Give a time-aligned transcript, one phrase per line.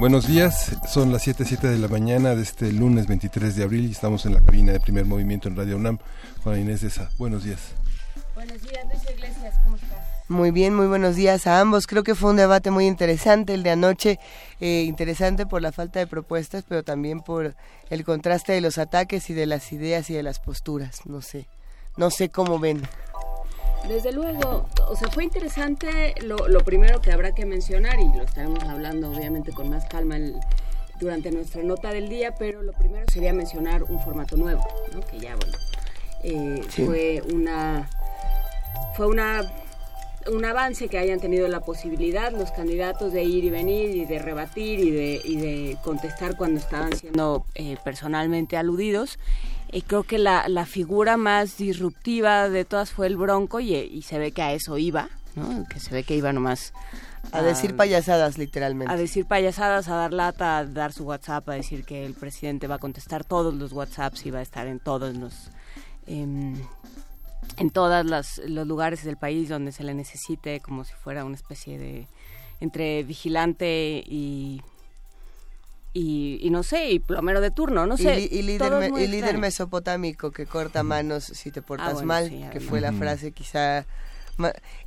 [0.00, 3.90] Buenos días, son las 7.07 de la mañana de este lunes 23 de abril y
[3.90, 5.98] estamos en la cabina de primer movimiento en Radio UNAM.
[6.42, 7.74] Juana Inés de esa, buenos días.
[8.34, 9.98] Buenos días, Luis Iglesias, ¿cómo estás?
[10.26, 11.86] Muy bien, muy buenos días a ambos.
[11.86, 14.18] Creo que fue un debate muy interesante el de anoche,
[14.62, 17.54] eh, interesante por la falta de propuestas, pero también por
[17.90, 21.04] el contraste de los ataques y de las ideas y de las posturas.
[21.04, 21.46] No sé,
[21.98, 22.80] no sé cómo ven.
[23.88, 28.62] Desde luego, o sea, fue interesante lo, primero que habrá que mencionar, y lo estaremos
[28.64, 30.16] hablando obviamente con más calma
[31.00, 35.00] durante nuestra nota del día, pero lo primero sería mencionar un formato nuevo, ¿no?
[35.00, 35.56] que ya, bueno,
[36.22, 37.88] eh, fue una
[38.94, 39.42] fue una
[40.28, 44.18] un avance que hayan tenido la posibilidad los candidatos de ir y venir y de
[44.18, 49.18] rebatir y de, y de contestar cuando estaban siendo eh, personalmente aludidos
[49.72, 54.18] y creo que la, la, figura más disruptiva de todas fue el Bronco y, se
[54.18, 55.64] ve que a eso iba, ¿no?
[55.68, 56.72] Que se ve que iba nomás...
[57.32, 58.92] A, decir payasadas, literalmente.
[58.92, 62.66] A decir payasadas, a dar lata, a dar su WhatsApp, a decir que el presidente
[62.66, 65.50] va a contestar todos los WhatsApps y va a estar en todos los...
[66.06, 66.54] Em,
[67.56, 71.78] en todos los lugares del país donde se le necesite, como si fuera una especie
[71.78, 72.08] de
[72.60, 74.62] entre vigilante y
[75.92, 78.20] y, no sé, y plomero de turno, no sé.
[78.20, 82.80] Y, líder, y líder mesopotámico que corta manos si te portas ah, mal, que fue
[82.80, 83.86] la frase quizá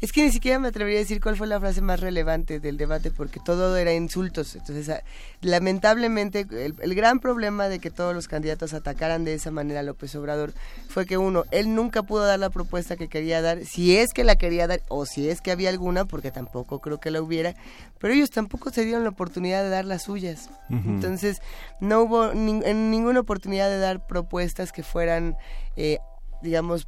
[0.02, 2.78] es que ni siquiera me atrevería a decir cuál fue la frase más relevante del
[2.78, 4.56] debate, porque todo era insultos.
[4.56, 5.04] Entonces, ah,
[5.42, 10.16] lamentablemente, el, gran problema de que todos los candidatos atacaran de esa manera a López
[10.16, 10.54] Obrador
[10.90, 14.24] fue que, uno, él nunca pudo dar la propuesta que quería dar, si es que
[14.24, 17.56] la quería dar, o si es que había alguna, porque tampoco creo que la hubiera,
[18.00, 20.50] pero ellos tampoco se dieron la oportunidad de dar las suyas.
[20.70, 21.40] Entonces,
[21.80, 25.38] no hubo en ninguna oportunidad de dar propuestas que fueran,
[25.76, 26.00] eh,
[26.42, 26.88] digamos,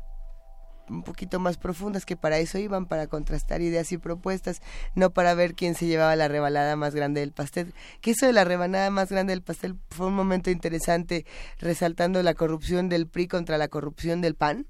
[0.89, 4.61] un poquito más profundas que para eso iban, para contrastar ideas y propuestas,
[4.95, 7.73] no para ver quién se llevaba la rebalada más grande del pastel.
[8.01, 11.25] Que eso de la rebanada más grande del pastel fue un momento interesante,
[11.59, 14.67] resaltando la corrupción del PRI contra la corrupción del PAN.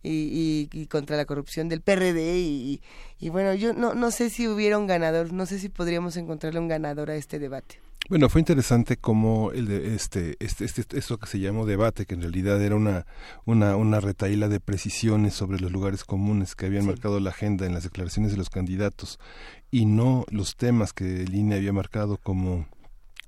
[0.00, 2.80] Y, y, contra la corrupción del PRD y,
[3.18, 6.60] y, bueno, yo no, no sé si hubiera un ganador, no sé si podríamos encontrarle
[6.60, 7.80] un ganador a este debate.
[8.08, 12.14] Bueno, fue interesante como el de este, este, este, esto que se llamó debate, que
[12.14, 13.04] en realidad era una,
[13.44, 17.74] una, una retaíla de precisiones sobre los lugares comunes que habían marcado la agenda en
[17.74, 19.18] las declaraciones de los candidatos
[19.70, 22.66] y no los temas que el INE había marcado como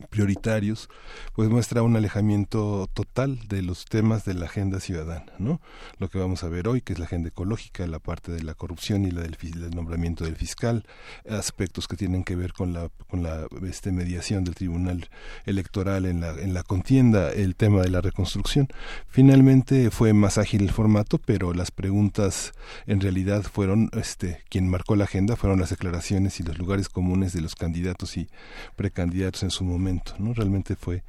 [0.09, 0.89] prioritarios,
[1.35, 5.61] pues muestra un alejamiento total de los temas de la agenda ciudadana, ¿no?
[5.99, 8.55] Lo que vamos a ver hoy, que es la agenda ecológica, la parte de la
[8.55, 9.37] corrupción y la del,
[9.75, 10.85] nombramiento del fiscal,
[11.29, 15.09] aspectos que tienen que ver con la con la este, mediación del Tribunal
[15.45, 18.69] Electoral en la en la contienda, el tema de la reconstrucción.
[19.09, 22.53] Finalmente fue más ágil el formato, pero las preguntas
[22.87, 27.33] en realidad fueron este quien marcó la agenda fueron las declaraciones y los lugares comunes
[27.33, 28.29] de los candidatos y
[28.77, 30.35] precandidatos en su momento ¿no?
[30.35, 31.03] Realmente fue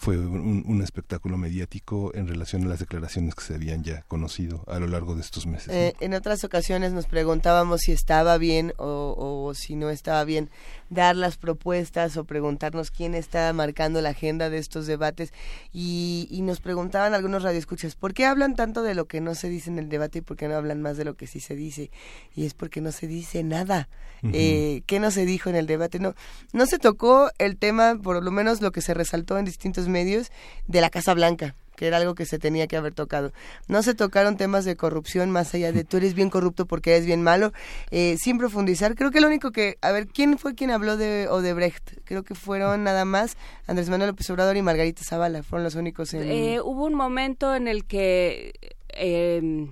[0.00, 4.78] fue un, espectáculo mediático en relación a las declaraciones que se habían ya conocido a
[4.78, 5.68] lo largo de estos meses.
[5.68, 10.48] Eh, en otras ocasiones nos preguntábamos si estaba bien o, si no estaba bien
[10.88, 15.34] dar las propuestas o preguntarnos quién estaba marcando la agenda de estos debates
[15.70, 19.50] y, y nos preguntaban algunos radioescuchas, ¿por qué hablan tanto de lo que no se
[19.50, 21.54] dice en el debate y por qué no hablan más de lo que sí se
[21.54, 21.90] dice?
[22.34, 23.90] Y es porque no se dice nada.
[24.22, 25.98] eh, ¿Qué no se dijo en el debate?
[25.98, 26.14] No,
[26.54, 30.30] no se tocó el tema, por lo menos lo que se resaltó en distintos medios
[30.66, 33.32] de la Casa Blanca que era algo que se tenía que haber tocado.
[33.66, 37.06] No se tocaron temas de corrupción más allá de tú eres bien corrupto porque eres
[37.06, 37.54] bien malo,
[37.90, 38.94] eh, sin profundizar.
[38.94, 42.02] Creo que lo único que, a ver, ¿quién fue quien habló de Odebrecht?
[42.04, 46.12] Creo que fueron nada más Andrés Manuel López Obrador y Margarita Zavala, fueron los únicos
[46.12, 46.30] en...
[46.30, 48.52] Eh, hubo un momento en el que
[48.90, 49.66] eh,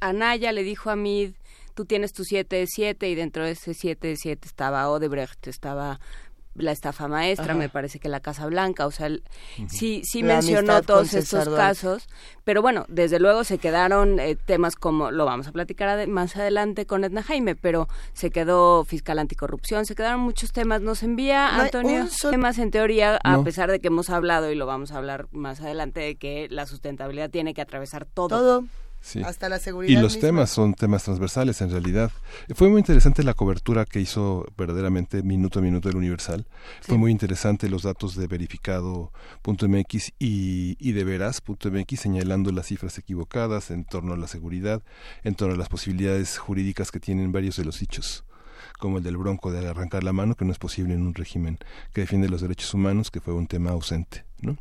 [0.00, 1.34] Anaya le dijo a Mid,
[1.74, 5.48] tú tienes tu 7 de 7 y dentro de ese 7 de 7 estaba Odebrecht,
[5.48, 6.00] estaba
[6.54, 9.08] la estafa maestra, me parece que la Casa Blanca, o sea,
[9.68, 12.08] sí, sí mencionó todos estos casos,
[12.44, 16.86] pero bueno, desde luego se quedaron eh, temas como, lo vamos a platicar más adelante
[16.86, 22.06] con Edna Jaime, pero se quedó fiscal anticorrupción, se quedaron muchos temas, nos envía Antonio
[22.30, 25.60] temas en teoría, a pesar de que hemos hablado y lo vamos a hablar más
[25.60, 28.28] adelante, de que la sustentabilidad tiene que atravesar todo.
[28.28, 28.64] Todo
[29.24, 29.98] hasta la seguridad.
[29.98, 32.10] Y los temas son temas transversales en realidad.
[32.54, 36.46] Fue muy interesante la cobertura que hizo verdaderamente minuto a minuto el Universal.
[36.80, 43.70] Fue muy interesante los datos de verificado.mx y, y de veraz.mx señalando las cifras equivocadas
[43.70, 44.82] en torno a la seguridad,
[45.22, 48.24] en torno a las posibilidades jurídicas que tienen varios de los hechos
[48.78, 51.58] como el del bronco de arrancar la mano, que no es posible en un régimen
[51.92, 54.58] que defiende los derechos humanos, que fue un tema ausente, ¿no?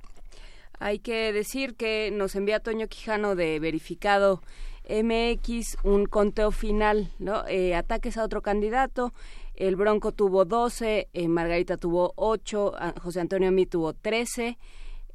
[0.84, 4.42] Hay que decir que nos envía Toño Quijano de verificado
[4.90, 7.48] MX un conteo final, ¿no?
[7.48, 9.14] Eh, ataques a otro candidato.
[9.56, 14.58] El Bronco tuvo 12, eh, Margarita tuvo 8, José Antonio Mí tuvo 13,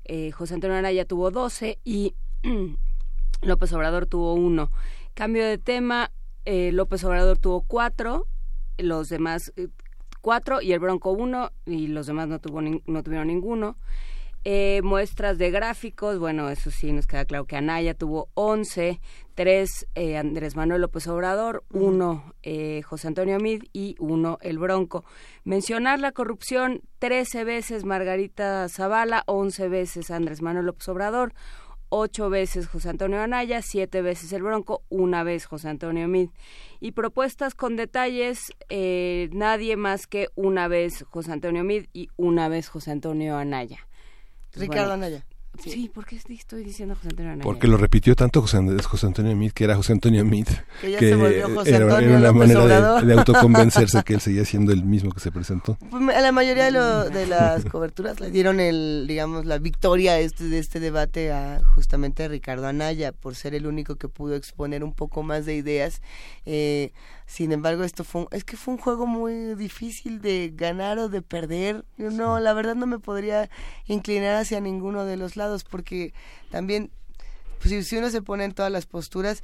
[0.07, 2.15] eh, José Antonio Araya tuvo 12 y
[3.43, 4.71] López Obrador tuvo 1.
[5.13, 6.11] Cambio de tema,
[6.47, 8.27] López Obrador tuvo 4,
[8.79, 9.53] los demás
[10.23, 13.77] 4 y el Bronco 1 y los demás no, tuvo no tuvieron ninguno.
[14.51, 18.99] Eh, muestras de gráficos, bueno, eso sí nos queda claro que Anaya tuvo 11,
[19.35, 25.05] 3 eh, Andrés Manuel López Obrador, 1 eh, José Antonio Mid y 1 El Bronco.
[25.45, 31.35] Mencionar la corrupción 13 veces Margarita Zavala, 11 veces Andrés Manuel López Obrador,
[31.91, 36.31] 8 veces José Antonio Anaya, 7 veces El Bronco, una vez José Antonio Mid.
[36.81, 42.71] Y propuestas con detalles, nadie más que una vez José Antonio Mid y una vez
[42.71, 43.88] José Antonio Anaya.
[44.55, 45.25] Ricardo Anaya.
[45.63, 45.91] Sí.
[45.93, 47.43] ¿por qué estoy diciendo José Antonio Anaya?
[47.43, 50.49] Porque lo repitió tanto José, José Antonio Mit, que era José Antonio Mit.
[50.81, 54.73] Que ya se volvió José Antonio era, una manera de, autoconvencerse que él seguía siendo
[54.73, 55.77] el mismo que se presentó.
[55.91, 60.21] Pues, a la mayoría de, lo, de las coberturas le dieron el, digamos, la victoria
[60.21, 64.37] este, de este debate a justamente a Ricardo Anaya, por ser el único que pudo
[64.37, 66.03] exponer un poco más de ideas.
[66.47, 66.93] Eh,
[67.29, 71.21] sin embargo, esto fue es que fue un juego muy difícil de ganar o de
[71.21, 71.85] perder.
[71.99, 73.51] Yo no, la verdad no me podría
[73.85, 76.15] inclinar hacia ninguno de los lados porque
[76.51, 76.91] también
[77.61, 79.43] pues, si, uno se pone en todas las posturas,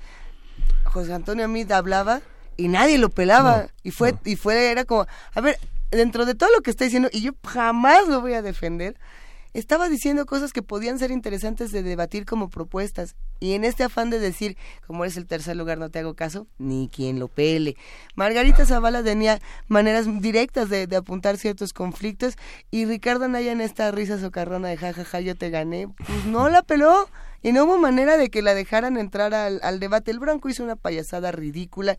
[0.84, 2.22] José Antonio Amid hablaba
[2.56, 5.58] y nadie lo pelaba y fue y fue era como, a ver,
[5.90, 8.96] dentro de todo lo que está diciendo y yo jamás lo voy a defender
[9.54, 13.14] estaba diciendo cosas que podían ser interesantes de debatir como propuestas.
[13.44, 14.56] Y en este afán de decir,
[14.86, 17.76] como eres el tercer lugar, no te hago caso, ni quien lo pele.
[18.14, 19.38] Margarita Zavala tenía
[19.68, 22.36] maneras directas de, apuntar ciertos conflictos
[22.70, 26.24] y Ricardo Naya en esta risa socarrona de jajaja, ja, ja, yo te gané, pues
[26.24, 27.06] no la peló
[27.44, 30.10] y no hubo manera de que la dejaran entrar al, debate.
[30.10, 31.98] El Bronco hizo una payasada ridícula.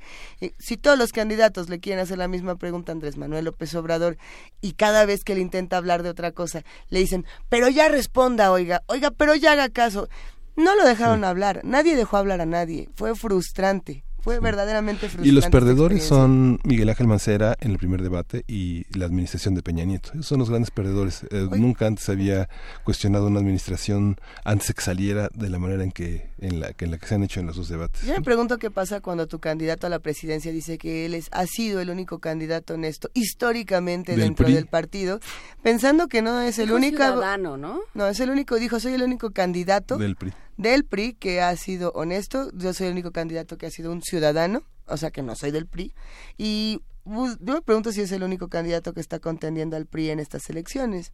[0.57, 4.17] si todos los candidatos le quieren hacer la misma pregunta a Andrés Manuel López Obrador
[4.61, 8.51] y cada vez que le intenta hablar de otra cosa le dicen, pero ya responda,
[8.51, 10.09] oiga, oiga, pero ya haga caso.
[10.55, 14.03] No lo dejaron hablar, nadie dejó hablar a nadie, fue frustrante.
[14.25, 15.29] Fue verdaderamente frustrante.
[15.29, 19.61] Y los perdedores son Miguel Ángel Mancera en el primer debate y la administración de
[19.61, 20.09] Peña Nieto.
[20.13, 21.27] Esos son los grandes perdedores.
[21.29, 22.49] Eh, nunca antes había
[22.83, 26.91] cuestionado una administración antes que saliera de la manera en que en la, que en
[26.91, 28.01] la que se han hecho en los dos debates.
[28.03, 31.27] Yo me pregunto qué pasa cuando tu candidato a la presidencia dice que él es,
[31.31, 35.19] ha sido el único candidato honesto históricamente dentro del partido,
[35.63, 37.81] pensando que no es el único ciudadano, ¿no?
[37.93, 41.55] No, es el único, dijo, soy el único candidato del PRI del PRI que ha
[41.55, 42.49] sido honesto.
[42.53, 45.51] Yo soy el único candidato que ha sido un ciudadano, o sea que no soy
[45.51, 45.93] del PRI.
[46.37, 50.11] Y pues, yo me pregunto si es el único candidato que está contendiendo al PRI
[50.11, 51.11] en estas elecciones.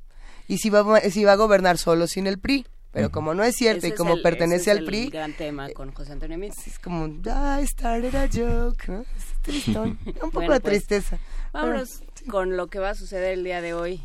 [0.47, 2.65] Y si va, si va a gobernar solo sin el PRI.
[2.91, 5.05] Pero como no es cierto y como pertenece al PRI.
[5.05, 9.05] Es gran tema con José Antonio Es como, I started a joke, ¿no?
[9.47, 9.97] Es un
[10.31, 11.17] poco de pues, tristeza.
[11.53, 14.01] Vámonos con lo que va a suceder el día de hoy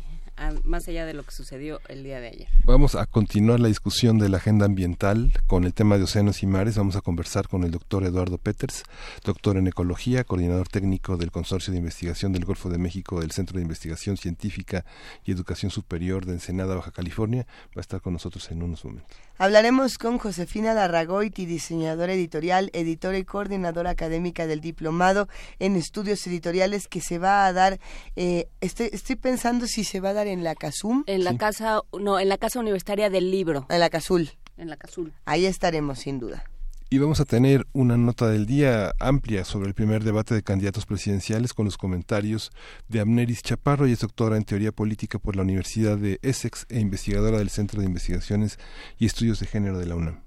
[0.63, 2.47] más allá de lo que sucedió el día de ayer.
[2.63, 6.47] Vamos a continuar la discusión de la agenda ambiental con el tema de océanos y
[6.47, 6.77] mares.
[6.77, 8.83] Vamos a conversar con el doctor Eduardo Peters,
[9.23, 13.57] doctor en ecología, coordinador técnico del Consorcio de Investigación del Golfo de México del Centro
[13.57, 14.85] de Investigación Científica
[15.25, 17.47] y Educación Superior de Ensenada, Baja California.
[17.69, 19.17] Va a estar con nosotros en unos momentos.
[19.39, 25.27] Hablaremos con Josefina Larragoiti, diseñadora editorial, editora y coordinadora académica del diplomado
[25.59, 27.79] en estudios editoriales que se va a dar,
[28.15, 31.03] eh, estoy, estoy pensando si se va a dar en la CASUM.
[31.07, 33.65] En la casa, no, en la Casa Universitaria del Libro.
[33.69, 34.31] En la CASUL.
[34.57, 35.13] En la CASUL.
[35.25, 36.43] Ahí estaremos, sin duda.
[36.89, 40.85] Y vamos a tener una nota del día amplia sobre el primer debate de candidatos
[40.85, 42.51] presidenciales con los comentarios
[42.87, 46.79] de Amneris Chaparro, y es doctora en teoría política por la Universidad de Essex e
[46.79, 48.57] investigadora del Centro de Investigaciones
[48.97, 50.21] y Estudios de Género de la UNAM.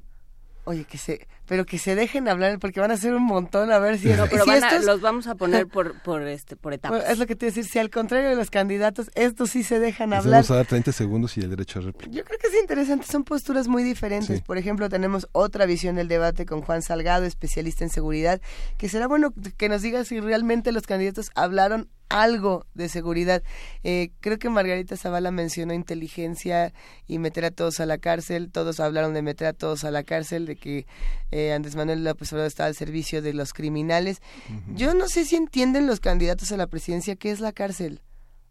[0.65, 3.81] Oye, que se, pero que se dejen hablar porque van a ser un montón a
[3.81, 4.45] ver si, no, pero
[4.87, 7.11] los vamos a poner por por este por etapas.
[7.11, 9.65] es lo que te iba a decir, si al contrario de los candidatos, estos sí
[9.65, 10.45] se dejan hablar.
[10.45, 12.09] Vamos a dar 30 segundos y el derecho a réplica.
[12.13, 14.43] Yo creo que es interesante, son posturas muy diferentes.
[14.43, 18.41] Por ejemplo, tenemos otra visión del debate con Juan Salgado, especialista en seguridad,
[18.79, 23.43] que será bueno que nos diga si realmente los candidatos hablaron algo de seguridad.
[23.83, 26.75] Eh, creo que Margarita Zavala mencionó inteligencia
[27.07, 28.51] y meter a todos a la cárcel.
[28.53, 30.87] Todos hablaron de meter a todos a la cárcel, de que
[31.31, 34.21] eh, Andrés Manuel López Obrador está al servicio de los criminales.
[34.75, 38.03] Yo no sé si entienden los candidatos a la presidencia qué es la cárcel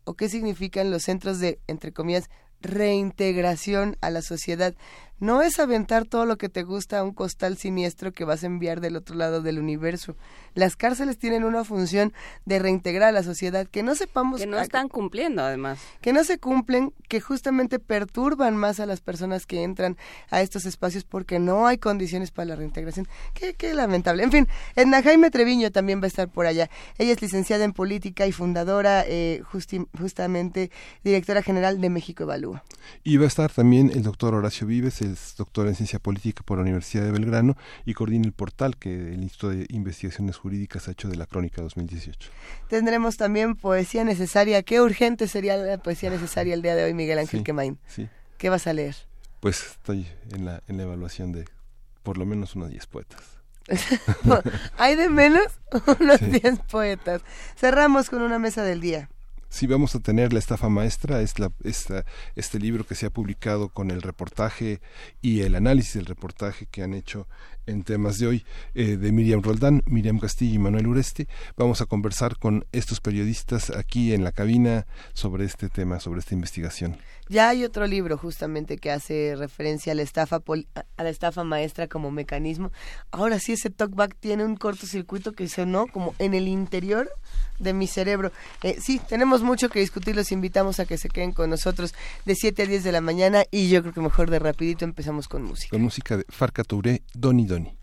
[0.06, 2.30] o qué significan los centros de, entre comillas,
[2.62, 4.74] reintegración a la sociedad.
[5.20, 8.48] No es aventar todo lo que te gusta a un costal siniestro que vas a
[8.48, 10.16] enviar del otro lado del universo.
[10.56, 12.14] Las cárceles tienen una función
[12.46, 15.80] de reintegrar a la sociedad que no sepamos que no están cumpliendo además.
[16.02, 19.98] Que no se cumplen, que justamente perturban más a las personas que entran
[20.30, 23.08] a estos espacios porque no hay condiciones para la reintegración.
[23.34, 24.24] Qué, qué lamentable.
[24.24, 26.70] En fin, Edna Jaime Treviño también va a estar por allá.
[26.98, 29.42] Ella es licenciada en política y fundadora, eh,
[29.98, 30.72] justamente
[31.04, 32.64] directora general de México Evalúa.
[33.04, 36.58] Y va a estar también el doctor Horacio Vives, es doctor en ciencia política por
[36.58, 40.92] la Universidad de Belgrano y coordina el portal que el Instituto de Investigaciones Jurídicas ha
[40.92, 42.30] hecho de la Crónica 2018.
[42.68, 44.64] Tendremos también poesía necesaria.
[44.64, 47.78] Qué urgente sería la poesía necesaria el día de hoy, Miguel Ángel Quemain.
[47.88, 48.08] Sí.
[48.38, 48.96] ¿Qué vas a leer?
[49.40, 51.46] Pues estoy en la, en la evaluación de
[52.04, 53.22] por lo menos unos 10 poetas.
[54.78, 55.44] ¿Hay de menos?
[56.00, 57.22] unos 10 poetas.
[57.56, 59.10] Cerramos con una mesa del día.
[59.50, 63.10] Sí, vamos a tener La estafa maestra, es la, esta, este libro que se ha
[63.10, 64.80] publicado con el reportaje
[65.22, 67.28] y el análisis del reportaje que han hecho
[67.66, 71.28] en temas de hoy eh, de Miriam Roldán, Miriam Castillo y Manuel Ureste.
[71.58, 76.36] Vamos a conversar con estos periodistas aquí en la cabina sobre este tema, sobre esta
[76.36, 76.98] investigación.
[77.28, 80.42] Ya hay otro libro justamente que hace referencia a la estafa
[80.98, 82.72] a la estafa maestra como mecanismo.
[83.12, 87.10] Ahora sí ese talkback tiene un cortocircuito que sonó como en el interior
[87.60, 88.32] de mi cerebro.
[88.64, 91.94] Eh, sí, tenemos mucho que discutir, los invitamos a que se queden con nosotros
[92.26, 95.28] de 7 a 10 de la mañana y yo creo que mejor de rapidito empezamos
[95.28, 95.70] con música.
[95.72, 97.79] Con música de Farca Touré, Doni Doni.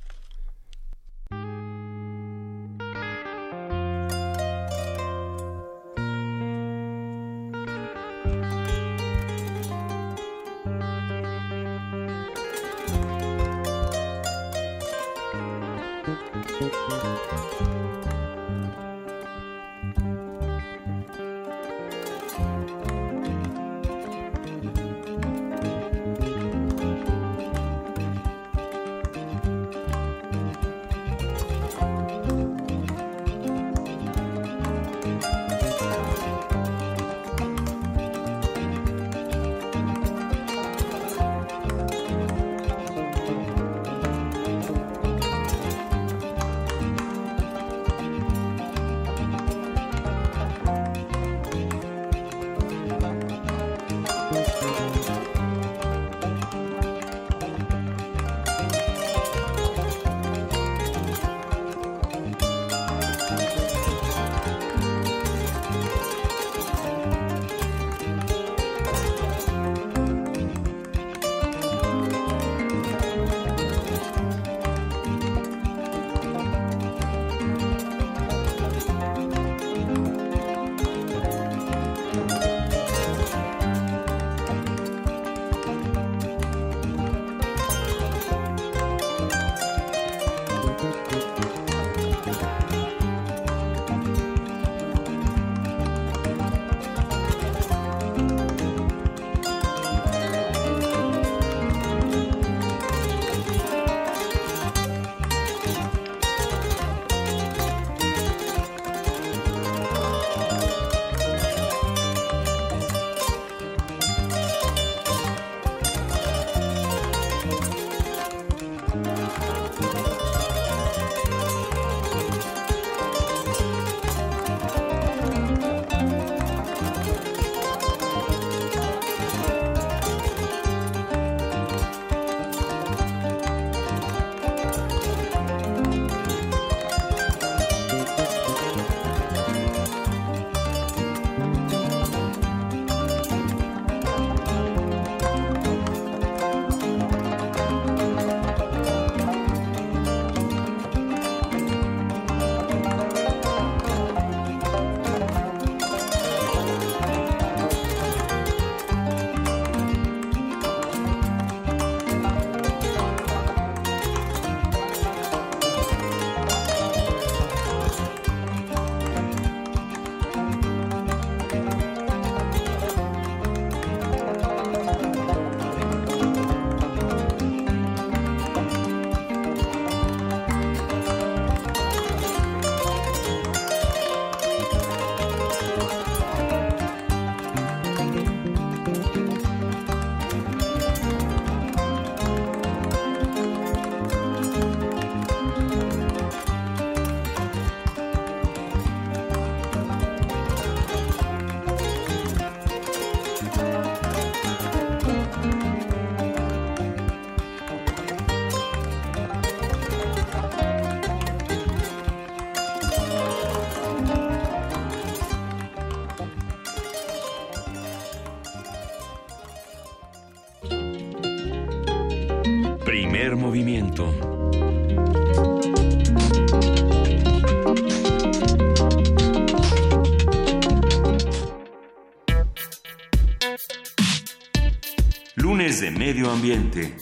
[236.07, 236.95] Medio Ambiente.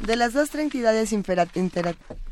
[0.00, 1.14] De las dos entidades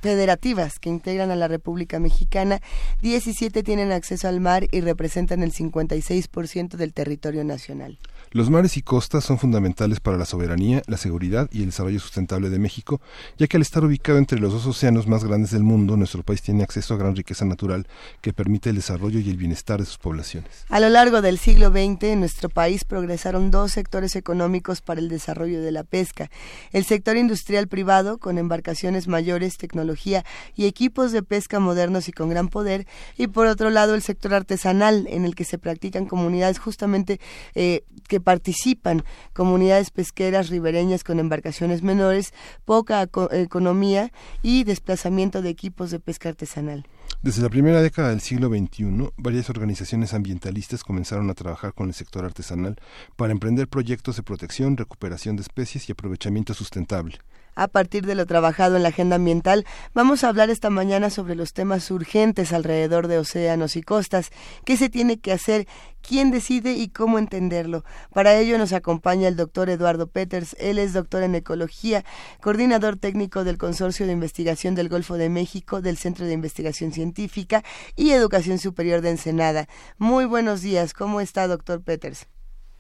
[0.02, 2.60] federativas que integran a la República Mexicana,
[3.00, 7.98] 17 tienen acceso al mar y representan el 56% del territorio nacional.
[8.36, 12.50] Los mares y costas son fundamentales para la soberanía, la seguridad y el desarrollo sustentable
[12.50, 13.00] de México,
[13.38, 16.42] ya que al estar ubicado entre los dos océanos más grandes del mundo, nuestro país
[16.42, 17.86] tiene acceso a gran riqueza natural
[18.20, 20.66] que permite el desarrollo y el bienestar de sus poblaciones.
[20.68, 25.08] A lo largo del siglo XX, en nuestro país progresaron dos sectores económicos para el
[25.08, 26.28] desarrollo de la pesca.
[26.72, 32.28] El sector industrial privado, con embarcaciones mayores, tecnología y equipos de pesca modernos y con
[32.28, 36.58] gran poder, y por otro lado el sector artesanal, en el que se practican comunidades
[36.58, 37.18] justamente
[37.54, 44.10] eh, que participan comunidades pesqueras ribereñas con embarcaciones menores, poca economía
[44.42, 46.88] y desplazamiento de equipos de pesca artesanal.
[47.22, 51.94] Desde la primera década del siglo XXI, varias organizaciones ambientalistas comenzaron a trabajar con el
[51.94, 52.74] sector artesanal
[53.14, 57.20] para emprender proyectos de protección, recuperación de especies y aprovechamiento sustentable
[57.56, 61.34] a partir de lo trabajado en la agenda ambiental, vamos a hablar esta mañana sobre
[61.34, 64.30] los temas urgentes alrededor de océanos y costas,
[64.64, 65.66] qué se tiene que hacer,
[66.06, 67.84] quién decide y cómo entenderlo.
[68.12, 72.04] Para ello nos acompaña el doctor Eduardo Peters, él es doctor en ecología,
[72.40, 77.64] coordinador técnico del Consorcio de Investigación del Golfo de México, del Centro de Investigación Científica
[77.96, 79.66] y Educación Superior de Ensenada.
[79.98, 82.28] Muy buenos días, ¿cómo está doctor Peters?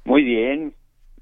[0.04, 0.74] Muy bien,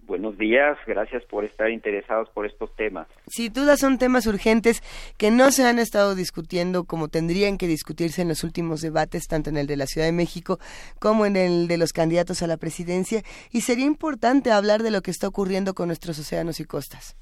[0.06, 3.08] Buenos días, gracias por estar interesados por estos temas.
[3.26, 4.82] Sin duda son temas urgentes
[5.16, 9.48] que no se han estado discutiendo como tendrían que discutirse en los últimos debates, tanto
[9.48, 10.58] en el de la Ciudad de México
[11.00, 15.00] como en el de los candidatos a la presidencia, y sería importante hablar de lo
[15.00, 17.16] que está ocurriendo con nuestros océanos y costas.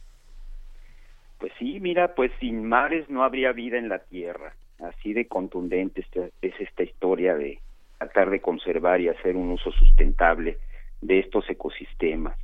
[1.38, 4.54] Pues sí, mira, pues sin mares no habría vida en la Tierra.
[4.80, 6.04] Así de contundente
[6.42, 7.60] es esta historia de
[7.98, 10.58] tratar de conservar y hacer un uso sustentable
[11.00, 12.36] de estos ecosistemas.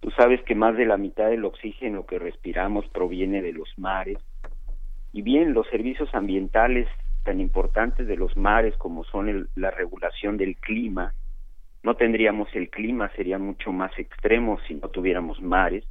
[0.00, 4.18] Tú sabes que más de la mitad del oxígeno que respiramos proviene de los mares.
[5.12, 6.88] Y bien, los servicios ambientales
[7.24, 11.12] tan importantes de los mares como son la regulación del clima,
[11.82, 15.84] no tendríamos el clima, sería mucho más extremo si no tuviéramos mares,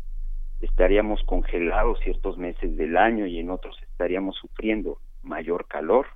[0.62, 6.08] estaríamos congelados ciertos meses del año y en otros estaríamos sufriendo mayor calor.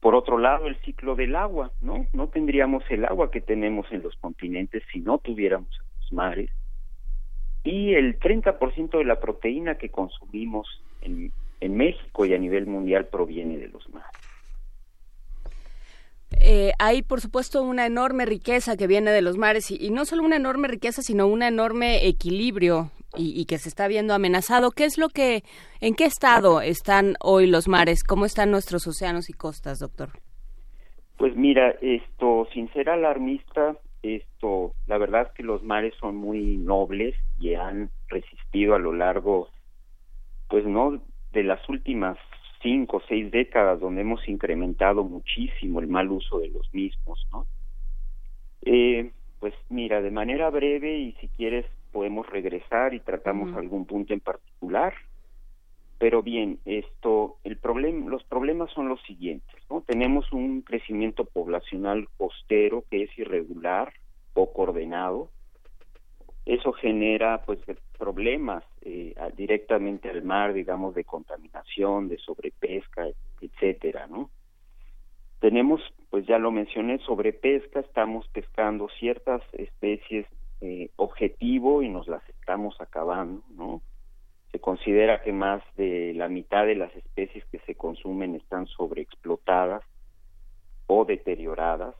[0.00, 2.06] Por otro lado, el ciclo del agua, ¿no?
[2.12, 5.80] No tendríamos el agua que tenemos en los continentes si no tuviéramos
[6.12, 6.50] mares
[7.66, 10.68] y el 30% de la proteína que consumimos
[11.02, 14.10] en, en, México y a nivel mundial proviene de los mares.
[16.40, 20.22] Eh, hay, por supuesto, una enorme riqueza que viene de los mares y, no solo
[20.22, 24.70] una enorme riqueza, sino un enorme equilibrio y, y, que se está viendo amenazado.
[24.70, 25.42] ¿Qué es lo que,
[25.80, 28.04] en qué estado están hoy los mares?
[28.04, 30.10] ¿Cómo están nuestros océanos y costas, doctor?
[31.16, 36.56] Pues mira, esto, sin ser alarmista, esto, la verdad es que los mares son muy
[36.56, 39.48] nobles y han resistido a lo largo,
[40.48, 42.18] pues no, de las últimas
[42.62, 47.46] cinco o seis décadas donde hemos incrementado muchísimo el mal uso de los mismos, ¿no?
[48.62, 54.12] Eh, pues mira, de manera breve y si quieres podemos regresar y tratamos algún punto
[54.12, 54.94] en particular.
[55.98, 59.80] Pero bien, esto, el problema, los problemas son los siguientes, ¿no?
[59.80, 63.92] Tenemos un crecimiento poblacional costero que es irregular,
[64.34, 65.30] poco ordenado.
[66.44, 67.60] Eso genera, pues,
[67.98, 73.08] problemas eh, directamente al mar, digamos, de contaminación, de sobrepesca,
[73.40, 74.30] etcétera, ¿no?
[75.40, 75.80] Tenemos,
[76.10, 80.26] pues ya lo mencioné, sobrepesca, estamos pescando ciertas especies
[80.60, 83.82] eh, objetivo y nos las estamos acabando, ¿no?
[84.56, 89.82] Se considera que más de la mitad de las especies que se consumen están sobreexplotadas
[90.86, 91.94] o deterioradas.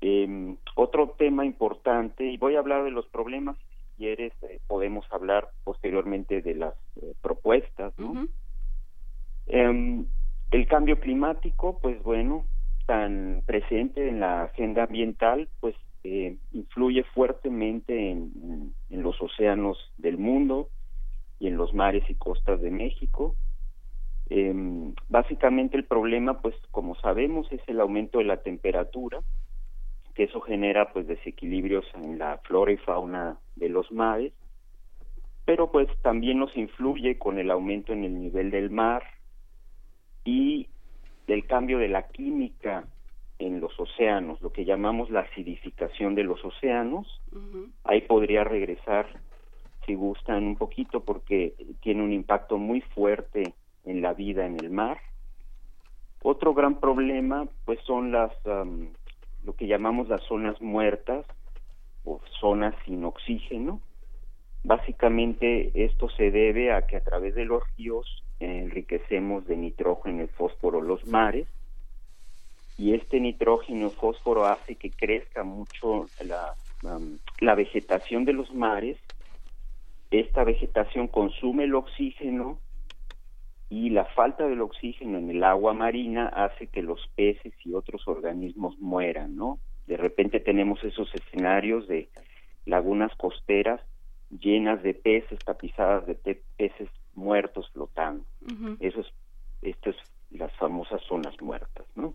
[0.00, 5.06] Eh, otro tema importante, y voy a hablar de los problemas, si quieres, eh, podemos
[5.12, 8.26] hablar posteriormente de las eh, propuestas, ¿no?
[9.46, 10.06] Em,
[10.50, 12.44] el cambio climático, pues bueno,
[12.86, 20.70] tan presente en la agenda ambiental, pues eh, influye fuertemente en, los océanos del mundo,
[21.40, 23.34] y en los mares y costas de México.
[24.28, 24.54] Eh,
[25.08, 29.18] básicamente el problema, pues como sabemos, es el aumento de la temperatura,
[30.14, 34.32] que eso genera pues desequilibrios en la flora y fauna de los mares,
[35.44, 39.02] pero pues también nos influye con el aumento en el nivel del mar
[40.24, 40.68] y
[41.26, 42.84] del cambio de la química
[43.38, 47.20] en los océanos, lo que llamamos la acidificación de los océanos.
[47.84, 49.06] Ahí podría regresar,
[49.90, 54.70] si gustan, un poquito porque tiene un impacto muy fuerte en la vida en el
[54.70, 54.98] mar.
[56.22, 58.30] Otro gran problema, pues, son las
[59.42, 61.26] lo que llamamos las zonas muertas
[62.04, 63.80] o zonas sin oxígeno.
[64.62, 70.28] Básicamente esto se debe a que a través de los ríos enriquecemos de nitrógeno y
[70.28, 71.48] fósforo los mares
[72.78, 76.54] y este nitrógeno y fósforo hace que crezca mucho la,
[77.40, 78.98] la vegetación de los mares.
[80.10, 82.58] Esta vegetación consume el oxígeno
[83.68, 88.06] y la falta del oxígeno en el agua marina hace que los peces y otros
[88.08, 89.60] organismos mueran, ¿no?
[89.86, 92.08] De repente tenemos esos escenarios de
[92.66, 93.80] lagunas costeras
[94.30, 98.24] llenas de peces, tapizadas de peces muertos flotando.
[98.80, 99.06] Eso es,
[99.62, 99.96] esto es
[100.30, 102.14] las famosas zonas muertas, ¿no?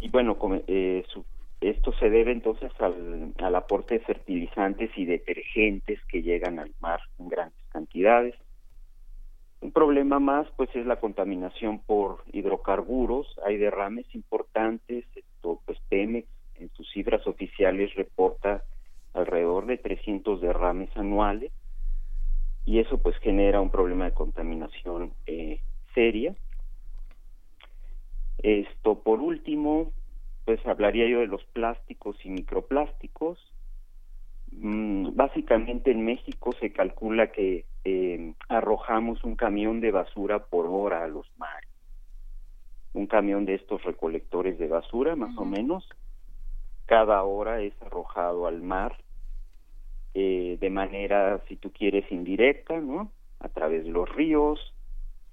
[0.00, 1.04] y bueno, eh,
[1.70, 7.00] esto se debe entonces al, al, aporte de fertilizantes y detergentes que llegan al mar
[7.18, 8.34] en grandes cantidades.
[9.60, 13.26] Un problema más, pues, es la contaminación por hidrocarburos.
[13.46, 15.04] Hay derrames importantes.
[15.14, 18.62] Esto, pues, Pemex en sus cifras oficiales reporta
[19.12, 21.52] alrededor de 300 derrames anuales
[22.66, 25.60] y eso pues genera un problema de contaminación eh,
[25.94, 26.34] seria.
[28.38, 29.92] Esto por último,
[30.44, 33.38] pues hablaría yo de los plásticos y microplásticos.
[34.52, 41.04] Mm, básicamente en México se calcula que eh, arrojamos un camión de basura por hora
[41.04, 41.70] a los mares.
[42.92, 45.88] Un camión de estos recolectores de basura, más o menos,
[46.86, 48.96] cada hora es arrojado al mar
[50.14, 53.10] eh, de manera, si tú quieres, indirecta, ¿no?
[53.40, 54.72] A través de los ríos,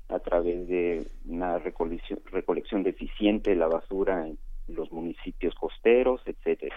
[0.09, 6.75] a través de una recolección, recolección deficiente de la basura en los municipios costeros, etcétera.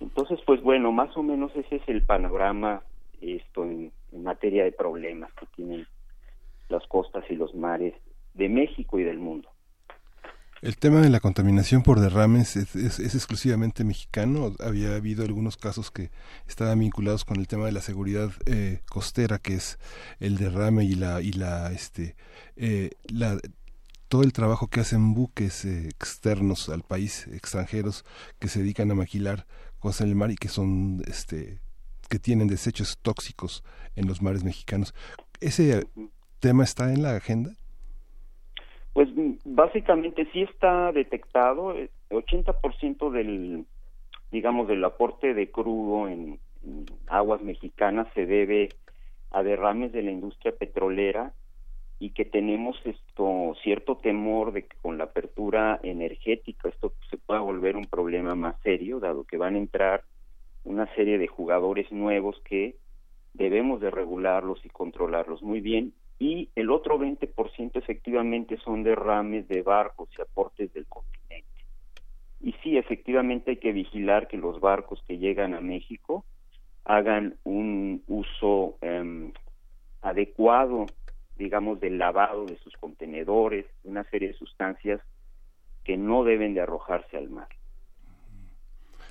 [0.00, 2.82] Entonces, pues bueno, más o menos ese es el panorama
[3.20, 5.86] esto en materia de problemas que tienen
[6.68, 7.94] las costas y los mares
[8.34, 9.48] de México y del mundo.
[10.60, 14.52] El tema de la contaminación por derrames es, exclusivamente mexicano.
[14.58, 16.10] Había habido algunos casos que
[16.48, 19.78] estaban vinculados con el tema de la seguridad eh, costera, que es
[20.18, 22.16] el derrame y la y la este
[22.56, 23.38] eh, la
[24.08, 28.04] todo el trabajo que hacen buques eh, externos al país, extranjeros
[28.38, 29.46] que se dedican a maquilar
[29.78, 31.60] cosas en el mar y que son este
[32.08, 33.62] que tienen desechos tóxicos
[33.94, 34.94] en los mares mexicanos.
[35.40, 35.86] Ese
[36.40, 37.50] tema está en la agenda.
[38.94, 39.10] Pues
[39.44, 43.66] básicamente sí está detectado, el eh, 80% del,
[44.32, 46.40] digamos, del aporte de crudo en,
[47.06, 48.70] aguas mexicanas se debe
[49.30, 51.32] a derrames de la industria petrolera
[52.00, 57.40] y que tenemos esto cierto temor de que con la apertura energética esto se pueda
[57.40, 60.04] volver un problema más serio, dado que van a entrar
[60.64, 62.76] una serie de jugadores nuevos que
[63.34, 69.62] debemos de regularlos y controlarlos muy bien y el otro 20% efectivamente son derrames de
[69.62, 71.46] barcos y aportes del continente.
[72.40, 76.24] Y sí, efectivamente hay que vigilar que los barcos que llegan a México
[76.84, 79.32] hagan un uso em,
[80.02, 80.86] adecuado,
[81.38, 85.00] digamos, del lavado de sus contenedores, una serie de sustancias
[85.84, 87.48] que no deben de arrojarse al mar.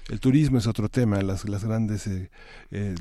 [0.09, 2.29] El turismo es otro tema, las, las grandes eh,
[2.71, 2.95] eh,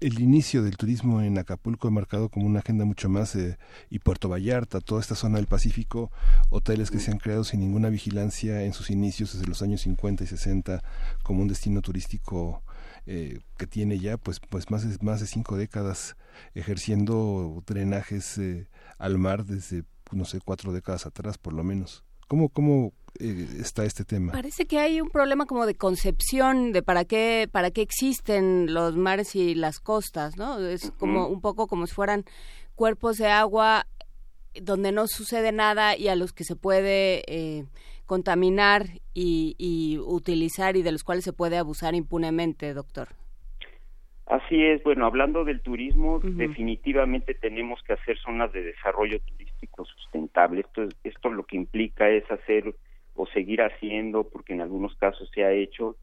[0.00, 3.58] el inicio del turismo en Acapulco es marcado como una agenda mucho más eh,
[3.90, 6.10] y Puerto Vallarta, toda esta zona del Pacífico,
[6.50, 10.24] hoteles que se han creado sin ninguna vigilancia en sus inicios desde los años 50
[10.24, 10.82] y 60
[11.22, 12.62] como un destino turístico
[13.06, 16.16] eh, que tiene ya pues pues más de, más de cinco décadas
[16.54, 18.68] ejerciendo drenajes eh,
[18.98, 22.04] al mar desde no sé cuatro décadas atrás por lo menos.
[22.28, 24.32] ¿Cómo, cómo eh, está este tema?
[24.32, 28.96] Parece que hay un problema como de concepción de para qué para qué existen los
[28.96, 30.58] mares y las costas, ¿no?
[30.58, 32.24] Es como un poco como si fueran
[32.74, 33.86] cuerpos de agua
[34.60, 37.64] donde no sucede nada y a los que se puede eh,
[38.06, 43.08] contaminar y, utilizar y de los cuales se puede abusar impunemente, doctor.
[44.26, 50.60] Así es, bueno, hablando del turismo, definitivamente tenemos que hacer zonas de desarrollo turístico sustentable.
[50.60, 52.74] Esto, esto lo que implica es hacer
[53.14, 55.96] o seguir haciendo, porque en algunos casos se ha hecho,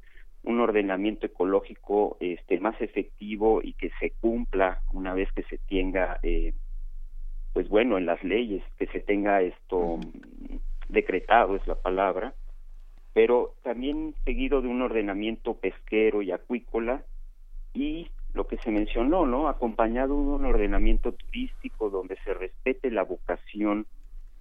[0.44, 6.18] un ordenamiento ecológico este más efectivo y que se cumpla una vez que se tenga
[6.24, 6.54] eh,
[7.54, 10.00] pues bueno en las leyes que se tenga esto
[10.88, 12.34] decretado es la palabra.
[13.14, 17.04] Pero también seguido de un ordenamiento pesquero y acuícola
[17.80, 23.04] y lo que se mencionó no acompañado de un ordenamiento turístico donde se respete la
[23.04, 23.86] vocación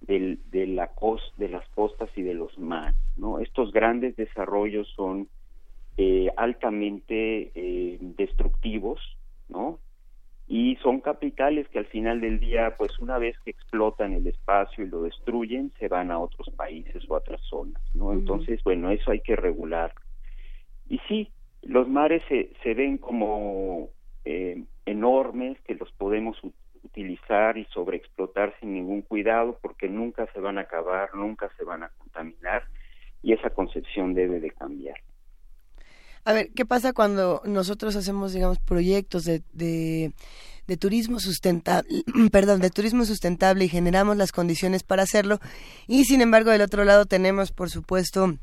[0.01, 0.91] del, de, la
[1.37, 2.95] de las costas y de los mares.
[3.17, 3.39] ¿no?
[3.39, 5.29] Estos grandes desarrollos son
[5.97, 8.99] eh, altamente eh, destructivos,
[9.47, 9.79] ¿no?
[10.47, 14.83] Y son capitales que al final del día, pues una vez que explotan el espacio
[14.83, 18.13] y lo destruyen, se van a otros países o a otras zonas, ¿no?
[18.13, 19.93] Entonces, bueno, eso hay que regular.
[20.89, 21.29] Y sí,
[21.63, 23.89] los mares se, se ven como
[24.25, 26.37] eh, enormes, que los podemos
[26.83, 31.83] utilizar y sobreexplotar sin ningún cuidado porque nunca se van a acabar, nunca se van
[31.83, 32.63] a contaminar
[33.21, 34.97] y esa concepción debe de cambiar.
[36.25, 40.11] A ver, ¿qué pasa cuando nosotros hacemos, digamos, proyectos de, de,
[40.67, 45.39] de turismo sustentable, perdón, de turismo sustentable y generamos las condiciones para hacerlo
[45.87, 48.37] y sin embargo del otro lado tenemos, por supuesto,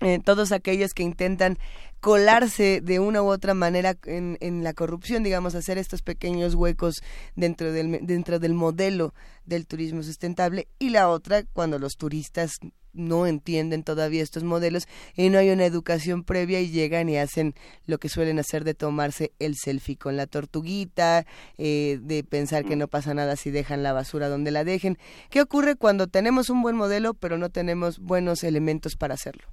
[0.00, 1.58] eh, todos aquellos que intentan
[2.00, 7.02] colarse de una u otra manera en, en, la corrupción, digamos, hacer estos pequeños huecos
[7.34, 9.14] dentro del, dentro del modelo
[9.46, 12.58] del turismo sustentable y la otra cuando los turistas
[12.92, 17.54] no entienden todavía estos modelos y no hay una educación previa y llegan y hacen
[17.86, 21.24] lo que suelen hacer de tomarse el selfie con la tortuguita,
[21.58, 24.98] eh, de pensar que no pasa nada si dejan la basura donde la dejen.
[25.30, 29.44] ¿Qué ocurre cuando tenemos un buen modelo pero no tenemos buenos elementos para hacerlo?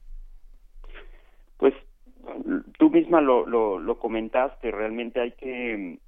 [1.58, 1.74] Pues
[2.78, 6.00] tú misma lo, lo, comentaste, realmente hay que,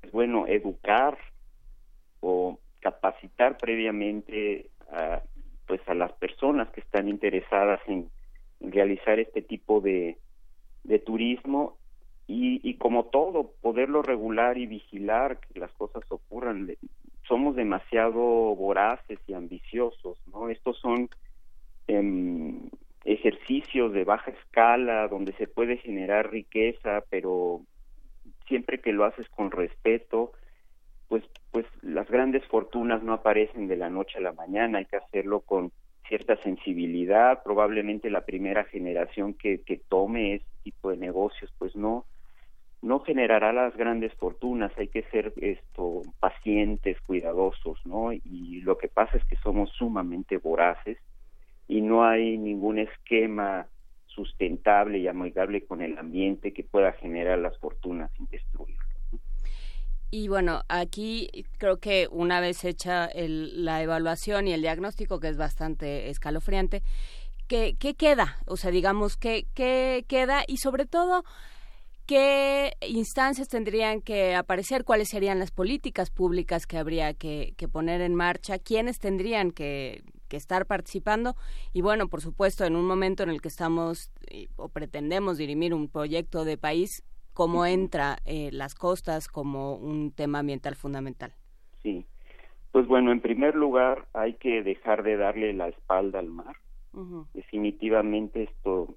[0.00, 1.18] pues, bueno, educar
[2.20, 5.22] o capacitar previamente a,
[5.66, 8.10] pues a las personas que están interesadas en,
[8.60, 10.18] realizar este tipo de,
[10.84, 11.76] de turismo
[12.26, 16.74] y, y, como todo, poderlo regular y vigilar que las cosas ocurran.
[17.26, 20.48] Somos demasiado voraces y ambiciosos, ¿no?
[20.48, 21.08] Estos son
[21.86, 22.60] eh,
[23.12, 27.62] ejercicios de baja escala donde se puede generar riqueza, pero
[28.46, 30.32] siempre que lo haces con respeto,
[31.08, 34.98] pues pues las grandes fortunas no aparecen de la noche a la mañana, hay que
[34.98, 35.72] hacerlo con
[36.06, 42.04] cierta sensibilidad, probablemente la primera generación que, que tome este tipo de negocios pues no
[42.80, 48.12] no generará las grandes fortunas, hay que ser esto pacientes, cuidadosos, ¿no?
[48.12, 50.96] Y lo que pasa es que somos sumamente voraces
[51.68, 53.68] y no hay ningún esquema
[54.06, 58.82] sustentable y amigable con el ambiente que pueda generar las fortunas sin destruirlo.
[60.10, 61.28] Y bueno, aquí
[61.58, 66.82] creo que una vez hecha la evaluación y el diagnóstico, que es bastante escalofriante,
[67.46, 68.38] ¿qué, qué queda?
[68.46, 70.44] O sea, digamos, ¿qué, ¿qué queda?
[70.48, 71.24] Y sobre todo,
[72.06, 74.84] ¿qué instancias tendrían que aparecer?
[74.84, 78.58] ¿Cuáles serían las políticas públicas que habría que, que poner en marcha?
[78.58, 81.34] ¿Quiénes tendrían que que estar participando
[81.72, 85.74] y bueno, por supuesto, en un momento en el que estamos eh, o pretendemos dirimir
[85.74, 91.32] un proyecto de país, ¿cómo entra eh, las costas como un tema ambiental fundamental?
[91.82, 92.04] Sí,
[92.72, 96.56] pues bueno, en primer lugar hay que dejar de darle la espalda al mar.
[97.32, 98.96] Definitivamente esto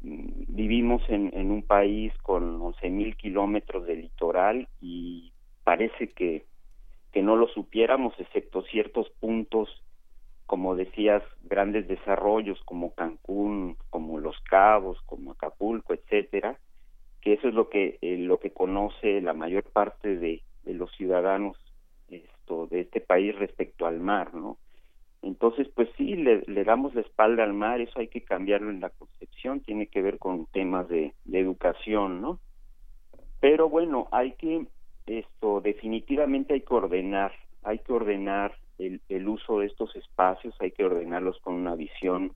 [0.00, 6.44] mm, vivimos en, en un país con 11.000 kilómetros de litoral y parece que,
[7.12, 9.68] que no lo supiéramos, excepto ciertos puntos
[10.50, 16.58] como decías, grandes desarrollos como Cancún, como Los Cabos, como Acapulco, etcétera,
[17.20, 20.90] que eso es lo que eh, lo que conoce la mayor parte de, de los
[20.96, 21.56] ciudadanos
[22.08, 24.58] esto de este país respecto al mar, ¿no?
[25.22, 28.80] Entonces, pues sí, le, le, damos la espalda al mar, eso hay que cambiarlo en
[28.80, 32.40] la concepción, tiene que ver con temas de, de educación, ¿no?
[33.38, 34.66] Pero bueno, hay que,
[35.06, 37.30] esto, definitivamente hay que ordenar,
[37.62, 42.32] hay que ordenar el, uso de estos espacios hay que ordenarlos con una visión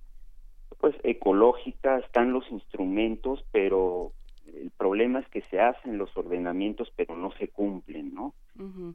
[0.79, 4.13] pues ecológica están los instrumentos pero
[4.47, 8.35] el problema es que se hacen los ordenamientos pero no se cumplen no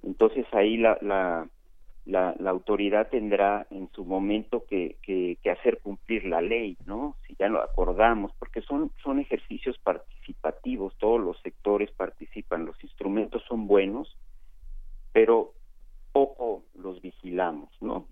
[0.04, 1.48] entonces ahí la, la
[2.06, 7.16] la, la, autoridad tendrá en su momento que, que, que, hacer cumplir la ley, ¿no?
[7.28, 13.44] Si ya lo acordamos, porque son, son ejercicios participativos, todos los sectores participan, los instrumentos
[13.48, 14.18] son buenos,
[15.12, 15.54] pero
[16.20, 18.06] poco los vigilamos, ¿no?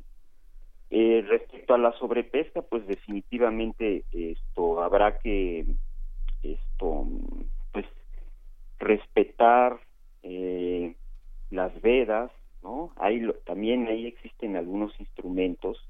[0.90, 5.66] Eh, respecto a la sobrepesca, pues definitivamente esto habrá que
[6.42, 7.06] esto
[7.74, 7.86] pues
[8.80, 9.78] respetar
[10.24, 10.96] eh,
[11.50, 12.32] las vedas,
[12.64, 12.94] ¿no?
[12.96, 15.86] Ahí también ahí existen algunos instrumentos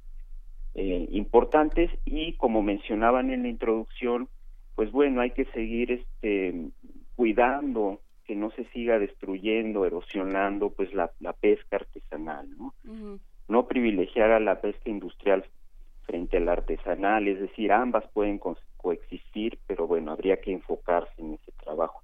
[0.74, 4.28] eh, importantes y como mencionaban en la introducción,
[4.74, 6.72] pues bueno hay que seguir este
[7.16, 12.74] cuidando que no se siga destruyendo, erosionando pues la, la pesca artesanal, ¿no?
[13.48, 15.46] No privilegiar a la pesca industrial
[16.04, 18.40] frente a la artesanal, es decir, ambas pueden
[18.78, 22.02] coexistir, pero bueno, habría que enfocarse en ese trabajo.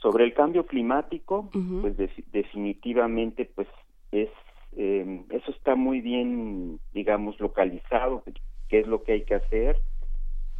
[0.00, 1.96] Sobre el cambio climático, pues
[2.30, 3.68] definitivamente pues
[4.12, 4.28] es
[4.76, 8.22] eh, eso está muy bien, digamos, localizado,
[8.68, 9.76] qué es lo que hay que hacer,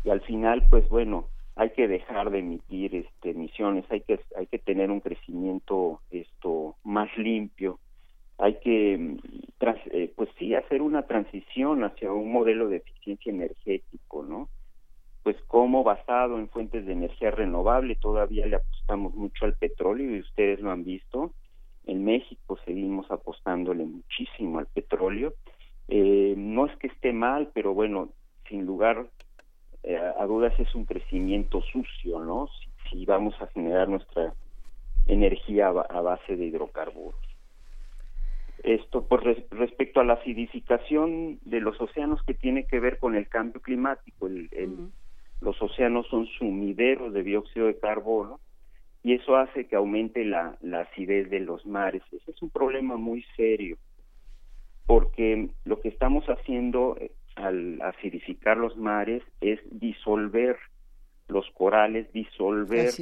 [0.05, 4.47] y al final, pues bueno, hay que dejar de emitir este, emisiones, hay que, hay
[4.47, 7.81] que tener un crecimiento esto más limpio,
[8.39, 9.17] hay que,
[9.91, 14.51] eh, pues sí, hacer una transición hacia un modelo de eficiencia energético, ¿no?
[15.23, 20.21] Pues como basado en fuentes de energía renovable, todavía le apostamos mucho al petróleo y
[20.21, 21.33] ustedes lo han visto.
[21.87, 25.35] En México seguimos apostándole muchísimo al petróleo.
[25.89, 28.11] Eh, no es que esté mal, pero bueno,
[28.49, 29.09] sin lugar
[29.87, 32.49] eh, a dudas es un crecimiento sucio, ¿no?
[32.91, 34.35] Si, vamos a generar nuestra
[35.07, 37.21] energía a base de hidrocarburos.
[38.65, 43.29] Esto, pues respecto a la acidificación de los océanos que tiene que ver con el
[43.29, 44.51] cambio climático, el,
[45.41, 48.41] los océanos son sumideros de dióxido de carbono
[49.05, 52.03] y eso hace que aumente la, la acidez de los mares.
[52.11, 53.79] Ese es un problema muy serio
[54.87, 60.57] porque lo que estamos haciendo eh, al acidificar los mares es disolver
[61.29, 62.93] los corales, disolver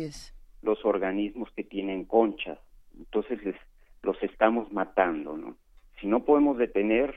[0.62, 2.58] los organismos que tienen conchas.
[2.96, 3.56] Entonces les
[4.02, 5.56] los estamos matando, ¿no?
[6.00, 7.14] Si no podemos detener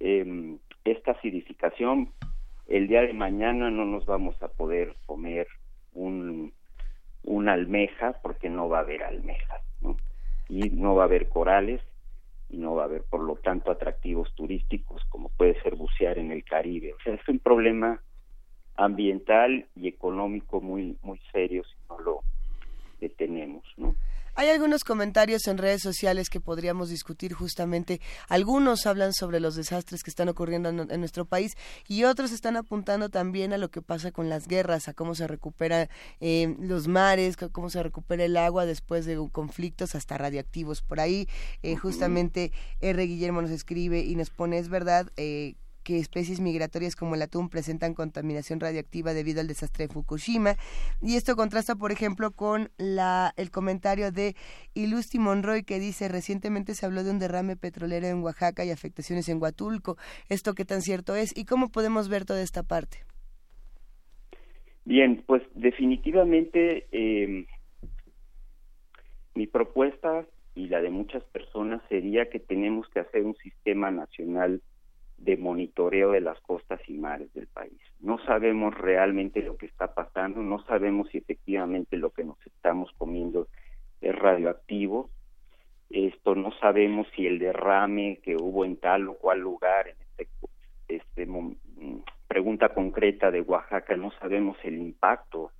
[0.00, 2.12] eh, esta acidificación,
[2.66, 5.46] el día de mañana no nos vamos a poder comer
[5.94, 6.52] un,
[7.22, 9.96] una almeja porque no va a haber almejas, ¿no?
[10.48, 11.80] Y no va a haber corales
[12.52, 16.30] y no va a haber, por lo tanto, atractivos turísticos como puede ser bucear en
[16.30, 16.92] el Caribe.
[16.92, 18.00] O sea, es un problema
[18.76, 22.20] ambiental y económico muy muy serio si no lo
[23.00, 23.96] detenemos, ¿no?
[24.34, 28.00] Hay algunos comentarios en redes sociales que podríamos discutir justamente.
[28.28, 31.52] Algunos hablan sobre los desastres que están ocurriendo en, nuestro país
[31.86, 35.26] y otros están apuntando también a lo que pasa con las guerras, a cómo se
[35.26, 35.90] recupera
[36.20, 40.80] eh, los mares, cómo se recupera el agua después de conflictos hasta radiactivos.
[40.80, 41.28] Por ahí
[41.62, 43.02] eh, justamente R.
[43.04, 47.48] Guillermo nos escribe y nos pone, es verdad, eh, que especies migratorias como el atún
[47.48, 50.56] presentan contaminación radiactiva debido al desastre de Fukushima.
[51.00, 54.34] Y esto contrasta, por ejemplo, con la, el comentario de
[54.74, 59.28] Ilusti Monroy que dice recientemente se habló de un derrame petrolero en Oaxaca y afectaciones
[59.28, 59.96] en Huatulco.
[60.28, 61.36] ¿Esto qué tan cierto es?
[61.36, 62.98] ¿Y cómo podemos ver toda esta parte?
[64.84, 67.46] Bien, pues definitivamente eh,
[69.34, 74.60] mi propuesta y la de muchas personas sería que tenemos que hacer un sistema nacional
[75.22, 77.78] de monitoreo de las costas y mares del país.
[78.00, 82.90] No sabemos realmente lo que está pasando, no sabemos si efectivamente lo que nos estamos
[82.98, 83.46] comiendo
[84.00, 85.10] es radioactivo.
[85.90, 90.28] Esto no sabemos si el derrame que hubo en tal o cual lugar, en este,
[90.88, 91.28] este
[92.26, 95.52] pregunta concreta de Oaxaca, no sabemos el impacto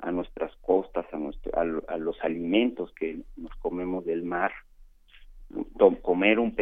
[0.00, 4.52] a nuestras costas, a, nuestro, a, los alimentos que nos comemos del mar.
[6.02, 6.56] Comer un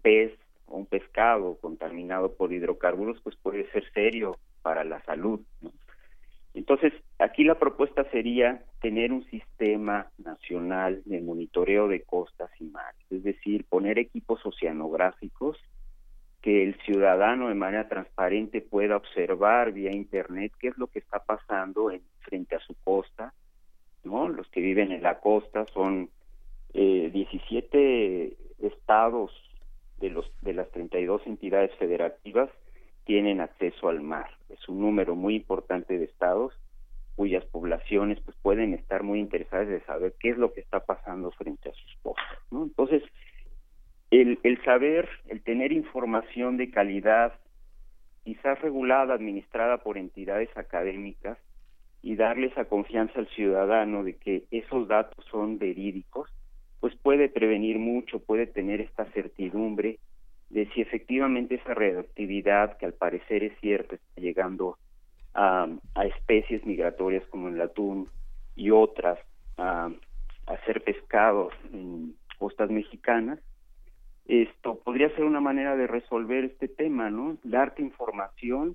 [0.00, 0.39] pez
[0.70, 5.40] un pescado contaminado por hidrocarburos, pues puede ser serio para la salud.
[6.54, 13.00] Entonces, aquí la propuesta sería tener un sistema nacional de monitoreo de costas y mares,
[13.10, 15.58] es decir, poner equipos oceanográficos
[16.42, 21.18] que el ciudadano de manera transparente pueda observar vía internet qué es lo que está
[21.20, 23.34] pasando en, frente a su costa,
[24.04, 24.28] ¿no?
[24.28, 26.08] Los que viven en la costa son
[26.72, 29.30] eh, 17 estados
[30.00, 32.50] de, los, de las 32 entidades federativas
[33.04, 34.30] tienen acceso al mar.
[34.48, 36.54] Es un número muy importante de estados
[37.16, 41.30] cuyas poblaciones pues pueden estar muy interesadas de saber qué es lo que está pasando
[41.32, 42.38] frente a sus costas.
[42.50, 43.02] Entonces,
[44.10, 47.34] el, el saber, el tener información de calidad,
[48.24, 51.38] quizás regulada, administrada por entidades académicas,
[52.02, 56.30] y darle esa confianza al ciudadano de que esos datos son verídicos,
[56.80, 59.98] pues puede prevenir mucho, puede tener esta certidumbre
[60.48, 64.78] de si efectivamente esa radioactividad, que al parecer es cierta, está llegando
[65.34, 65.68] a,
[66.04, 68.08] especies migratorias como el atún
[68.56, 69.18] y otras
[69.56, 69.90] a,
[70.66, 73.38] ser pescados en costas mexicanas,
[74.26, 77.36] esto podría ser una manera de resolver este tema, ¿no?
[77.44, 78.74] Darte información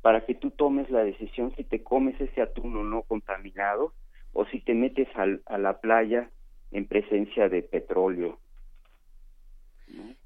[0.00, 3.92] para que tú tomes la decisión si te comes ese atún o no contaminado
[4.32, 6.30] o si te metes a la playa
[6.72, 8.38] en presencia de petróleo.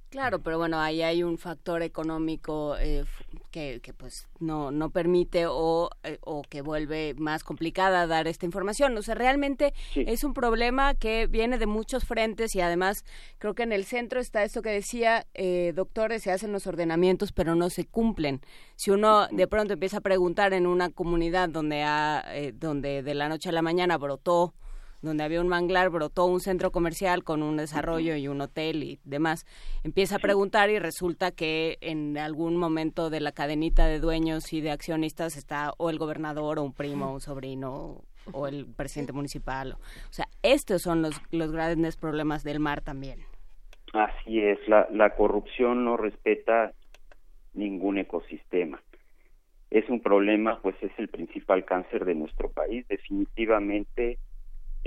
[0.09, 3.05] Claro, pero bueno, ahí hay un factor económico eh,
[3.51, 8.47] que, que, pues no, no permite o, eh, o que vuelve más complicada dar esta
[8.47, 8.97] información.
[8.97, 13.05] O sea, realmente es un problema que viene de muchos frentes y además
[13.38, 17.32] creo que en el centro está esto que decía, eh, doctores, se hacen los ordenamientos
[17.32, 18.40] pero no se cumplen.
[18.76, 22.24] Si uno de pronto empieza a preguntar en una comunidad donde, ha,
[22.55, 24.55] donde de la noche a la mañana brotó
[25.07, 28.99] donde había un manglar, brotó un centro comercial con un desarrollo y un hotel y
[29.05, 29.47] demás.
[29.85, 34.61] Empieza a preguntar y resulta que en algún momento de la cadenita de dueños y
[34.61, 38.03] de accionistas está o el gobernador o un primo, o un sobrino
[38.33, 39.73] o el presidente municipal.
[39.73, 43.21] O sea, estos son los, los grandes problemas del mar también.
[43.93, 46.73] Así es, la, la corrupción no respeta
[47.55, 48.83] ningún ecosistema.
[49.71, 52.87] Es un problema, pues es el principal cáncer de nuestro país.
[52.89, 54.19] Definitivamente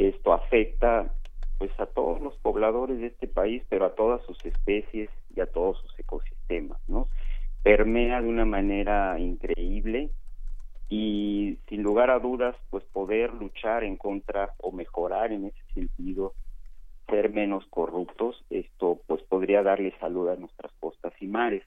[0.07, 1.13] esto afecta
[1.57, 5.45] pues a todos los pobladores de este país, pero a todas sus especies y a
[5.45, 7.09] todos sus ecosistemas, ¿no?
[7.63, 10.09] Permea de una manera increíble
[10.87, 16.33] y sin lugar a dudas, pues poder luchar en contra o mejorar en ese sentido,
[17.07, 21.63] ser menos corruptos, esto pues podría darle salud a nuestras costas y mares.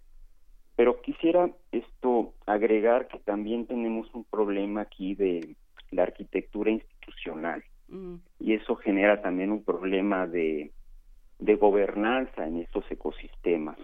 [0.75, 5.55] Pero quisiera esto agregar que también tenemos un problema aquí de
[5.91, 7.63] la arquitectura institucional.
[7.89, 8.17] Mm.
[8.41, 10.73] Y eso genera también un problema de,
[11.39, 13.79] de gobernanza en estos ecosistemas.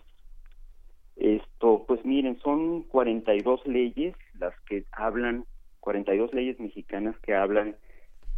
[1.17, 5.45] Esto, pues miren, son 42 leyes las que hablan,
[5.81, 7.77] 42 leyes mexicanas que hablan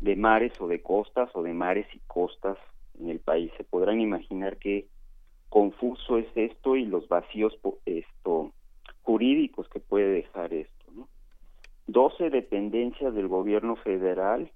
[0.00, 2.56] de mares o de costas o de mares y costas
[2.98, 3.52] en el país.
[3.58, 4.86] Se podrán imaginar qué
[5.50, 8.52] confuso es esto y los vacíos esto
[9.02, 10.92] jurídicos que puede dejar esto.
[10.94, 11.08] ¿no?
[11.86, 14.50] 12 dependencias del gobierno federal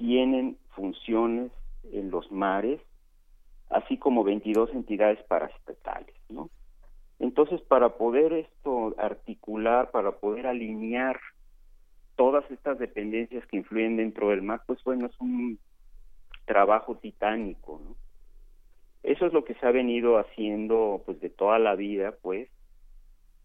[0.00, 1.52] tienen funciones
[1.92, 2.80] en los mares,
[3.68, 6.48] así como 22 entidades paraestatales, ¿no?
[7.18, 11.20] Entonces, para poder esto articular, para poder alinear
[12.16, 15.58] todas estas dependencias que influyen dentro del mar, pues bueno, es un
[16.46, 17.94] trabajo titánico, ¿no?
[19.02, 22.48] Eso es lo que se ha venido haciendo pues de toda la vida, pues,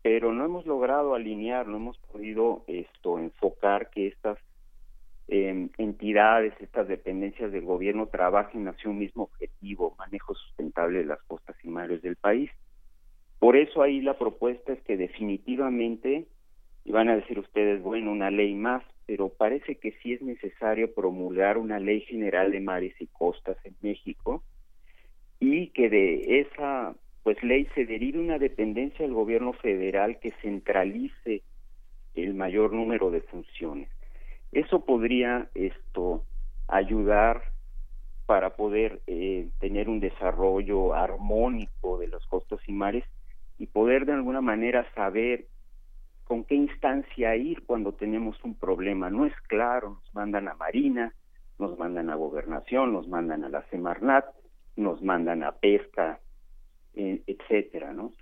[0.03, 4.37] pero no hemos logrado alinear, no hemos podido esto enfocar que estas
[5.27, 11.21] eh, entidades, estas dependencias del gobierno trabajen hacia un mismo objetivo, manejo sustentable de las
[11.23, 12.51] costas y mares del país.
[13.39, 16.25] Por eso ahí la propuesta es que definitivamente,
[16.83, 20.93] y van a decir ustedes, bueno, una ley más, pero parece que sí es necesario
[20.93, 24.43] promulgar una ley general de mares y costas en México
[25.39, 31.41] y que de esa pues ley se derive una dependencia del gobierno federal que centralice
[32.13, 33.89] el mayor número de funciones.
[34.55, 36.23] Eso podría esto
[36.69, 37.43] ayudar
[38.25, 43.03] para poder eh, tener un desarrollo armónico de los costos y mares
[43.59, 45.47] y poder de alguna manera saber
[46.23, 49.09] con qué instancia ir cuando tenemos un problema.
[49.09, 51.13] No es claro, nos mandan a Marina,
[51.59, 54.23] nos mandan a Gobernación, nos mandan a la Semarnat,
[54.77, 56.21] nos mandan a Pesca,
[56.93, 58.13] eh, etcétera, ¿no?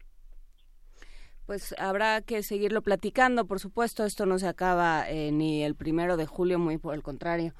[1.46, 6.16] Pues habrá que seguirlo platicando, por supuesto, esto no se acaba eh, ni el primero
[6.16, 7.54] de julio, muy por el contrario.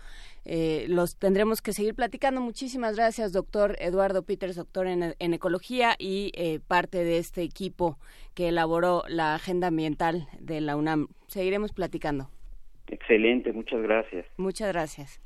[0.46, 2.40] Eh, los tendremos que seguir platicando.
[2.40, 7.98] Muchísimas gracias, doctor Eduardo Peters, doctor en, Ecología y eh, parte de este equipo
[8.34, 11.08] que elaboró la agenda ambiental de la UNAM.
[11.28, 12.30] Seguiremos platicando.
[12.88, 14.26] Excelente, muchas gracias.
[14.38, 15.22] Muchas gracias.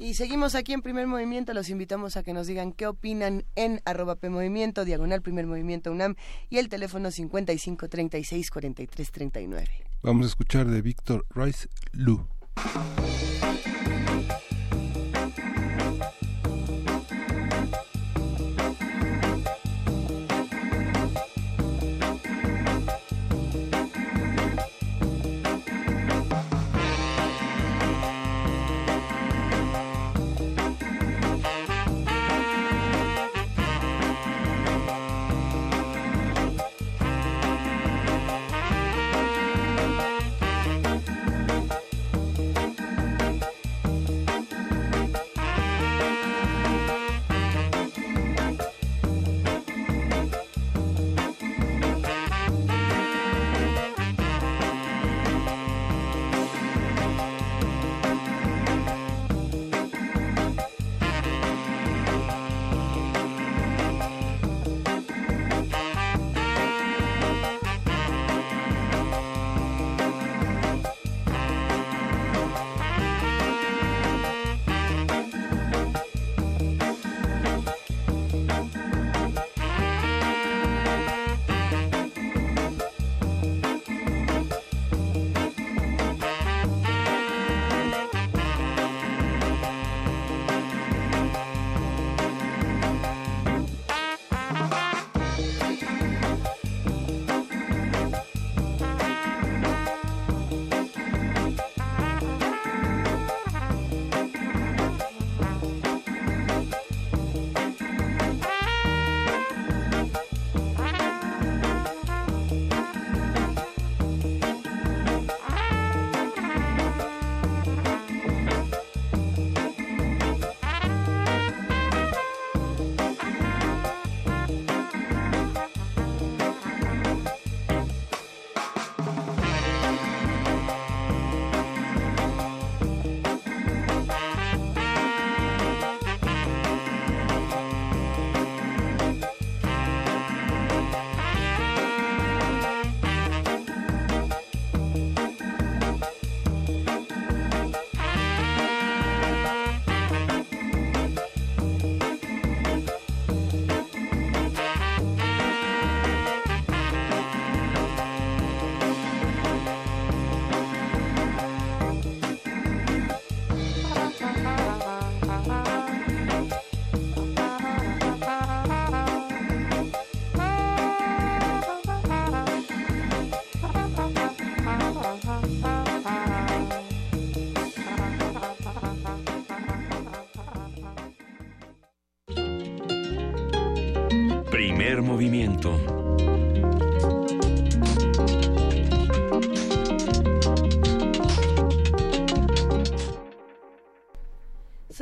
[0.00, 1.52] Y seguimos aquí en Primer Movimiento.
[1.52, 6.14] Los invitamos a que nos digan qué opinan en arroba PMovimiento, diagonal Primer Movimiento UNAM
[6.48, 9.68] y el teléfono 55 36 43 39.
[10.02, 12.26] Vamos a escuchar de Víctor Rice Lu.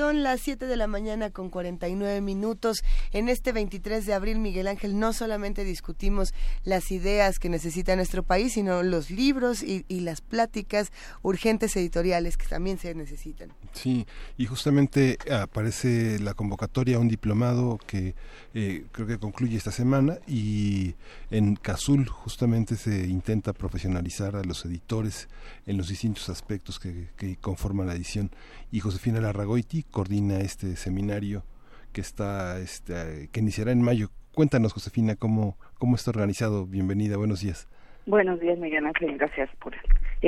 [0.09, 2.83] Son las 7 de la mañana con 49 minutos.
[3.13, 6.33] En este 23 de abril, Miguel Ángel, no solamente discutimos
[6.65, 10.93] las ideas que necesita nuestro país, sino los libros y, las pláticas
[11.23, 13.51] urgentes editoriales que también se necesitan.
[13.73, 14.07] Sí,
[14.37, 18.15] y justamente aparece la convocatoria a un diplomado que
[18.55, 20.95] eh, creo que concluye esta semana y
[21.31, 25.29] en Cazul justamente se intenta profesionalizar a los editores
[25.67, 27.09] en los distintos aspectos que,
[27.41, 28.31] conforman la edición.
[28.71, 31.45] Y Josefina Larragoiti coordina este seminario
[31.93, 34.11] que está este, que iniciará en mayo.
[34.35, 36.67] Cuéntanos, Josefina, cómo cómo está organizado.
[36.67, 37.69] Bienvenida, buenos días.
[38.07, 39.19] Buenos días, Miguel Ángel.
[39.19, 39.81] Gracias por el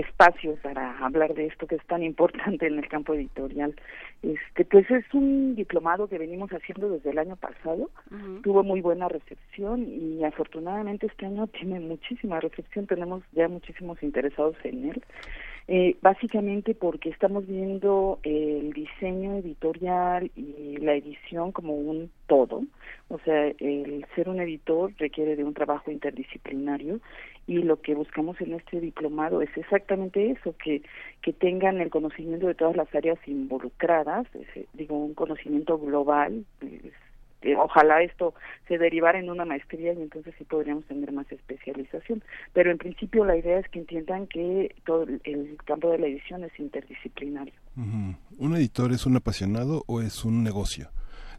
[0.02, 3.74] espacio para hablar de esto que es tan importante en el campo editorial.
[4.22, 7.90] Este, pues es un diplomado que venimos haciendo desde el año pasado.
[8.42, 12.86] Tuvo muy buena recepción y afortunadamente este año tiene muchísima recepción.
[12.86, 15.02] Tenemos ya muchísimos interesados en él.
[15.68, 22.62] Eh, básicamente porque estamos viendo el diseño editorial y la edición como un todo.
[23.10, 27.00] O sea, el ser un editor requiere de un trabajo interdisciplinario
[27.48, 30.82] y lo que buscamos en este diplomado es exactamente eso, que,
[31.20, 34.28] que tengan el conocimiento de todas las áreas involucradas,
[34.74, 36.44] digo, un conocimiento global,
[37.58, 38.34] ojalá esto
[38.68, 42.22] se derivara en una maestría y entonces sí podríamos tener más especialización.
[42.52, 46.44] Pero en principio la idea es que entiendan que todo el campo de la edición
[46.44, 47.54] es interdisciplinario.
[47.76, 50.90] ¿Un editor es un apasionado o es un negocio?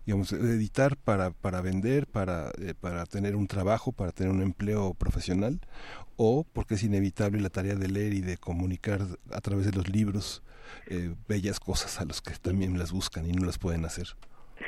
[0.06, 4.94] Digamos, editar para, para vender, para, eh, para tener un trabajo, para tener un empleo
[4.94, 5.60] profesional,
[6.18, 9.90] o porque es inevitable la tarea de leer y de comunicar a través de los
[9.90, 10.44] libros
[10.90, 14.08] eh, bellas cosas a los que también las buscan y no las pueden hacer.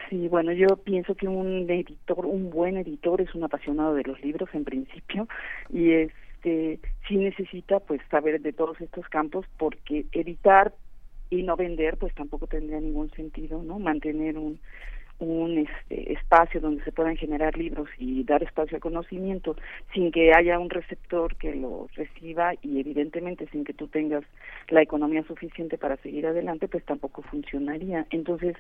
[0.10, 4.22] Sí, bueno, yo pienso que un editor, un buen editor es un apasionado de los
[4.22, 5.28] libros en principio
[5.72, 10.74] y este sí necesita pues saber de todos estos campos porque editar
[11.30, 13.80] y no vender pues tampoco tendría ningún sentido, ¿no?
[13.80, 14.60] Mantener un
[15.24, 19.56] un este, espacio donde se puedan generar libros y dar espacio al conocimiento
[19.94, 24.24] sin que haya un receptor que lo reciba y evidentemente sin que tú tengas
[24.70, 28.06] la economía suficiente para seguir adelante, pues tampoco funcionaría.
[28.12, 28.56] Entonces,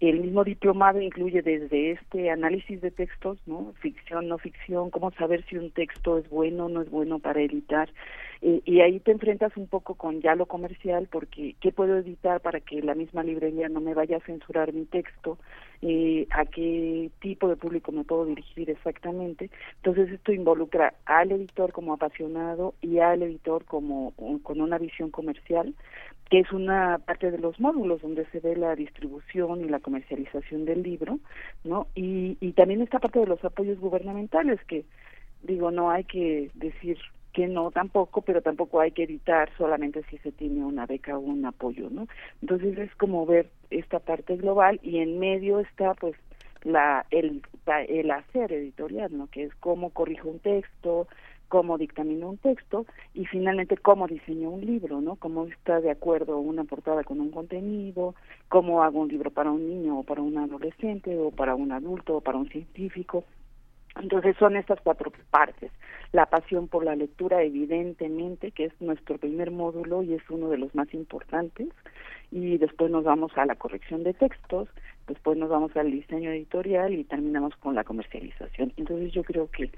[0.00, 3.72] el mismo diplomado incluye desde este análisis de textos, ¿no?
[3.80, 7.40] Ficción, no ficción, cómo saber si un texto es bueno o no es bueno para
[7.40, 7.88] editar.
[8.40, 12.58] Y ahí te enfrentas un poco con ya lo comercial, porque ¿qué puedo editar para
[12.58, 15.38] que la misma librería no me vaya a censurar mi texto?
[15.84, 19.50] Eh, ¿A qué tipo de público me puedo dirigir exactamente?
[19.76, 24.12] Entonces esto involucra al editor como apasionado y al editor como
[24.42, 25.74] con una visión comercial
[26.30, 30.64] que es una parte de los módulos donde se ve la distribución y la comercialización
[30.64, 31.18] del libro,
[31.62, 31.88] ¿no?
[31.94, 34.86] Y, y también esta parte de los apoyos gubernamentales, que
[35.42, 36.96] digo, no hay que decir
[37.32, 41.20] que no tampoco, pero tampoco hay que editar solamente si se tiene una beca o
[41.20, 42.06] un apoyo, ¿no?
[42.40, 46.14] Entonces es como ver esta parte global y en medio está pues
[46.62, 47.42] la el,
[47.88, 49.26] el hacer editorial, ¿no?
[49.28, 51.08] Que es cómo corrijo un texto,
[51.52, 55.16] cómo dictamino un texto y finalmente cómo diseño un libro, ¿no?
[55.16, 58.14] Cómo está de acuerdo una portada con un contenido,
[58.48, 62.16] cómo hago un libro para un niño o para un adolescente o para un adulto
[62.16, 63.24] o para un científico.
[64.00, 65.70] Entonces son estas cuatro partes.
[66.12, 70.58] La pasión por la lectura, evidentemente, que es nuestro primer módulo y es uno de
[70.58, 71.68] los más importantes.
[72.30, 74.68] Y después nos vamos a la corrección de textos,
[75.06, 78.72] después nos vamos al diseño editorial y terminamos con la comercialización.
[78.76, 79.70] Entonces yo creo que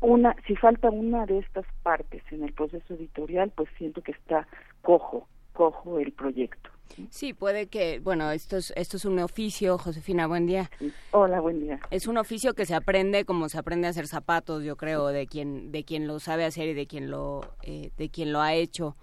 [0.00, 4.48] una, si falta una de estas partes en el proceso editorial, pues siento que está
[4.82, 6.70] cojo, cojo el proyecto.
[7.10, 10.70] Sí, puede que, bueno, esto es, esto es un oficio, Josefina, buen día.
[11.10, 11.80] Hola, buen día.
[11.90, 15.26] Es un oficio que se aprende como se aprende a hacer zapatos, yo creo, de
[15.26, 18.54] quien, de quien lo sabe hacer y de quien lo, eh, de quien lo ha
[18.54, 18.96] hecho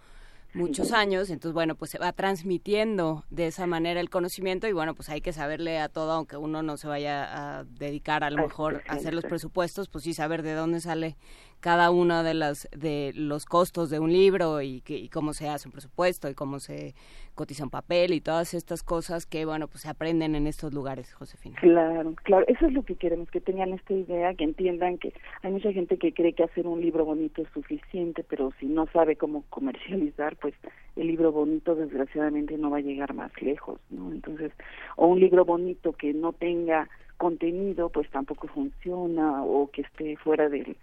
[0.54, 4.96] muchos años, entonces bueno, pues se va transmitiendo de esa manera el conocimiento y bueno,
[4.96, 8.42] pues hay que saberle a todo, aunque uno no se vaya a dedicar a lo
[8.42, 11.18] mejor a hacer los presupuestos, pues sí saber de dónde sale
[11.60, 15.68] cada uno de las de los costos de un libro y, que, cómo se hace
[15.68, 16.94] un presupuesto y cómo se
[17.36, 21.14] cotiza un papel y todas estas cosas que bueno pues se aprenden en estos lugares
[21.14, 21.58] Josefina.
[21.60, 22.46] Claro claro.
[22.48, 25.98] Eso es lo que queremos que tengan esta idea que entiendan que hay mucha gente
[25.98, 30.38] que cree que hacer un libro bonito es suficiente pero si no sabe cómo comercializar
[30.38, 30.54] pues
[30.96, 34.52] el libro bonito desgraciadamente no va a llegar más lejos no entonces
[34.96, 40.48] o un libro bonito que no tenga contenido pues tampoco funciona o que esté fuera
[40.48, 40.78] del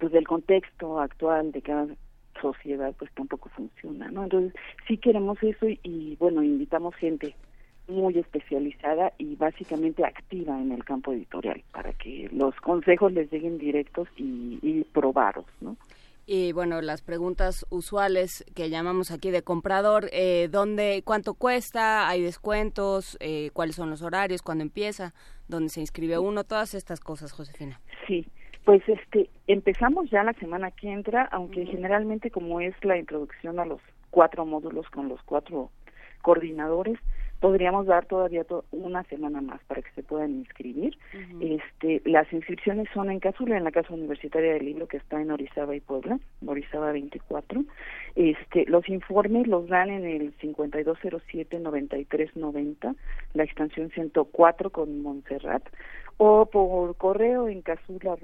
[0.00, 1.86] pues del contexto actual de cada
[2.40, 4.54] sociedad pues tampoco funciona no entonces
[4.88, 7.34] sí queremos eso y, bueno invitamos gente
[7.86, 13.58] muy especializada y básicamente activa en el campo editorial para que los consejos les lleguen
[13.58, 15.76] directos y, y probados, ¿no?
[16.32, 22.08] Y bueno, las preguntas usuales que llamamos aquí de comprador, eh, ¿dónde, cuánto cuesta?
[22.08, 23.16] ¿Hay descuentos?
[23.18, 24.40] Eh, ¿Cuáles son los horarios?
[24.40, 25.12] ¿Cuándo empieza?
[25.48, 26.44] ¿Dónde se inscribe uno?
[26.44, 27.80] Todas estas cosas, Josefina.
[28.06, 28.28] Sí,
[28.64, 33.64] pues este, empezamos ya la semana que entra, aunque generalmente como es la introducción a
[33.64, 33.80] los
[34.10, 35.70] cuatro módulos con los cuatro
[36.22, 36.98] coordinadores,
[37.40, 40.98] podríamos dar todavía una semana más para que se puedan inscribir.
[41.40, 45.30] Este, las inscripciones son en Casula, en la Casa Universitaria del Libro que está en
[45.30, 47.64] Orizaba y Puebla, Orizaba 24.
[48.14, 52.94] Este, los informes los dan en el 5207-9390,
[53.32, 55.62] la extensión 104 con Montserrat,
[56.18, 58.16] o por correo en casula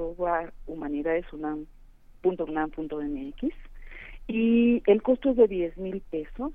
[0.66, 3.54] humanidades.unam.unam.mx
[4.28, 6.52] y el costo es de 10 mil pesos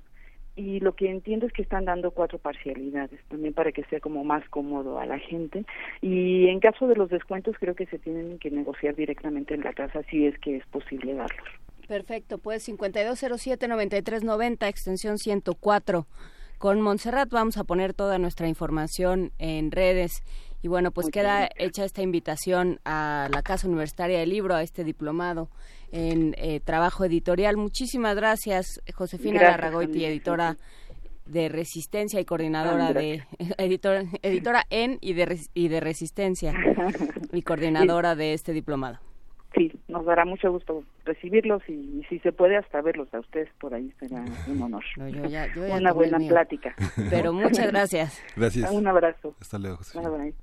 [0.56, 4.24] y lo que entiendo es que están dando cuatro parcialidades también para que sea como
[4.24, 5.64] más cómodo a la gente
[6.00, 9.72] y en caso de los descuentos creo que se tienen que negociar directamente en la
[9.72, 11.48] casa si es que es posible darlos.
[11.88, 16.06] Perfecto, pues 5207-9390, extensión 104.
[16.58, 20.22] Con Montserrat vamos a poner toda nuestra información en redes
[20.62, 24.84] y bueno, pues queda hecha esta invitación a la Casa Universitaria del Libro, a este
[24.84, 25.50] diplomado
[25.90, 27.56] en eh, trabajo editorial.
[27.56, 30.56] Muchísimas gracias, Josefina Larragoiti, editora
[31.26, 33.24] de Resistencia y coordinadora de
[33.58, 36.54] editora, editora en y de, y de Resistencia
[37.32, 39.00] y coordinadora de este diplomado.
[39.54, 43.74] Sí, nos dará mucho gusto recibirlos y, si se puede hasta verlos a ustedes por
[43.74, 44.84] ahí será un honor.
[44.96, 46.74] Una buena plática.
[47.10, 48.22] Pero muchas gracias.
[48.36, 48.70] Gracias.
[48.70, 49.34] Un abrazo.
[49.40, 49.80] Hasta luego.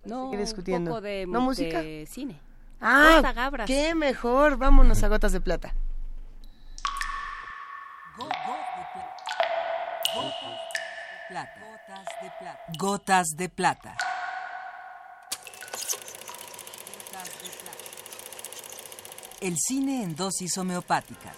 [0.05, 0.91] No, discutiendo.
[0.91, 1.81] Un poco de, ¿No música?
[2.05, 2.39] cine.
[2.81, 3.21] Ah,
[3.65, 4.57] qué mejor.
[4.57, 5.73] Vámonos a Gotas de Plata.
[11.29, 12.63] Gotas de plata.
[12.77, 13.97] Gotas de plata.
[19.41, 21.37] El cine en dosis homeopáticas.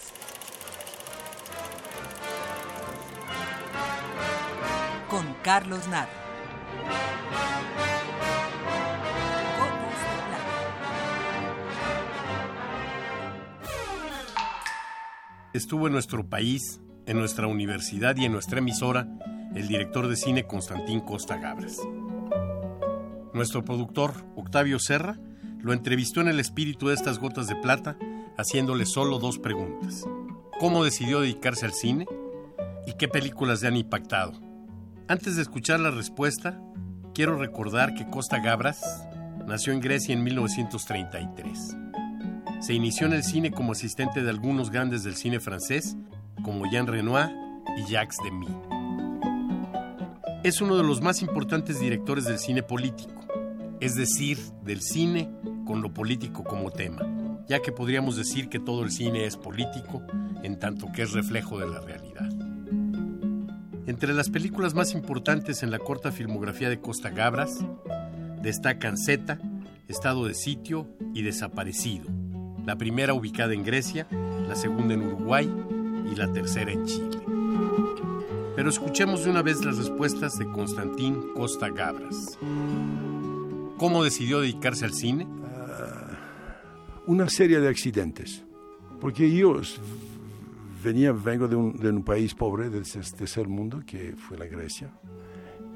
[5.08, 6.10] Con Carlos Nada.
[15.54, 19.08] Estuvo en nuestro país, en nuestra universidad y en nuestra emisora
[19.54, 21.78] el director de cine Constantín Costa Gabras.
[23.36, 25.20] Nuestro productor, Octavio Serra,
[25.64, 27.98] lo entrevistó en el espíritu de estas gotas de plata,
[28.38, 30.06] haciéndole solo dos preguntas.
[30.60, 32.06] ¿Cómo decidió dedicarse al cine?
[32.88, 34.34] ¿Y qué películas le han impactado?
[35.08, 36.62] Antes de escuchar la respuesta,
[37.14, 39.08] quiero recordar que Costa Gabras
[39.48, 41.78] nació en Grecia en 1933.
[42.60, 45.98] Se inició en el cine como asistente de algunos grandes del cine francés,
[46.44, 47.30] como Jean Renoir
[47.78, 48.48] y Jacques Demy.
[50.44, 53.26] Es uno de los más importantes directores del cine político,
[53.80, 55.30] es decir, del cine
[55.66, 57.02] con lo político como tema,
[57.48, 60.04] ya que podríamos decir que todo el cine es político
[60.44, 62.30] en tanto que es reflejo de la realidad.
[63.88, 67.66] Entre las películas más importantes en la corta filmografía de Costa Gabras
[68.42, 69.40] destacan Zeta,
[69.88, 72.06] Estado de Sitio y Desaparecido,
[72.66, 74.08] la primera ubicada en Grecia,
[74.48, 75.52] la segunda en Uruguay
[76.12, 77.20] y la tercera en Chile.
[78.56, 82.38] Pero escuchemos de una vez las respuestas de Constantín Costa Gabras.
[83.78, 85.28] ¿Cómo decidió dedicarse al cine?
[87.08, 88.44] Una serie de accidentes.
[89.00, 89.60] Porque yo
[90.84, 94.92] venía, vengo de un, de un país pobre del tercer mundo, que fue la Grecia,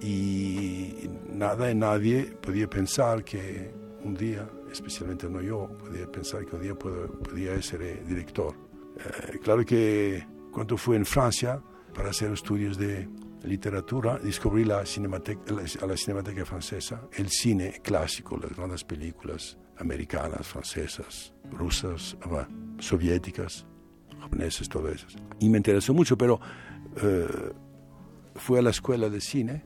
[0.01, 3.73] y nada y nadie podía pensar que
[4.03, 8.55] un día, especialmente no yo, podía pensar que un día podía ser eh, director.
[8.97, 11.61] Eh, claro que cuando fui en Francia
[11.93, 13.09] para hacer estudios de
[13.43, 15.53] literatura, descubrí la cinemateca,
[15.87, 22.17] la Cinemateca Francesa, el cine clásico, las grandes películas americanas, francesas, rusas,
[22.79, 23.65] soviéticas,
[24.19, 25.07] japonesas, todo eso.
[25.39, 26.39] Y me interesó mucho, pero
[27.01, 27.53] eh,
[28.35, 29.63] fui a la escuela de cine,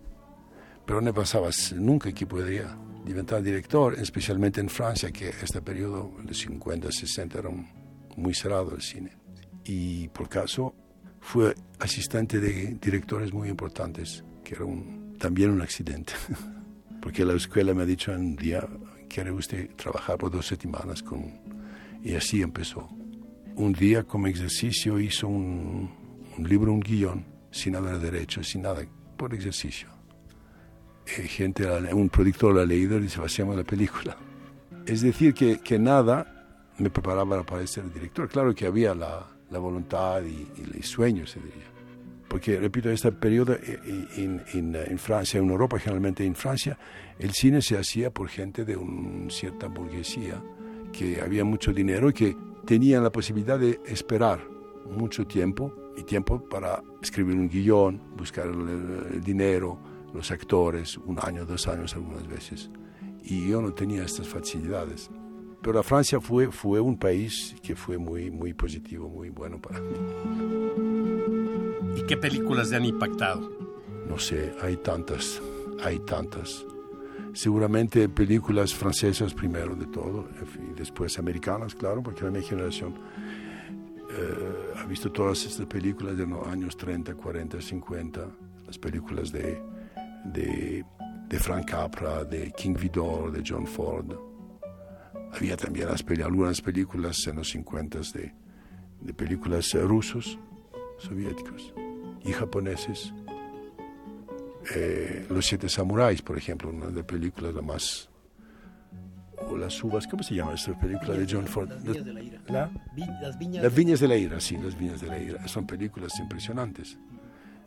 [0.86, 6.34] pero no pensaba nunca que podría diventar director, especialmente en Francia, que este periodo de
[6.34, 7.50] 50, 60 era
[8.16, 9.12] muy cerrado el cine.
[9.66, 10.74] Y por caso
[11.22, 16.14] fui asistente de directores muy importantes, que era un, también un accidente,
[17.02, 18.68] porque la escuela me ha dicho un día,
[19.10, 21.40] ¿quiere usted trabajar por dos semanas con...?
[22.04, 22.88] Y así empezó.
[23.56, 25.90] Un día como ejercicio hizo un,
[26.38, 28.86] libro, un guion, sin haber derecho, sin nada,
[29.18, 29.90] por ejercicio.
[31.06, 34.16] Y gente, un productor lo ha leído y dice, hacemos la película.
[34.86, 38.30] Es decir, que, que nada me preparaba para ser director.
[38.30, 41.79] Claro que había la, la voluntad y, y el sueño, se diría.
[42.30, 43.58] Porque repito, este periodo
[44.16, 46.78] en, en, en, Francia, en Europa, generalmente en Francia,
[47.18, 50.42] el cine se hacía por gente de una cierta burguesía,
[50.94, 54.40] que había mucho dinero y que tenían la posibilidad de esperar
[54.90, 59.80] mucho tiempo y tiempo para escribir un guion, buscar el, dinero,
[60.14, 62.70] los actores, un año, dos años algunas veces.
[63.24, 65.10] Y yo no tenía estas facilidades.
[65.62, 69.82] Pero la Francia fue, fue un país que fue muy, muy positivo, muy bueno para
[69.82, 71.39] mí.
[71.96, 73.52] ¿Y qué películas le han impactado?
[74.08, 75.42] No sé, hay tantas,
[75.84, 76.66] hay tantas.
[77.34, 80.28] Seguramente películas francesas primero de todo,
[80.72, 82.96] y después americanas, claro, porque la mi generación
[84.12, 88.28] eh, ha visto todas estas películas de los años 30, 40, 50,
[88.66, 89.62] las películas de,
[90.26, 94.12] de, Frank Capra, de King Vidor, de John Ford.
[95.32, 98.34] Había también las, algunas películas en los 50 de,
[99.02, 100.40] de películas rusos,
[101.00, 101.74] soviéticos
[102.24, 103.14] y japoneses.
[104.76, 108.10] Eh, los Siete Samuráis, por ejemplo, una de las películas la más
[109.48, 111.70] o las uvas, ¿cómo se llama esta película de John Ford?
[111.70, 112.42] Las viñas de la ira.
[112.48, 114.00] las, viñas...
[114.00, 115.48] de la ira, sí, las viñas de la ira.
[115.48, 116.98] Son películas impresionantes.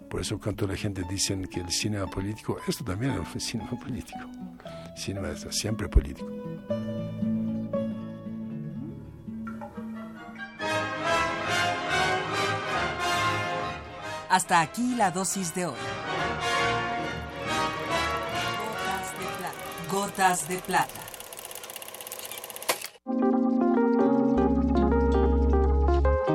[0.09, 3.67] Por eso cuando la gente dice que el cine político, esto también es un cine
[3.81, 4.21] político.
[4.95, 6.31] Cine es siempre político.
[14.33, 15.75] Hasta aquí la dosis de hoy.
[18.89, 19.53] Gotas de plata.
[19.91, 21.01] Gotas de plata.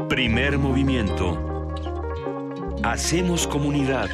[0.09, 1.73] Primer movimiento.
[2.83, 4.09] Hacemos comunidad.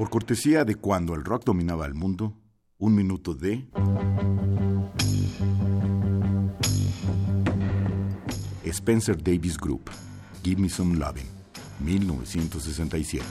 [0.00, 2.34] Por cortesía de cuando el rock dominaba el mundo,
[2.78, 3.68] un minuto de...
[8.64, 9.90] Spencer Davis Group,
[10.42, 11.26] Give Me Some Loving,
[11.80, 13.26] 1967.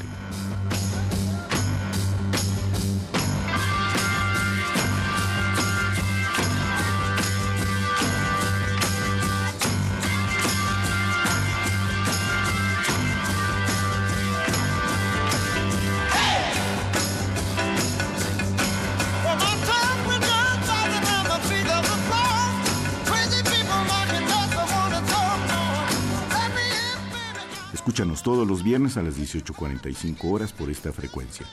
[27.99, 31.45] Escúchanos todos los viernes a las 18.45 horas por esta frecuencia.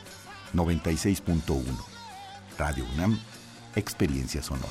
[0.55, 1.65] 96.1.
[2.57, 3.19] Radio UNAM,
[3.75, 4.71] Experiencia Sonora.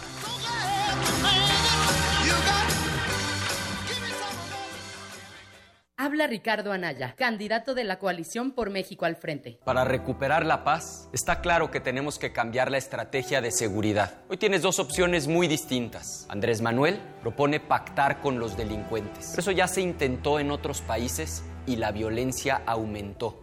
[5.97, 9.59] Habla Ricardo Anaya, candidato de la coalición por México al frente.
[9.65, 14.21] Para recuperar la paz, está claro que tenemos que cambiar la estrategia de seguridad.
[14.29, 16.25] Hoy tienes dos opciones muy distintas.
[16.29, 19.37] Andrés Manuel propone pactar con los delincuentes.
[19.37, 23.39] eso ya se intentó en otros países y la violencia aumentó.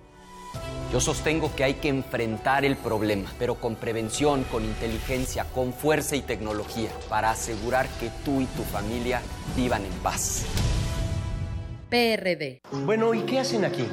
[0.92, 6.16] Yo sostengo que hay que enfrentar el problema, pero con prevención, con inteligencia, con fuerza
[6.16, 9.22] y tecnología, para asegurar que tú y tu familia
[9.56, 10.44] vivan en paz.
[11.88, 12.60] PRD.
[12.84, 13.86] Bueno, ¿y qué hacen aquí?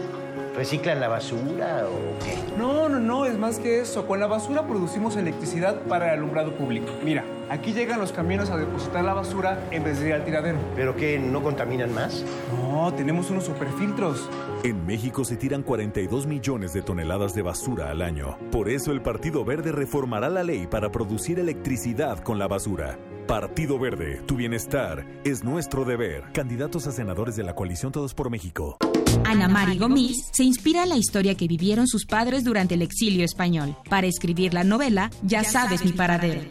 [0.55, 2.35] ¿Reciclan la basura o qué?
[2.57, 4.05] No, no, no, es más que eso.
[4.05, 6.91] Con la basura producimos electricidad para el alumbrado público.
[7.01, 10.57] Mira, aquí llegan los camiones a depositar la basura en vez de ir al tiradero.
[10.75, 11.19] ¿Pero qué?
[11.19, 12.23] ¿No contaminan más?
[12.57, 14.29] No, tenemos unos superfiltros.
[14.63, 18.37] En México se tiran 42 millones de toneladas de basura al año.
[18.51, 22.97] Por eso el Partido Verde reformará la ley para producir electricidad con la basura.
[23.27, 26.23] Partido Verde, tu bienestar es nuestro deber.
[26.33, 28.77] Candidatos a senadores de la coalición Todos por México.
[29.25, 33.23] Ana Mari Gomis se inspira en la historia que vivieron sus padres durante el exilio
[33.23, 33.75] español.
[33.89, 36.41] Para escribir la novela, Ya, sabes, mi paradero.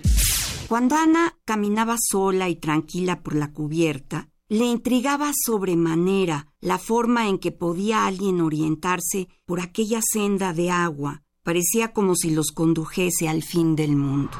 [0.68, 7.38] Cuando Ana caminaba sola y tranquila por la cubierta, le intrigaba sobremanera la forma en
[7.38, 11.22] que podía alguien orientarse por aquella senda de agua.
[11.42, 14.36] Parecía como si los condujese al fin del mundo.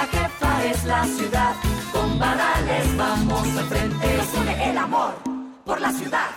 [0.00, 1.54] La jefa es la ciudad.
[1.92, 4.16] Con Barrales vamos al frente.
[4.16, 5.12] Nos une el amor
[5.66, 6.30] por la ciudad.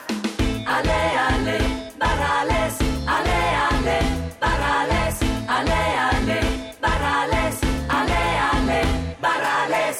[0.68, 0.99] Ale,
[1.30, 1.57] ale,
[1.97, 2.74] Barrales.
[3.07, 3.39] Ale,
[3.72, 3.97] ale,
[4.41, 5.16] Barrales.
[5.47, 6.39] Ale, ale,
[6.82, 7.55] Barrales.
[7.88, 8.82] Ale, ale,
[9.22, 9.97] Barrales.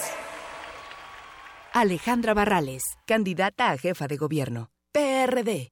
[1.72, 4.72] Alejandra Barrales, candidata a jefa de gobierno.
[4.92, 5.72] PRD.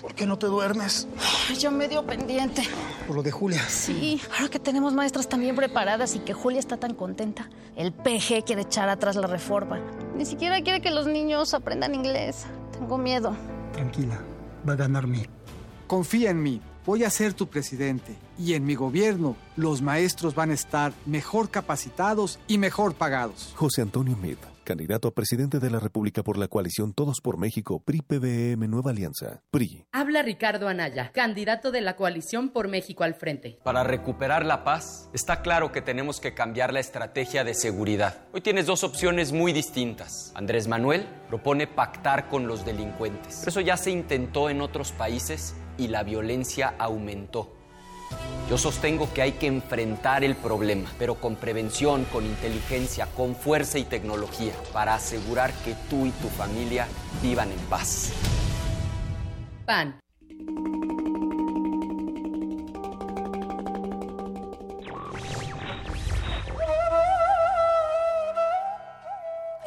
[0.00, 1.06] ¿Por qué no te duermes?
[1.58, 2.62] Ya medio pendiente.
[3.06, 3.62] Por lo de Julia.
[3.68, 8.44] Sí, ahora que tenemos maestras también preparadas y que Julia está tan contenta, el PG
[8.46, 9.80] quiere echar atrás la reforma.
[10.16, 12.46] Ni siquiera quiere que los niños aprendan inglés.
[12.72, 13.36] Tengo miedo.
[13.72, 14.20] Tranquila,
[14.68, 15.26] va a ganar mí.
[15.86, 16.62] Confía en mí.
[16.86, 18.16] Voy a ser tu presidente.
[18.38, 23.52] Y en mi gobierno, los maestros van a estar mejor capacitados y mejor pagados.
[23.54, 24.38] José Antonio Meade,
[24.70, 29.42] candidato a presidente de la República por la coalición Todos por México, PRI-PBM Nueva Alianza,
[29.50, 29.84] PRI.
[29.90, 33.58] Habla Ricardo Anaya, candidato de la coalición por México al frente.
[33.64, 38.28] Para recuperar la paz, está claro que tenemos que cambiar la estrategia de seguridad.
[38.32, 40.30] Hoy tienes dos opciones muy distintas.
[40.36, 43.38] Andrés Manuel propone pactar con los delincuentes.
[43.40, 47.59] Pero eso ya se intentó en otros países y la violencia aumentó.
[48.50, 53.78] Yo sostengo que hay que enfrentar el problema, pero con prevención, con inteligencia, con fuerza
[53.78, 56.88] y tecnología, para asegurar que tú y tu familia
[57.22, 58.12] vivan en paz.
[59.66, 60.00] PAN.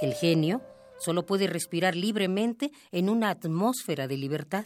[0.02, 0.62] El genio
[1.00, 4.66] solo puede respirar libremente en una atmósfera de libertad.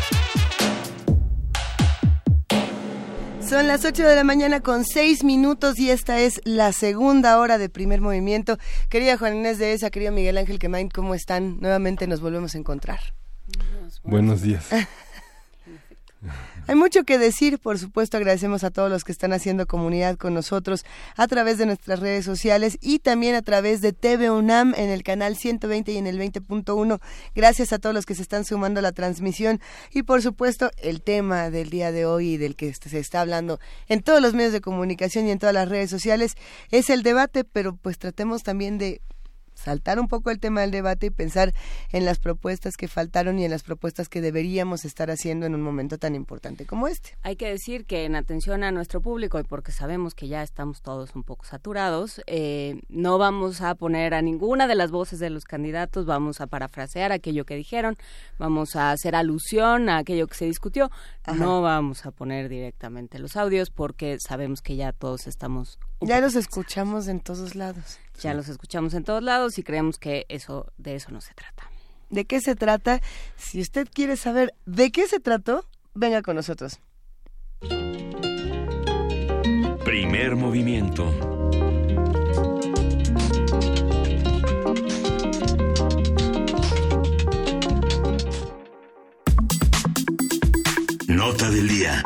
[3.51, 7.57] Son las 8 de la mañana con 6 minutos y esta es la segunda hora
[7.57, 8.57] de primer movimiento.
[8.87, 11.59] Querida Juan Inés de esa, querido Miguel Ángel Quemain, ¿cómo están?
[11.59, 13.01] Nuevamente nos volvemos a encontrar.
[14.03, 14.69] Buenos días.
[16.67, 20.35] Hay mucho que decir, por supuesto agradecemos a todos los que están haciendo comunidad con
[20.35, 20.85] nosotros
[21.17, 25.01] a través de nuestras redes sociales y también a través de TV UNAM en el
[25.01, 26.99] canal 120 y en el 20.1.
[27.35, 29.59] Gracias a todos los que se están sumando a la transmisión
[29.91, 33.59] y por supuesto el tema del día de hoy y del que se está hablando
[33.87, 36.35] en todos los medios de comunicación y en todas las redes sociales
[36.69, 39.01] es el debate, pero pues tratemos también de
[39.61, 41.53] saltar un poco el tema del debate y pensar
[41.91, 45.61] en las propuestas que faltaron y en las propuestas que deberíamos estar haciendo en un
[45.61, 47.17] momento tan importante como este.
[47.21, 50.81] Hay que decir que en atención a nuestro público y porque sabemos que ya estamos
[50.81, 55.29] todos un poco saturados, eh, no vamos a poner a ninguna de las voces de
[55.29, 57.97] los candidatos, vamos a parafrasear aquello que dijeron,
[58.37, 60.91] vamos a hacer alusión a aquello que se discutió,
[61.35, 65.79] no vamos a poner directamente los audios porque sabemos que ya todos estamos...
[66.01, 67.99] Ya los escuchamos en todos lados.
[68.21, 71.71] Ya los escuchamos en todos lados y creemos que eso de eso no se trata.
[72.11, 73.01] ¿De qué se trata?
[73.35, 75.65] Si usted quiere saber de qué se trató,
[75.95, 76.79] venga con nosotros.
[79.83, 81.11] Primer movimiento.
[91.07, 92.03] Nota del día.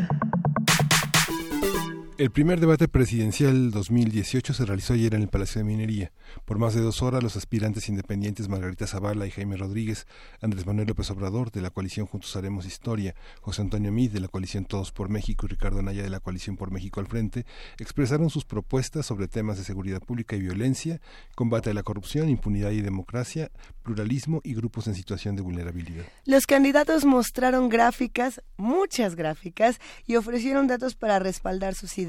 [2.17, 6.13] El primer debate presidencial 2018 se realizó ayer en el Palacio de Minería.
[6.45, 10.07] Por más de dos horas, los aspirantes independientes Margarita Zavala y Jaime Rodríguez,
[10.39, 14.29] Andrés Manuel López Obrador de la coalición Juntos Haremos Historia, José Antonio Mid de la
[14.29, 17.45] coalición Todos por México y Ricardo Anaya de la coalición Por México al Frente,
[17.79, 21.01] expresaron sus propuestas sobre temas de seguridad pública y violencia,
[21.35, 23.51] combate a la corrupción, impunidad y democracia,
[23.83, 26.05] pluralismo y grupos en situación de vulnerabilidad.
[26.23, 32.04] Los candidatos mostraron gráficas, muchas gráficas, y ofrecieron datos para respaldar sus ideas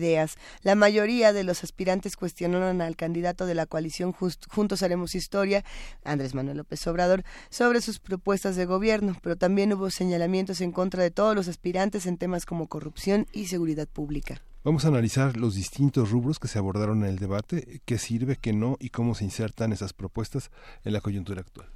[0.62, 5.64] La mayoría de los aspirantes cuestionaron al candidato de la coalición Juntos Haremos Historia,
[6.04, 11.02] Andrés Manuel López Obrador, sobre sus propuestas de gobierno, pero también hubo señalamientos en contra
[11.02, 14.42] de todos los aspirantes en temas como corrupción y seguridad pública.
[14.64, 18.52] Vamos a analizar los distintos rubros que se abordaron en el debate, qué sirve, qué
[18.52, 20.50] no y cómo se insertan esas propuestas
[20.84, 21.75] en la coyuntura actual.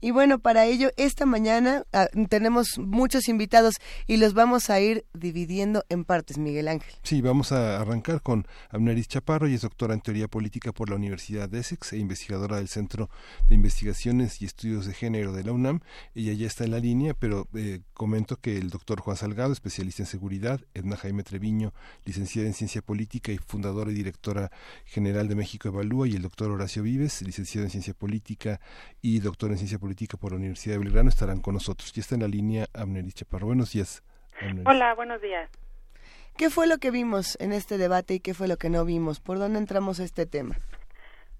[0.00, 3.76] Y bueno, para ello, esta mañana ah, tenemos muchos invitados
[4.06, 6.94] y los vamos a ir dividiendo en partes, Miguel Ángel.
[7.02, 10.96] Sí, vamos a arrancar con Abneris Chaparro, y es doctora en teoría política por la
[10.96, 13.10] Universidad de Essex e investigadora del Centro
[13.48, 15.80] de Investigaciones y Estudios de Género de la UNAM.
[16.14, 20.02] Ella ya está en la línea, pero eh, comento que el doctor Juan Salgado, especialista
[20.02, 21.72] en seguridad, Edna Jaime Treviño,
[22.04, 24.50] licenciada en ciencia política y fundadora y directora
[24.84, 28.60] general de México Evalúa, y el doctor Horacio Vives, licenciado en ciencia política
[29.02, 31.92] y doctor en ciencia política por la Universidad de Belgrano estarán con nosotros.
[31.92, 33.46] Ya está en la línea Amneris Chaparro.
[33.46, 34.02] Buenos días.
[34.64, 35.50] Hola, buenos días.
[36.36, 39.20] ¿Qué fue lo que vimos en este debate y qué fue lo que no vimos?
[39.20, 40.56] ¿Por dónde entramos a este tema?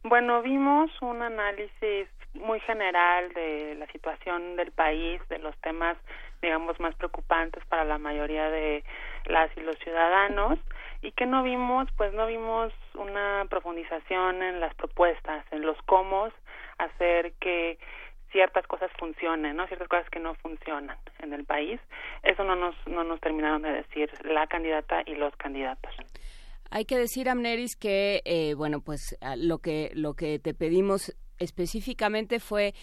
[0.03, 5.97] Bueno, vimos un análisis muy general de la situación del país, de los temas,
[6.43, 8.85] digamos, más preocupantes para la mayoría de
[9.26, 10.59] las y los ciudadanos.
[11.03, 11.89] ¿Y qué no vimos?
[11.97, 16.28] Pues no vimos una profundización en las propuestas, en los cómo
[16.78, 17.78] hacer que
[18.33, 19.66] ciertas cosas funcionen, ¿no?
[19.66, 21.81] Ciertas cosas que no funcionan en el país.
[22.22, 25.95] Eso no nos, no nos terminaron de decir la candidata y los candidatos.
[26.70, 32.39] Hay que decir, Amneris, que, eh, bueno, pues lo que, lo que te pedimos específicamente
[32.39, 32.74] fue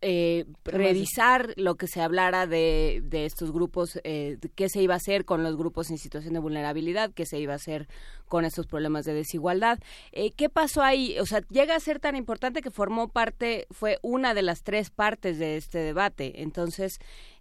[0.00, 4.96] eh, revisar lo que se hablara de, de estos grupos, eh, qué se iba a
[4.96, 7.88] hacer con los grupos en situación de vulnerabilidad, qué se iba a hacer
[8.26, 9.78] con estos problemas de desigualdad.
[10.12, 11.18] Eh, ¿Qué pasó ahí?
[11.18, 14.90] O sea, llega a ser tan importante que formó parte, fue una de las tres
[14.90, 16.42] partes de este debate.
[16.42, 16.98] Entonces,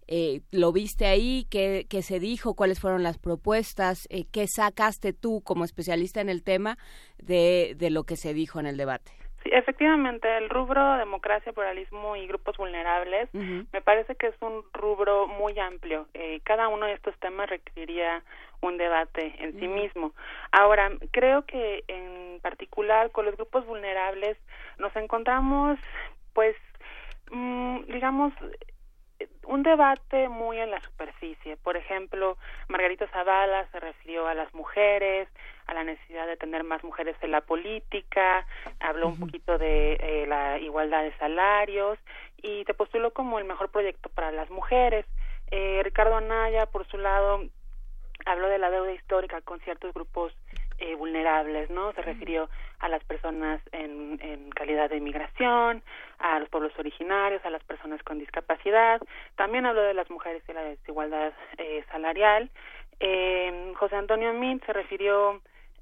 [0.07, 1.45] eh, ¿lo viste ahí?
[1.51, 2.55] ¿Qué, ¿Qué, se dijo?
[2.55, 4.07] ¿Cuáles fueron las propuestas?
[4.09, 6.79] Eh, ¿Qué sacaste tú como especialista en el tema
[7.19, 9.18] de, de lo que se dijo en el debate?
[9.43, 15.27] Sí, efectivamente, el rubro democracia, pluralismo y grupos vulnerables me parece que es un rubro
[15.27, 16.07] muy amplio.
[16.13, 18.21] Eh, cada uno de estos temas requeriría
[18.61, 20.13] un debate en sí mismo.
[20.51, 24.37] Ahora, creo que en particular con los grupos vulnerables
[24.77, 25.79] nos encontramos,
[26.33, 26.55] pues,
[27.31, 28.33] mm, digamos,
[29.43, 31.57] un debate muy en la superficie.
[31.57, 32.37] Por ejemplo,
[32.67, 35.27] Margarita Zavala se refirió a las mujeres,
[35.69, 38.47] a la necesidad de tener más mujeres en la política,
[38.79, 41.99] habló un poquito de eh, la igualdad de salarios
[42.37, 45.05] y te postuló como el mejor proyecto para las mujeres.
[45.51, 47.43] Eh, Ricardo Anaya, por su lado,
[48.25, 50.33] habló de la deuda histórica con ciertos grupos
[50.79, 51.93] eh, vulnerables, ¿no?
[51.93, 52.49] Se refirió
[52.79, 55.83] a las personas en, en calidad de inmigración,
[56.17, 58.99] a los pueblos originarios, a las personas con discapacidad.
[59.35, 62.49] También habló de las mujeres y la desigualdad eh, salarial.
[62.99, 65.41] Eh, José Antonio Mint se refirió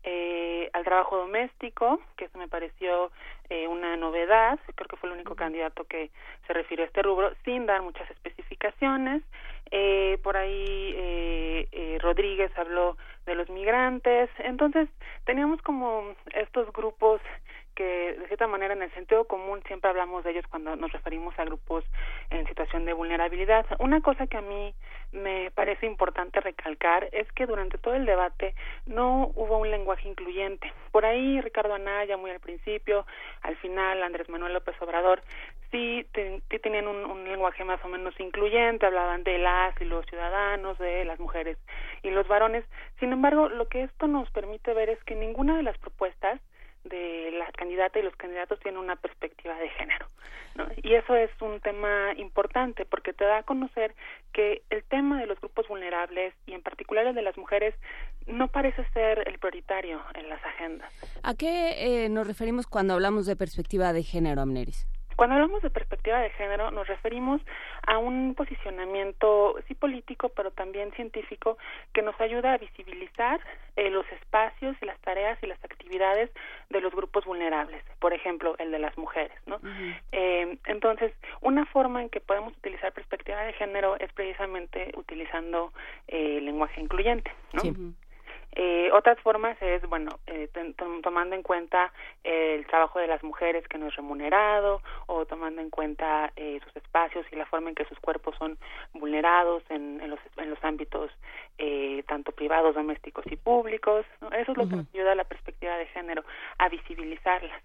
[0.10, 3.12] eh, al trabajo doméstico, que eso me pareció
[3.50, 6.12] eh, una novedad, creo que fue el único candidato que
[6.46, 9.22] se refirió a este rubro, sin dar muchas especificaciones.
[9.70, 12.96] Eh, por ahí eh, eh, Rodríguez habló
[13.26, 14.30] de los migrantes.
[14.40, 14.88] Entonces,
[15.26, 17.20] teníamos como estos grupos
[17.78, 21.38] que de cierta manera en el sentido común siempre hablamos de ellos cuando nos referimos
[21.38, 21.86] a grupos
[22.32, 23.68] en situación de vulnerabilidad.
[23.78, 24.74] Una cosa que a mí
[25.12, 28.56] me parece importante recalcar es que durante todo el debate
[28.88, 30.74] no hubo un lenguaje incluyente.
[30.92, 33.06] Por ahí Ricardo Anaya muy al principio,
[33.44, 35.22] al final Andrés Manuel López Obrador
[35.70, 36.04] sí,
[36.64, 41.06] tenían un, un lenguaje más o menos incluyente, hablaban de las y los ciudadanos, de
[41.06, 41.60] las mujeres
[42.02, 42.66] y los varones.
[43.00, 46.40] Sin embargo, lo que esto nos permite ver es que ninguna de las propuestas
[46.90, 50.08] de la candidata y los candidatos tienen una perspectiva de género.
[50.56, 50.66] ¿no?
[50.82, 53.96] Y eso es un tema importante porque te da a conocer
[54.34, 57.76] que el tema de los grupos vulnerables y en particular el de las mujeres
[58.26, 60.92] no parece ser el prioritario en las agendas.
[61.24, 64.88] ¿A qué eh, nos referimos cuando hablamos de perspectiva de género, Amneris?
[65.18, 67.42] Cuando hablamos de perspectiva de género nos referimos
[67.88, 71.58] a un posicionamiento sí político pero también científico
[71.92, 73.42] que nos ayuda a visibilizar
[73.76, 76.30] eh, los espacios y las tareas y las actividades
[76.70, 79.60] de los grupos vulnerables, por ejemplo el de las mujeres, ¿no?
[80.12, 81.12] eh, entonces
[81.42, 85.74] una forma en que podemos utilizar perspectiva de género es precisamente utilizando
[86.08, 87.62] eh, lenguaje incluyente, ¿no?
[87.62, 87.74] Sí.
[88.60, 90.50] Eh, otras formas es, bueno, eh,
[91.04, 91.94] tomando en cuenta
[92.24, 96.76] el trabajo de las mujeres que no es remunerado o tomando en cuenta eh, sus
[96.76, 98.58] espacios y la forma en que sus cuerpos son
[98.94, 101.12] vulnerados en, en, los, en los ámbitos
[101.60, 104.08] eh, tanto privados, domésticos y públicos.
[104.22, 104.30] ¿no?
[104.30, 106.24] Eso es lo que nos ayuda a la perspectiva de género,
[106.58, 107.62] a visibilizarlas.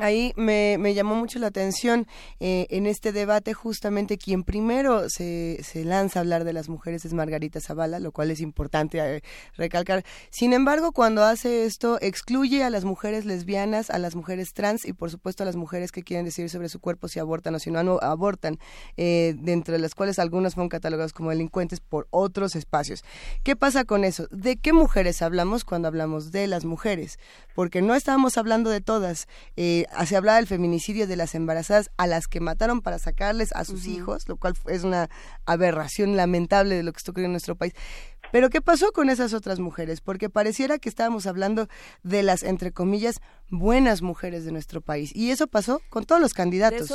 [0.00, 2.06] Ahí me, me llamó mucho la atención
[2.40, 7.04] eh, en este debate justamente quien primero se, se lanza a hablar de las mujeres
[7.04, 9.22] es Margarita Zavala, lo cual es importante eh,
[9.58, 10.02] recalcar.
[10.30, 14.94] Sin embargo, cuando hace esto, excluye a las mujeres lesbianas, a las mujeres trans y
[14.94, 17.70] por supuesto a las mujeres que quieren decidir sobre su cuerpo si abortan o si
[17.70, 18.58] no, abortan,
[18.96, 23.04] eh, de las cuales algunas fueron catalogadas como delincuentes por otros espacios.
[23.42, 24.28] ¿Qué pasa con eso?
[24.30, 27.18] ¿De qué mujeres hablamos cuando hablamos de las mujeres?
[27.54, 29.28] Porque no estábamos hablando de todas.
[29.98, 33.64] Eh, se hablaba del feminicidio de las embarazadas a las que mataron para sacarles a
[33.64, 35.08] sus hijos, lo cual es una
[35.46, 37.74] aberración lamentable de lo que está ocurriendo en nuestro país.
[38.32, 40.00] Pero ¿qué pasó con esas otras mujeres?
[40.00, 41.68] Porque pareciera que estábamos hablando
[42.02, 45.14] de las, entre comillas, buenas mujeres de nuestro país.
[45.14, 46.88] Y eso pasó con todos los candidatos.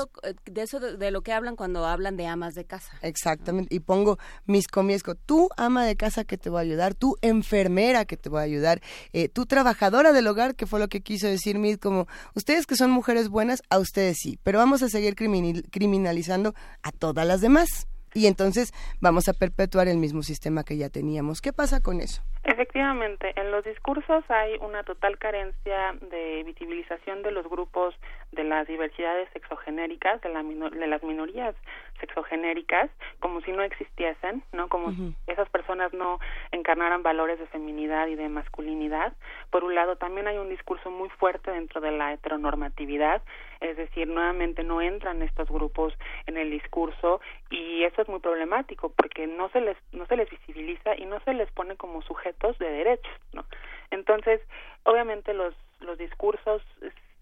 [0.45, 2.97] De eso, de, lo que hablan cuando hablan de amas de casa.
[3.01, 3.75] Exactamente.
[3.75, 8.05] Y pongo mis comillas, tú ama de casa que te voy a ayudar, tú enfermera
[8.05, 8.81] que te voy a ayudar,
[9.13, 12.75] eh, tú trabajadora del hogar, que fue lo que quiso decir Mid, como ustedes que
[12.75, 17.87] son mujeres buenas, a ustedes sí, pero vamos a seguir criminalizando a todas las demás
[18.15, 21.41] y entonces vamos a perpetuar el mismo sistema que ya teníamos.
[21.41, 22.23] ¿Qué pasa con eso?
[22.45, 27.93] Efectivamente, en los discursos hay una total carencia de visibilización de los grupos
[28.31, 31.55] de las diversidades sexogenéricas, de, la de las minorías
[31.99, 34.67] sexogenéricas, como si no existiesen, ¿no?
[34.67, 36.19] Como si esas personas no
[36.51, 39.13] encarnaran valores de feminidad y de masculinidad.
[39.49, 43.21] Por un lado, también hay un discurso muy fuerte dentro de la heteronormatividad,
[43.61, 45.93] es decir, nuevamente no entran estos grupos
[46.25, 50.29] en el discurso y eso es muy problemático porque no se les no se les
[50.29, 53.45] visibiliza y no se les pone como sujetos de derechos, ¿no?
[53.91, 54.41] Entonces,
[54.83, 56.61] obviamente los los discursos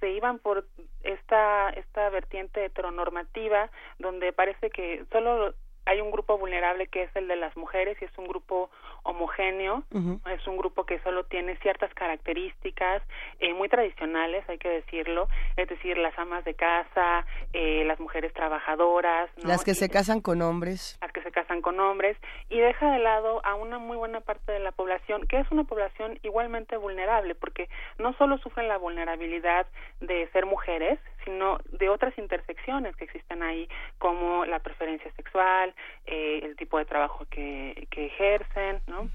[0.04, 0.66] se iban por
[1.02, 5.54] esta esta vertiente heteronormativa donde parece que solo
[5.86, 8.70] hay un grupo vulnerable que es el de las mujeres y es un grupo
[9.04, 9.84] homogéneo,
[10.32, 13.02] es un grupo que solo tiene ciertas características
[13.40, 15.28] eh, muy tradicionales, hay que decirlo,
[15.58, 19.30] es decir, las amas de casa, eh, las mujeres trabajadoras.
[19.44, 20.98] Las que se casan con hombres.
[21.02, 22.18] Las que se casan con hombres
[22.50, 25.66] y deja de lado a una muy buena parte de la población, que es una
[25.66, 29.68] población igualmente vulnerable, porque no solo sufren la vulnerabilidad
[30.00, 33.68] de ser mujeres, sino de otras intersecciones que existen ahí,
[33.98, 35.74] como la preferencia sexual,
[36.06, 39.10] eh, el tipo de trabajo que, que ejercen, ¿no?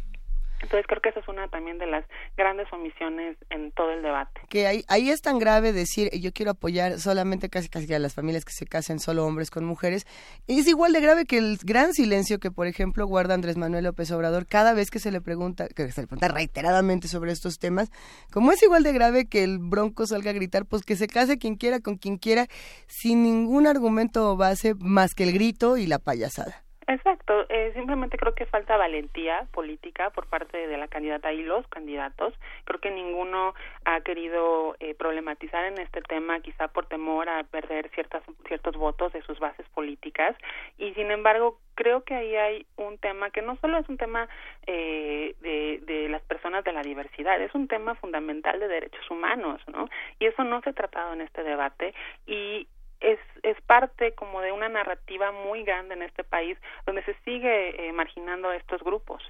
[0.60, 2.04] Entonces creo que esa es una también de las
[2.36, 4.40] grandes omisiones en todo el debate.
[4.48, 8.14] Que ahí, ahí es tan grave decir yo quiero apoyar solamente casi casi a las
[8.14, 10.06] familias que se casen solo hombres con mujeres.
[10.46, 14.10] Es igual de grave que el gran silencio que por ejemplo guarda Andrés Manuel López
[14.10, 17.90] Obrador cada vez que se le pregunta, que se le pregunta reiteradamente sobre estos temas,
[18.32, 21.38] como es igual de grave que el bronco salga a gritar, pues que se case
[21.38, 22.46] quien quiera con quien quiera
[22.86, 26.67] sin ningún argumento o base más que el grito y la payasada.
[26.90, 31.66] Exacto, eh, simplemente creo que falta valentía política por parte de la candidata y los
[31.68, 32.32] candidatos.
[32.64, 33.52] Creo que ninguno
[33.84, 39.12] ha querido eh, problematizar en este tema, quizá por temor a perder ciertas, ciertos votos
[39.12, 40.34] de sus bases políticas.
[40.78, 44.26] Y sin embargo, creo que ahí hay un tema que no solo es un tema
[44.66, 49.60] eh, de, de las personas de la diversidad, es un tema fundamental de derechos humanos,
[49.66, 49.90] ¿no?
[50.18, 51.92] Y eso no se ha tratado en este debate
[52.26, 52.66] y
[53.00, 57.88] es, es parte como de una narrativa muy grande en este país donde se sigue
[57.88, 59.22] eh, marginando a estos grupos.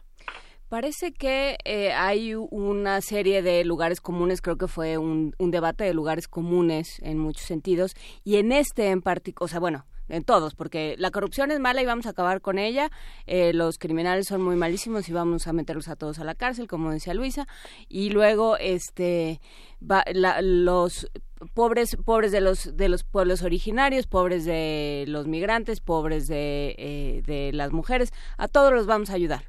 [0.68, 5.84] Parece que eh, hay una serie de lugares comunes, creo que fue un, un debate
[5.84, 10.24] de lugares comunes en muchos sentidos, y en este en particular, o sea, bueno, en
[10.24, 12.90] todos, porque la corrupción es mala y vamos a acabar con ella,
[13.26, 16.66] eh, los criminales son muy malísimos y vamos a meterlos a todos a la cárcel,
[16.66, 17.46] como decía Luisa,
[17.88, 19.40] y luego este
[20.42, 21.10] los
[21.54, 27.22] pobres pobres de los de los pueblos originarios, pobres de los migrantes, pobres de, eh,
[27.26, 29.42] de las mujeres, a todos los vamos a ayudar.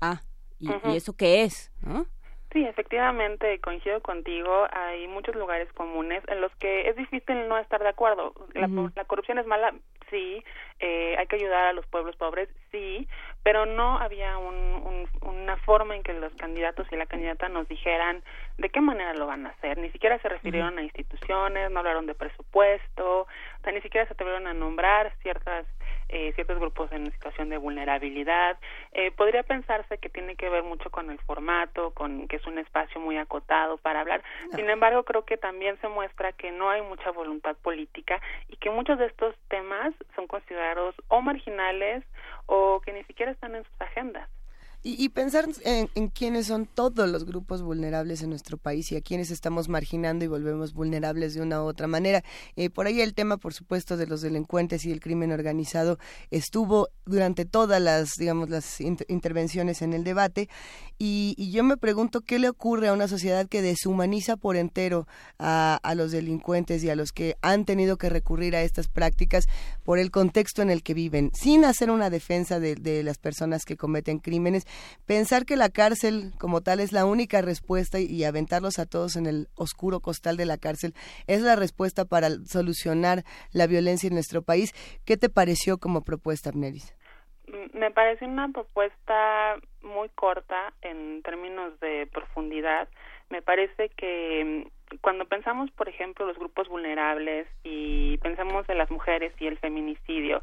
[0.00, 0.22] Ah,
[0.58, 1.70] ¿y, ¿y eso qué es?
[1.80, 2.06] ¿no?
[2.52, 4.66] Sí, efectivamente, coincido contigo.
[4.72, 8.34] Hay muchos lugares comunes en los que es difícil no estar de acuerdo.
[8.52, 9.74] La, la corrupción es mala,
[10.10, 10.44] sí.
[10.78, 13.08] Eh, hay que ayudar a los pueblos pobres, sí.
[13.42, 18.22] Pero no había un, una forma en que los candidatos y la candidata nos dijeran
[18.58, 19.78] de qué manera lo van a hacer.
[19.78, 23.26] Ni siquiera se refirieron a instituciones, no hablaron de presupuesto, o
[23.62, 25.66] sea, ni siquiera se atrevieron a nombrar ciertas
[26.12, 28.58] eh, ciertos grupos en situación de vulnerabilidad.
[28.92, 32.58] Eh, podría pensarse que tiene que ver mucho con el formato, con que es un
[32.58, 34.22] espacio muy acotado para hablar.
[34.54, 38.68] Sin embargo, creo que también se muestra que no hay mucha voluntad política y que
[38.68, 42.04] muchos de estos temas son considerados o marginales
[42.44, 44.28] o que ni siquiera están en sus agendas.
[44.84, 49.00] Y, pensar en, en, quiénes son todos los grupos vulnerables en nuestro país y a
[49.00, 52.24] quienes estamos marginando y volvemos vulnerables de una u otra manera.
[52.56, 55.98] Eh, por ahí el tema, por supuesto, de los delincuentes y el crimen organizado
[56.32, 60.48] estuvo durante todas las, digamos, las intervenciones en el debate.
[60.98, 65.06] Y, y, yo me pregunto qué le ocurre a una sociedad que deshumaniza por entero
[65.38, 69.46] a, a los delincuentes y a los que han tenido que recurrir a estas prácticas
[69.84, 73.64] por el contexto en el que viven, sin hacer una defensa de, de las personas
[73.64, 74.66] que cometen crímenes
[75.06, 79.26] pensar que la cárcel como tal es la única respuesta y, aventarlos a todos en
[79.26, 80.94] el oscuro costal de la cárcel
[81.26, 84.72] es la respuesta para solucionar la violencia en nuestro país.
[85.04, 86.94] ¿Qué te pareció como propuesta, Abneris?
[87.46, 92.88] Mm, me parece una propuesta muy corta en términos de profundidad.
[93.30, 98.90] Me parece que mm, cuando pensamos, por ejemplo, los grupos vulnerables y pensamos en las
[98.90, 100.42] mujeres y el feminicidio,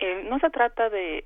[0.00, 1.24] eh, no se trata de,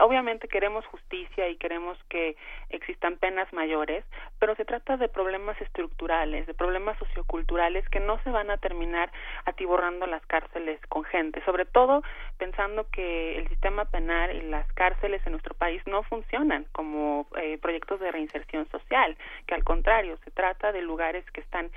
[0.00, 2.36] obviamente queremos justicia y queremos que
[2.70, 4.04] existan penas mayores,
[4.40, 9.12] pero se trata de problemas estructurales, de problemas socioculturales que no se van a terminar
[9.44, 12.02] atiborrando las cárceles con gente, sobre todo
[12.38, 17.58] pensando que el sistema penal y las cárceles en nuestro país no funcionan como eh,
[17.58, 19.16] proyectos de reinserción social,
[19.46, 21.70] que al contrario se trata de lugares que están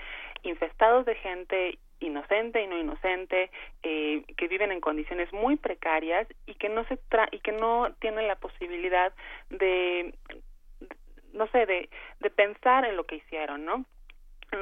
[0.46, 3.50] infestados de gente inocente y no inocente
[3.84, 7.94] eh, que viven en condiciones muy precarias y que no se tra y que no
[8.00, 9.14] tienen la posibilidad
[9.50, 10.14] de
[11.34, 11.90] no sé de
[12.20, 13.86] de pensar en lo que hicieron no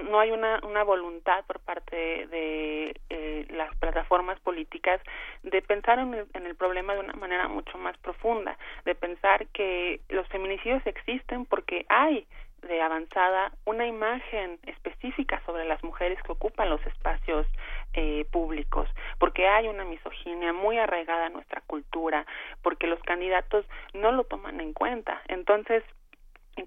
[0.02, 5.02] no hay una, una voluntad por parte de eh, las plataformas políticas
[5.44, 9.48] de pensar en el, en el problema de una manera mucho más profunda, de pensar
[9.48, 12.26] que los feminicidios existen porque hay
[12.68, 17.48] de avanzada una imagen específica sobre las mujeres que ocupan los espacios
[17.94, 22.26] eh, públicos, porque hay una misoginia muy arraigada en nuestra cultura,
[22.62, 25.22] porque los candidatos no lo toman en cuenta.
[25.28, 25.84] Entonces,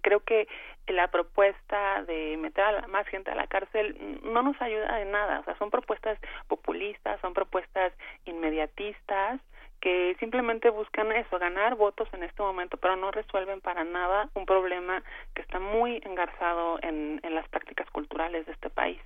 [0.02, 0.48] creo que
[0.89, 5.40] la propuesta de meter a más gente a la cárcel no nos ayuda de nada,
[5.40, 6.18] o sea, son propuestas
[6.48, 7.93] populistas, son propuestas
[8.24, 9.40] inmediatistas,
[9.80, 14.46] que simplemente buscan eso, ganar votos en este momento, pero no resuelven para nada un
[14.46, 15.02] problema
[15.34, 19.00] que está muy engarzado en, en las prácticas culturales de este país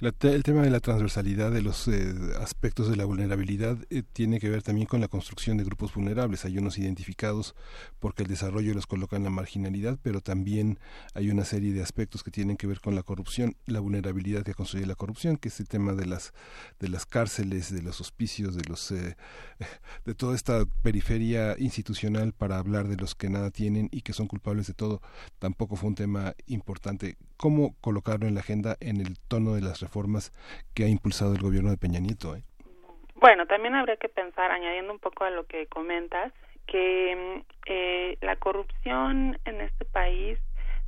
[0.00, 4.48] el tema de la transversalidad de los eh, aspectos de la vulnerabilidad eh, tiene que
[4.48, 6.44] ver también con la construcción de grupos vulnerables.
[6.44, 7.56] Hay unos identificados
[7.98, 10.78] porque el desarrollo los coloca en la marginalidad, pero también
[11.14, 14.54] hay una serie de aspectos que tienen que ver con la corrupción, la vulnerabilidad que
[14.54, 16.32] construye la corrupción, que es el tema de las
[16.78, 19.16] de las cárceles, de los hospicios, de los eh,
[20.04, 24.28] de toda esta periferia institucional para hablar de los que nada tienen y que son
[24.28, 25.02] culpables de todo.
[25.40, 27.16] Tampoco fue un tema importante.
[27.36, 30.32] ¿Cómo colocarlo en la agenda en el tono de las reformas
[30.74, 32.36] que ha impulsado el gobierno de Peña Nieto.
[32.36, 32.42] ¿eh?
[33.14, 36.32] Bueno, también habría que pensar, añadiendo un poco a lo que comentas,
[36.66, 40.38] que eh, la corrupción en este país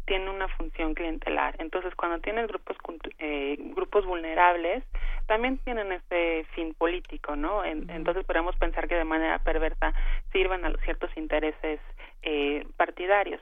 [0.06, 1.54] tiene una función clientelar.
[1.58, 2.76] Entonces, cuando tienes grupos
[3.18, 4.84] eh, grupos vulnerables,
[5.26, 7.64] también tienen ese fin político, ¿no?
[7.64, 9.94] Entonces, podemos pensar que de manera perversa
[10.32, 11.80] sirvan a los ciertos intereses
[12.22, 13.40] eh, partidarios.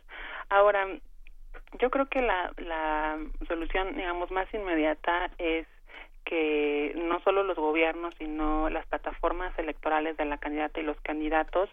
[0.51, 0.86] Ahora,
[1.81, 5.66] yo creo que la, la solución, digamos, más inmediata es
[6.24, 11.70] que no solo los gobiernos, sino las plataformas electorales de la candidata y los candidatos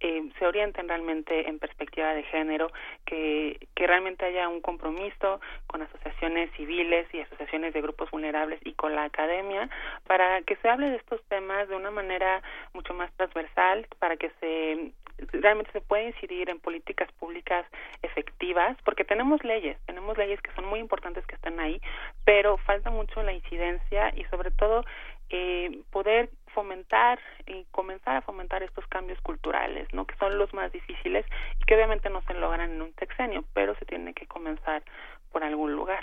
[0.00, 2.70] eh, se orienten realmente en perspectiva de género,
[3.04, 8.72] que, que realmente haya un compromiso con asociaciones civiles y asociaciones de grupos vulnerables y
[8.74, 9.68] con la academia
[10.06, 12.42] para que se hable de estos temas de una manera
[12.74, 14.92] mucho más transversal, para que se
[15.32, 17.64] realmente se puede incidir en políticas públicas
[18.02, 21.80] efectivas, porque tenemos leyes, tenemos leyes que son muy importantes que están ahí,
[22.24, 24.84] pero falta mucho la incidencia y sobre todo
[25.30, 30.06] eh, poder fomentar y comenzar a fomentar estos cambios culturales, ¿no?
[30.06, 31.26] Que son los más difíciles
[31.60, 34.82] y que obviamente no se logran en un sexenio, pero se tiene que comenzar
[35.30, 36.02] por algún lugar.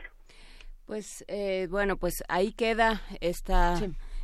[0.86, 3.80] Pues eh, bueno, pues ahí queda esta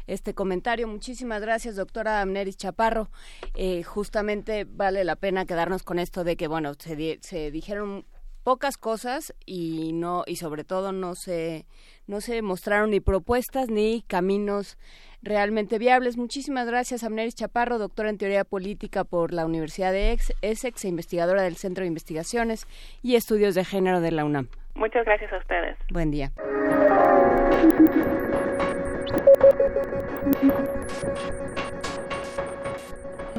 [0.06, 0.88] este comentario.
[0.88, 3.10] Muchísimas gracias, doctora Amneris Chaparro.
[3.56, 8.06] Eh, justamente vale la pena quedarnos con esto de que, bueno, se, se dijeron
[8.44, 11.66] pocas cosas y no y sobre todo no se
[12.10, 14.80] no se mostraron ni propuestas ni caminos
[15.22, 16.18] realmente viables.
[16.18, 21.44] Muchísimas gracias, Amneris Chaparro, doctora en teoría política por la Universidad de Essex e investigadora
[21.44, 22.66] del Centro de Investigaciones
[23.04, 24.48] y Estudios de Género de la UNAM.
[24.74, 25.78] Muchas gracias a ustedes.
[25.92, 26.32] Buen día.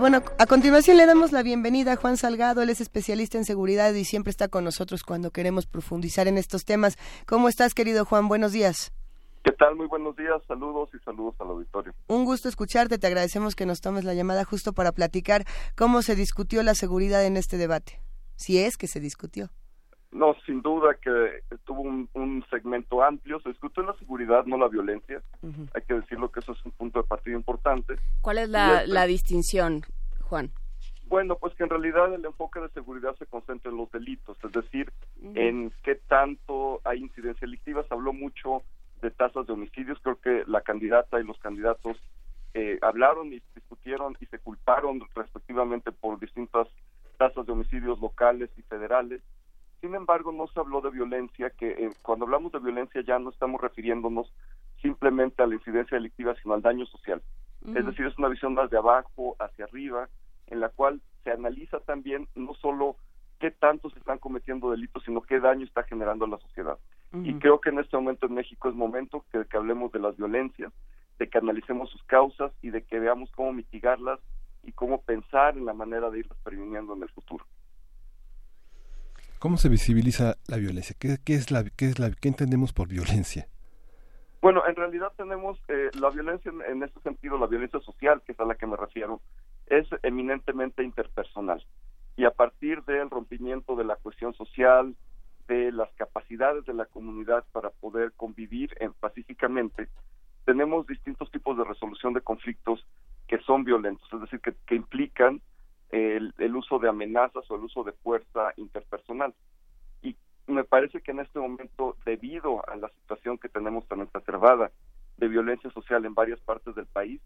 [0.00, 3.92] Bueno, a continuación le damos la bienvenida a Juan Salgado, él es especialista en seguridad
[3.92, 6.96] y siempre está con nosotros cuando queremos profundizar en estos temas.
[7.26, 8.26] ¿Cómo estás, querido Juan?
[8.26, 8.92] Buenos días.
[9.44, 9.76] ¿Qué tal?
[9.76, 11.92] Muy buenos días, saludos y saludos al auditorio.
[12.06, 15.44] Un gusto escucharte, te agradecemos que nos tomes la llamada justo para platicar
[15.76, 18.00] cómo se discutió la seguridad en este debate,
[18.36, 19.50] si es que se discutió.
[20.12, 25.22] No, sin duda que tuvo un, segmento amplio, se discutió la seguridad, no la violencia,
[25.72, 27.94] hay que decirlo que eso es un punto de partida importante.
[28.20, 29.82] ¿Cuál es la, la distinción,
[30.22, 30.50] Juan?
[31.10, 34.52] Bueno, pues que en realidad el enfoque de seguridad se concentra en los delitos, es
[34.52, 34.92] decir,
[35.34, 37.82] en qué tanto hay incidencia delictiva.
[37.82, 38.62] Se habló mucho
[39.02, 39.98] de tasas de homicidios.
[40.02, 41.96] Creo que la candidata y los candidatos
[42.54, 46.68] eh, hablaron y discutieron y se culparon respectivamente por distintas
[47.16, 49.20] tasas de homicidios locales y federales.
[49.80, 53.30] Sin embargo, no se habló de violencia, que eh, cuando hablamos de violencia ya no
[53.30, 54.32] estamos refiriéndonos
[54.82, 57.22] simplemente a la incidencia delictiva, sino al daño social.
[57.74, 60.08] Es decir, es una visión más de abajo hacia arriba,
[60.46, 62.96] en la cual se analiza también no solo
[63.38, 66.78] qué tanto se están cometiendo delitos, sino qué daño está generando a la sociedad.
[67.12, 70.16] Y creo que en este momento en México es momento que, que hablemos de las
[70.16, 70.72] violencias,
[71.18, 74.20] de que analicemos sus causas y de que veamos cómo mitigarlas
[74.62, 77.44] y cómo pensar en la manera de irlas previniendo en el futuro.
[79.40, 80.94] ¿Cómo se visibiliza la violencia?
[81.00, 83.48] ¿Qué, es la, qué es la, qué entendemos por violencia?
[84.42, 88.40] Bueno, en realidad tenemos eh, la violencia en, este sentido, la violencia social, que es
[88.40, 89.22] a la que me refiero,
[89.66, 91.64] es eminentemente interpersonal.
[92.18, 94.94] Y a partir del rompimiento de la cuestión social,
[95.48, 99.88] de las capacidades de la comunidad para poder convivir en, pacíficamente,
[100.44, 102.86] tenemos distintos tipos de resolución de conflictos
[103.26, 105.40] que son violentos, es decir, que, implican
[105.90, 109.34] el, uso de amenazas o el uso de fuerza interpersonal.
[110.02, 114.70] Y me parece que en este momento, debido a la situación que tenemos tan exacerbada
[115.16, 117.20] de violencia social en varias partes del país,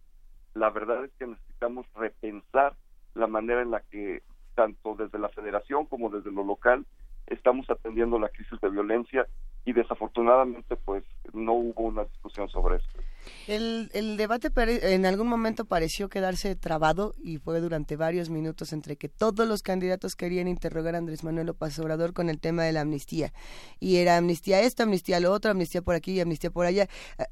[0.54, 2.74] la verdad es que necesitamos repensar
[3.14, 4.22] la manera en la que
[4.54, 6.86] tanto desde la federación como desde lo local
[7.26, 9.26] estamos atendiendo la crisis de violencia
[9.64, 13.00] y desafortunadamente pues no hubo una discusión sobre esto.
[13.46, 18.96] El, el debate en algún momento pareció quedarse trabado y fue durante varios minutos entre
[18.96, 22.72] que todos los candidatos querían interrogar a Andrés Manuel López Obrador con el tema de
[22.72, 23.32] la amnistía.
[23.80, 26.88] Y era amnistía esto, amnistía lo otro, amnistía por aquí y amnistía por allá.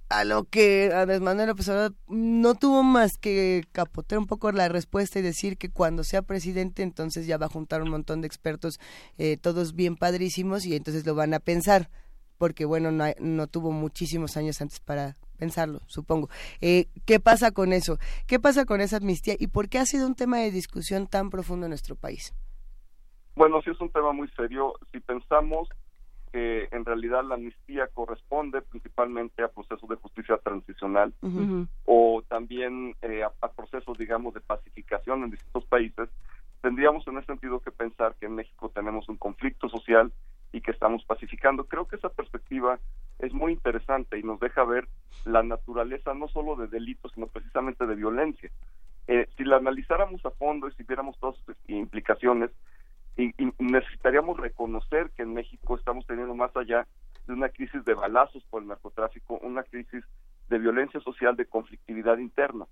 [0.09, 4.69] A lo que Andrés Manuel López Obrador no tuvo más que capotear un poco la
[4.69, 8.27] respuesta y decir que cuando sea presidente entonces ya va a juntar un montón de
[8.27, 8.81] expertos,
[9.19, 11.91] eh, todos bien padrísimos y entonces lo van a pensar
[12.39, 16.29] porque bueno, no, no tuvo muchísimos años antes para pensarlo, supongo.
[16.61, 17.99] Eh, ¿Qué pasa con eso?
[18.29, 21.31] ¿Qué pasa con esa amnistía y por qué ha sido un tema de discusión tan
[21.31, 22.33] profundo en nuestro país?
[23.35, 24.75] Bueno, sí es un tema muy serio.
[24.93, 25.69] Si pensamos
[26.33, 31.13] que en realidad la amnistía corresponde principalmente a procesos de justicia transicional
[31.85, 36.09] o también eh, a, procesos, digamos, de pacificación en distintos países,
[36.63, 40.13] tendríamos en ese sentido que pensar que en México tenemos un conflicto social
[40.53, 41.65] y que estamos pacificando.
[41.65, 42.79] Creo que esa perspectiva
[43.19, 44.87] es muy interesante y nos deja ver
[45.25, 48.51] la naturaleza no solo de delitos, sino precisamente de violencia.
[49.09, 52.51] Eh, si la analizáramos a fondo y si viéramos todas sus implicaciones,
[53.17, 56.87] y, necesitaríamos reconocer que en México estamos teniendo más allá
[57.27, 60.05] de una crisis de balazos por el narcotráfico, una crisis
[60.49, 62.67] de violencia social, de conflictividad interna.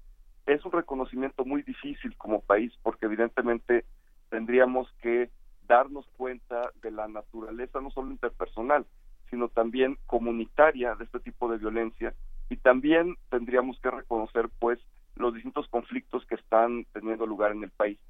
[0.47, 3.85] Es un reconocimiento muy difícil como país porque evidentemente
[4.31, 5.31] tendríamos que
[5.71, 8.85] darnos cuenta de la naturaleza no solo interpersonal,
[9.31, 12.13] sino también comunitaria de este tipo de violencia
[12.49, 14.81] y también tendríamos que reconocer pues
[15.15, 18.01] los distintos conflictos que están teniendo lugar en el país.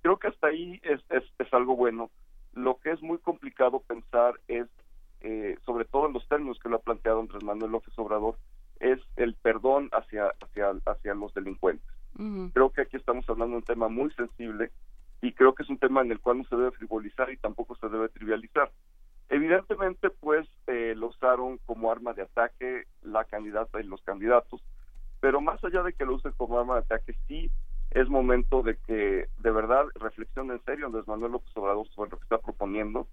[0.00, 2.08] Creo que hasta ahí es, es, algo bueno.
[2.54, 4.68] Lo que es muy complicado pensar es,
[5.22, 8.36] eh, sobre todo en los términos que lo ha planteado Andrés Manuel López Obrador,
[8.78, 11.84] es el perdón hacia, hacia, hacia los delincuentes.
[12.52, 14.70] Creo que aquí estamos hablando de un tema muy sensible
[15.20, 17.76] y creo que es un tema en el cual no se debe frivolizar y tampoco
[17.76, 18.70] se debe trivializar.
[19.28, 24.62] Evidentemente, pues eh, lo usaron como arma de ataque la candidata y los candidatos,
[25.20, 27.50] pero más allá de que lo usen como arma de ataque, sí
[27.90, 32.18] es momento de que de verdad reflexionen en serio Andrés Manuel López Obrador sobre lo
[32.18, 33.08] que está proponiendo,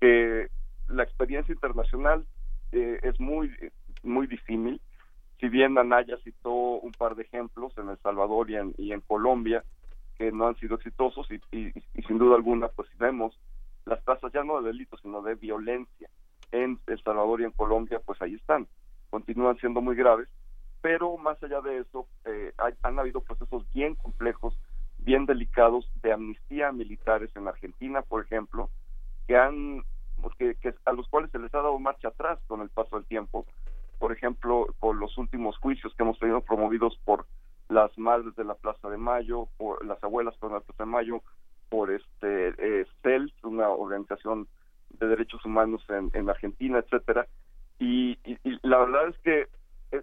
[0.00, 0.48] que
[0.88, 2.24] la experiencia internacional
[2.72, 3.50] eh, es muy,
[4.02, 4.80] muy disímil.
[5.40, 9.64] Si bien Anaya citó un par de ejemplos en El Salvador y en Colombia,
[10.18, 11.40] que no han sido exitosos y,
[12.06, 13.38] sin duda alguna pues si vemos
[13.84, 16.08] las tasas ya no de delitos sino de violencia
[16.50, 18.66] en El Salvador y en Colombia pues ahí están
[19.10, 20.28] continúan siendo muy graves
[20.80, 22.52] pero más allá de eso eh,
[22.82, 24.54] han habido procesos bien complejos
[24.98, 28.70] bien delicados de amnistía a militares en Argentina por ejemplo
[29.26, 29.82] que han
[30.38, 33.06] que, que a los cuales se les ha dado marcha atrás con el paso del
[33.06, 33.46] tiempo.
[33.98, 37.26] Por ejemplo por los últimos juicios que hemos tenido promovidos por
[37.72, 41.22] las madres de la Plaza de Mayo, por las abuelas de la Plaza de Mayo,
[41.68, 44.46] por este eh, CELS, una organización
[44.90, 47.26] de derechos humanos en, en Argentina, etcétera.
[47.78, 48.16] Y,
[48.62, 49.48] la verdad es que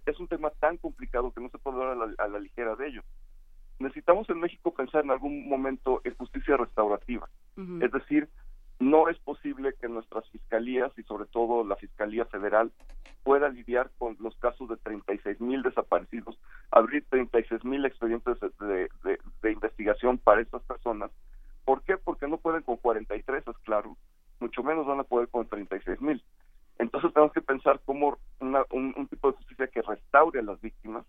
[0.05, 3.01] es, un tema tan complicado que no se puede hablar a la, ligera de ello.
[3.79, 7.29] Necesitamos en México pensar en algún momento en justicia restaurativa.
[7.81, 8.29] Es decir,
[8.79, 12.71] no es posible que nuestras fiscalías y sobre todo la Fiscalía Federal
[13.23, 16.39] pueda lidiar con los casos de 36 mil desaparecidos,
[16.71, 18.89] abrir 36 mil expedientes de,
[19.51, 21.11] investigación para estas personas.
[21.65, 21.97] ¿Por qué?
[21.97, 23.97] Porque no pueden con 43, es claro,
[24.39, 26.23] mucho menos van a poder con 36 mil.
[26.77, 31.05] Entonces tenemos que pensar cómo un, tipo de justicia que restaure a las víctimas,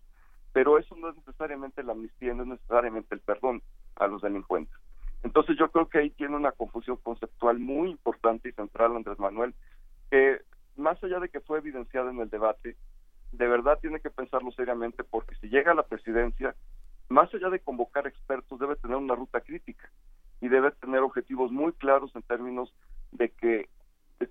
[0.51, 3.63] pero eso no es necesariamente la amnistía, no es necesariamente el perdón
[3.95, 4.75] a los delincuentes.
[5.23, 9.53] Entonces yo creo que ahí tiene una confusión conceptual muy importante y central Andrés Manuel,
[10.09, 10.41] que
[10.75, 12.75] más allá de que fue evidenciada en el debate,
[13.31, 16.55] de verdad tiene que pensarlo seriamente porque si llega a la presidencia,
[17.09, 19.89] más allá de convocar expertos, debe tener una ruta crítica
[20.39, 22.73] y debe tener objetivos muy claros en términos
[23.11, 23.69] de que,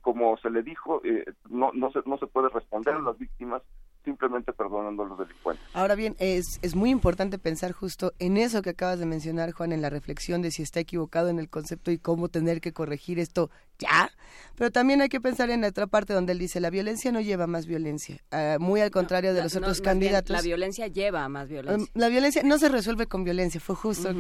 [0.01, 3.63] como se le dijo, eh, no, no, se, no se puede responder a las víctimas
[4.05, 5.65] simplemente perdonando a los delincuentes.
[5.75, 9.73] Ahora bien, es, es muy importante pensar justo en eso que acabas de mencionar, Juan,
[9.73, 13.19] en la reflexión de si está equivocado en el concepto y cómo tener que corregir
[13.19, 13.51] esto
[13.81, 14.11] ya.
[14.57, 17.21] Pero también hay que pensar en la otra parte donde él dice, la violencia no
[17.21, 18.19] lleva más violencia.
[18.31, 20.31] Ah, muy al contrario de los otros candidatos.
[20.31, 21.79] la violencia lleva a más violencia.
[21.79, 24.13] Um, la violencia no se resuelve con violencia, fue justo.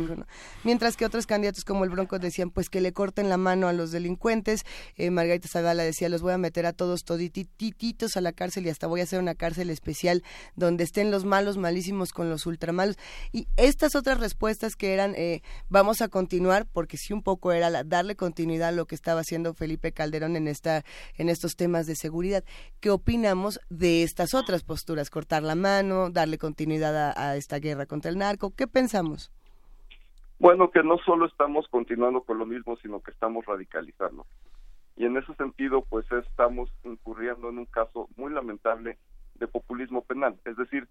[0.64, 3.72] Mientras que otros candidatos como el Bronco decían, pues que le corten la mano a
[3.72, 4.64] los delincuentes.
[4.96, 8.70] Eh, Margarita Zavala decía, los voy a meter a todos todititos a la cárcel y
[8.70, 10.22] hasta voy a hacer una cárcel especial
[10.56, 12.96] donde estén los malos malísimos con los ultramalos.
[13.32, 17.70] Y estas otras respuestas que eran, eh, vamos a continuar, porque sí un poco era
[17.70, 20.82] la, darle continuidad a lo que estaba haciendo Felipe Calderón en esta
[21.16, 22.44] en estos temas de seguridad.
[22.80, 25.10] ¿Qué opinamos de estas otras posturas?
[25.10, 28.54] Cortar la mano, darle continuidad a, esta guerra contra el narco.
[28.54, 29.30] ¿Qué pensamos?
[30.38, 34.26] Bueno, que no solo estamos continuando con lo mismo, sino que estamos radicalizando.
[34.96, 38.98] Y en ese sentido, pues estamos incurriendo en un caso muy lamentable
[39.40, 40.38] de populismo penal.
[40.44, 40.86] Es decir,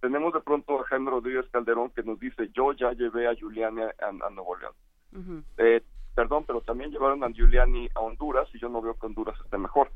[0.00, 3.94] tenemos de pronto a Jaime Rodríguez Calderón que nos dice, yo ya llevé a Juliana
[4.00, 4.72] a, Nuevo León
[6.14, 9.56] perdón, pero también llevaron a Giuliani a Honduras y yo no veo que Honduras esté
[9.58, 9.90] mejor.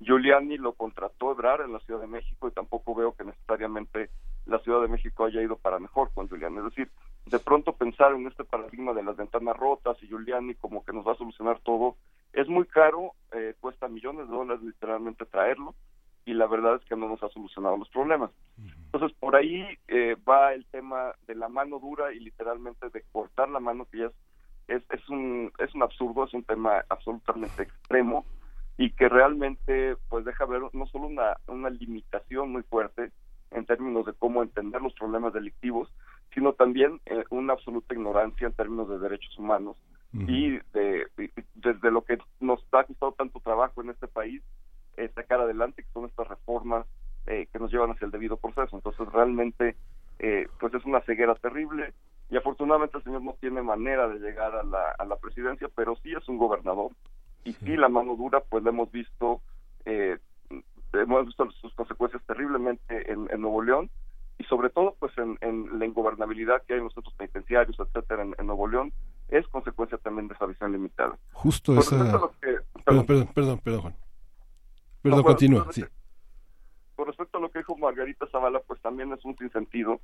[0.00, 4.10] Giuliani lo contrató Ebrar en la Ciudad de México y tampoco veo que necesariamente
[4.46, 6.58] la Ciudad de México haya ido para mejor con Giuliani.
[6.58, 6.90] Es decir,
[7.26, 11.06] de pronto pensar en este paradigma de las ventanas rotas y Giuliani como que nos
[11.06, 11.96] va a solucionar todo
[12.32, 15.74] es muy caro, eh, cuesta millones de dólares literalmente traerlo
[16.24, 18.30] y la verdad es que no nos ha solucionado los problemas.
[18.92, 23.48] Entonces, por ahí eh, va el tema de la mano dura y literalmente de cortar
[23.48, 24.12] la mano que ya es
[24.70, 28.24] es, es, un, es un absurdo, es un tema absolutamente extremo
[28.78, 33.10] y que realmente pues deja ver no solo una, una limitación muy fuerte
[33.50, 35.92] en términos de cómo entender los problemas delictivos,
[36.32, 39.76] sino también eh, una absoluta ignorancia en términos de derechos humanos
[40.12, 41.06] y de,
[41.54, 44.42] desde lo que nos ha costado tanto trabajo en este país
[45.08, 46.86] sacar adelante, que son estas reformas
[47.26, 48.76] eh, que nos llevan hacia el debido proceso.
[48.76, 49.76] Entonces realmente
[50.58, 51.94] pues es una ceguera terrible,
[52.28, 55.96] y afortunadamente el señor no tiene manera de llegar a la, a la presidencia, pero
[56.02, 56.92] sí es un gobernador
[57.44, 59.40] y sí, la mano dura, pues la hemos visto,
[59.84, 60.18] eh,
[60.92, 63.90] hemos visto sus consecuencias terriblemente en, Nuevo León
[64.38, 68.46] y sobre todo pues en, la ingobernabilidad que hay en los centros penitenciarios, etcétera, en,
[68.46, 68.92] Nuevo León,
[69.28, 71.16] es consecuencia también de esa visión limitada.
[71.32, 71.96] Justo esa...
[72.84, 73.96] perdón, perdón, perdón, perdón, Juan.
[75.02, 75.84] Perdón, continúa, sí.
[76.94, 80.00] Con respecto a lo que dijo Margarita Zavala, pues también es un sinsentido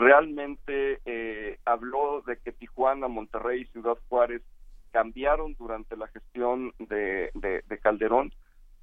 [0.00, 4.42] realmente eh, habló de que Tijuana, Monterrey y Ciudad Juárez
[4.92, 7.30] cambiaron durante la gestión de,
[7.82, 8.32] Calderón,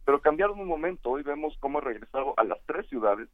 [0.06, 1.10] pero cambiaron un momento.
[1.10, 3.28] Hoy vemos cómo ha regresado a las tres ciudades,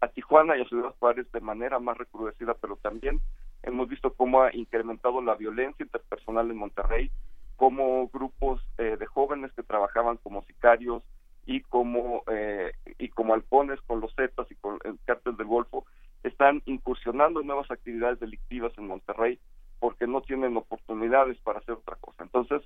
[0.00, 3.20] a Tijuana y a Ciudad Juárez de manera más recrudecida, pero también
[3.62, 7.10] hemos visto cómo ha incrementado la violencia interpersonal en Monterrey,
[7.56, 11.04] cómo grupos eh, de jóvenes que trabajaban como sicarios
[11.48, 15.86] y como eh, y como halcones con los Zetas y con el cártel del Golfo
[16.22, 19.40] están incursionando en nuevas actividades delictivas en Monterrey
[19.80, 22.22] porque no tienen oportunidades para hacer otra cosa.
[22.22, 22.60] Entonces,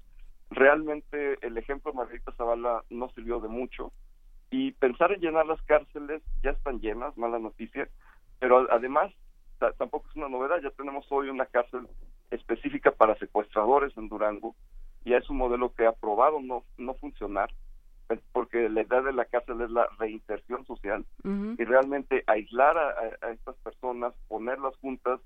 [0.51, 3.93] realmente el ejemplo de Margarita Zavala no sirvió de mucho
[4.51, 7.89] y pensar en llenar las cárceles ya están llenas, mala noticia,
[8.41, 9.13] pero además
[9.79, 11.87] tampoco es una novedad, ya tenemos hoy una cárcel
[12.33, 14.57] específica para secuestradores en Durango
[15.05, 17.49] y es un modelo que ha probado no, no funcionar
[18.33, 23.57] porque la idea de la cárcel es la reinserción social y realmente aislar a, estas
[23.57, 25.21] personas, ponerlas juntas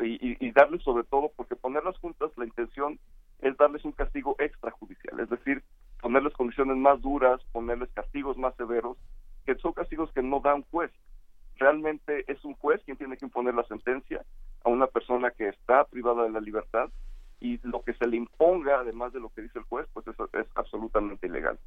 [0.00, 2.98] y, darles sobre todo, porque ponerlas juntas la intención
[3.40, 5.62] es darles un castigo extrajudicial, es decir,
[6.00, 8.96] ponerles condiciones más duras, ponerles castigos más severos,
[9.44, 10.90] que son castigos que no da un juez.
[11.56, 14.24] Realmente es un juez quien tiene que imponer la sentencia
[14.64, 16.90] a una persona que está privada de la libertad
[17.40, 20.28] y lo que se le imponga, además de lo que dice el juez, pues eso
[20.32, 21.58] es absolutamente ilegal.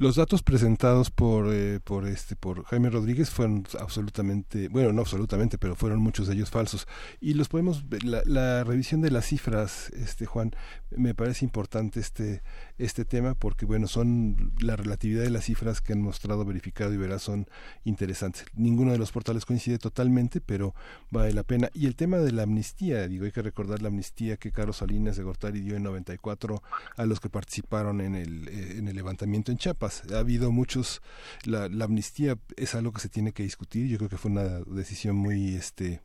[0.00, 5.58] Los datos presentados por, eh, por, este, por Jaime Rodríguez fueron absolutamente, bueno, no absolutamente,
[5.58, 6.88] pero fueron muchos de ellos falsos.
[7.20, 10.52] Y los podemos, la, la revisión de las cifras, este Juan,
[10.90, 12.42] me parece importante este,
[12.78, 16.96] este tema porque, bueno, son la relatividad de las cifras que han mostrado, verificado y
[16.96, 17.46] verás son
[17.84, 18.46] interesantes.
[18.54, 20.74] Ninguno de los portales coincide totalmente, pero
[21.10, 21.68] vale la pena.
[21.74, 25.18] Y el tema de la amnistía, digo, hay que recordar la amnistía que Carlos Salinas
[25.18, 26.62] de Gortari dio en 94
[26.96, 31.02] a los que participaron en el, eh, en el levantamiento en Chiapas ha habido muchos,
[31.44, 35.16] la, amnistía es algo que se tiene que discutir, yo creo que fue una decisión
[35.16, 36.00] muy, este,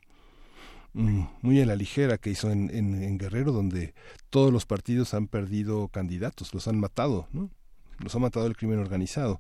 [0.94, 3.94] mm, muy a la ligera que hizo en, en, Guerrero, donde
[4.30, 7.50] todos los partidos han perdido candidatos, los han matado, ¿no?
[8.00, 9.40] Los ha matado el crimen organizado.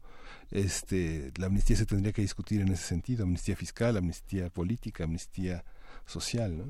[0.51, 5.65] Este, la amnistía se tendría que discutir en ese sentido, amnistía fiscal, amnistía política, amnistía
[6.05, 6.65] social, ¿no?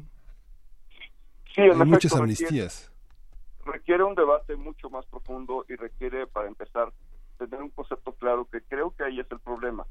[1.53, 2.91] Sí, Hay muchas amnistías.
[3.65, 6.91] requiere un debate mucho más profundo y requiere, para empezar,
[7.38, 9.86] tener un concepto claro que creo que ahí es el problema.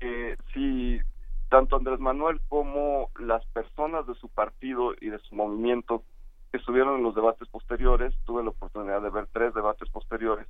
[0.00, 1.00] Que si
[1.48, 6.02] tanto Andrés Manuel como las personas de su partido y de su movimiento
[6.50, 10.46] que estuvieron en los debates posteriores, tuve la oportunidad de ver tres debates posteriores,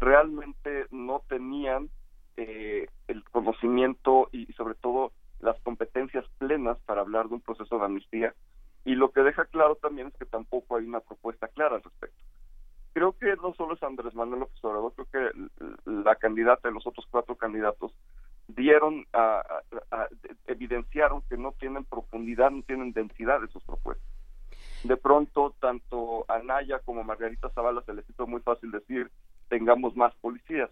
[0.00, 1.90] realmente no tenían
[2.36, 7.84] eh, el conocimiento y, sobre todo las competencias plenas para hablar de un proceso de
[7.84, 8.34] amnistía.
[8.84, 12.22] Y lo que deja claro también es que tampoco hay una propuesta clara al respecto
[12.96, 16.86] creo que no solo es Andrés Manuel López Obrador, creo que la candidata y los
[16.86, 17.92] otros cuatro candidatos
[18.48, 19.44] dieron, a,
[20.46, 24.08] evidenciaron que no tienen profundidad, no tienen densidad de sus propuestas.
[24.82, 29.10] De pronto, tanto a Naya como a Margarita Zavala se les hizo muy fácil decir,
[29.50, 30.70] tengamos más policías.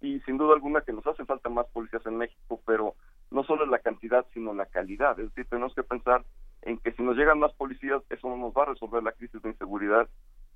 [0.00, 2.94] Y sin duda alguna que nos hacen falta más policías en México, pero
[3.30, 5.20] no solo la cantidad, sino la calidad.
[5.20, 6.24] Es decir, tenemos que pensar
[6.62, 9.42] en que si nos llegan más policías, eso no nos va a resolver la crisis
[9.42, 10.08] de inseguridad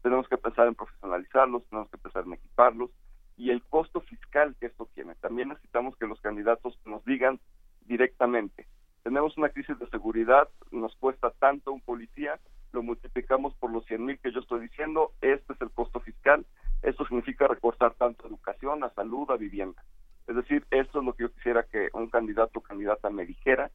[0.03, 2.91] tenemos que pensar en profesionalizarlos, tenemos que pensar en equiparlos
[3.37, 5.15] y el costo fiscal que esto tiene.
[5.17, 7.41] También necesitamos que los candidatos nos digan
[7.83, 8.67] directamente,
[9.03, 12.39] tenemos una crisis de seguridad, nos cuesta tanto un policía,
[12.73, 16.47] lo multiplicamos por los 100 mil que yo estoy diciendo, este es el costo fiscal,
[16.83, 19.83] esto significa recortar tanto educación, a salud, a vivienda.
[20.29, 23.71] Es decir, esto es lo que yo quisiera que un candidato o candidata me dijera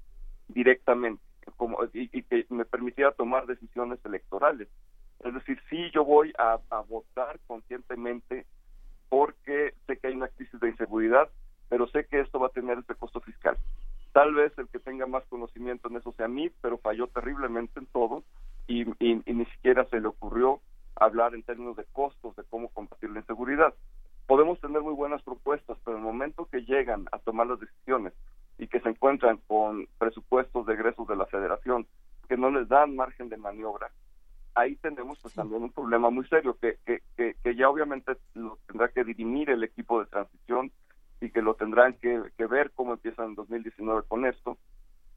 [0.48, 1.22] directamente
[1.58, 4.70] como, y que me permitiera tomar decisiones electorales
[5.24, 8.46] es decir, sí, yo voy a, votar conscientemente
[9.10, 11.30] porque sé que hay una crisis de inseguridad,
[11.70, 13.58] pero sé que esto va a tener este costo fiscal.
[14.14, 17.86] Tal vez el que tenga más conocimiento en eso sea mí, pero falló terriblemente en
[17.88, 18.24] todo
[18.68, 20.60] y, ni siquiera se le ocurrió
[20.96, 23.74] hablar en términos de costos de cómo combatir la inseguridad.
[24.26, 28.14] Podemos tener muy buenas propuestas, pero en el momento que llegan a tomar las decisiones
[28.58, 31.88] y que se encuentran con presupuestos de egresos de la federación
[32.28, 33.90] que no les dan margen de maniobra,
[34.58, 38.90] ahí tenemos pues también un problema muy serio que, que, que, ya obviamente lo tendrá
[38.90, 40.72] que dirimir el equipo de transición
[41.22, 44.58] y que lo tendrán que, ver cómo empiezan en 2019 con esto,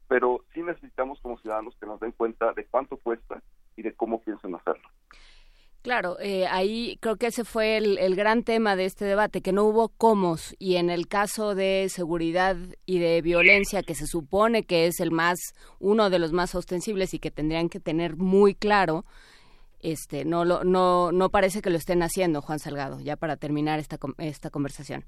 [0.07, 3.41] pero sí necesitamos como ciudadanos que nos den cuenta de cuánto cuesta
[3.75, 4.87] y de cómo piensan hacerlo.
[5.81, 9.63] Claro, eh, ahí creo que ese fue el, gran tema de este debate, que no
[9.63, 12.55] hubo cómo y en el caso de seguridad
[12.85, 15.39] y de violencia, que se supone que es el más,
[15.79, 19.05] uno de los más ostensibles y que tendrían que tener muy claro,
[19.79, 23.79] este, no, lo, no, no parece que lo estén haciendo, Juan Salgado, ya para terminar
[23.79, 25.03] esta, esta conversación.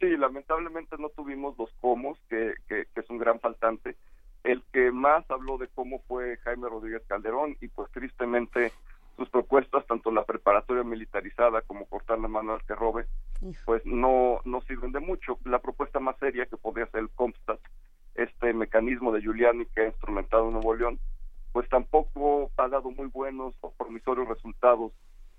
[0.00, 3.96] Sí, lamentablemente no tuvimos los cómo, que, que, es un gran faltante.
[4.42, 8.72] El que más habló de cómo fue Jaime Rodríguez Calderón y pues tristemente
[9.18, 13.06] sus propuestas, tanto la preparatoria militarizada como cortar la mano al que robe,
[13.66, 15.38] pues no, no sirven de mucho.
[15.44, 17.58] La propuesta más seria que podría ser el COMSTAT,
[18.14, 21.00] este mecanismo de Giuliani que ha instrumentado en Nuevo León,
[21.52, 24.92] pues tampoco ha dado muy buenos o promisorios resultados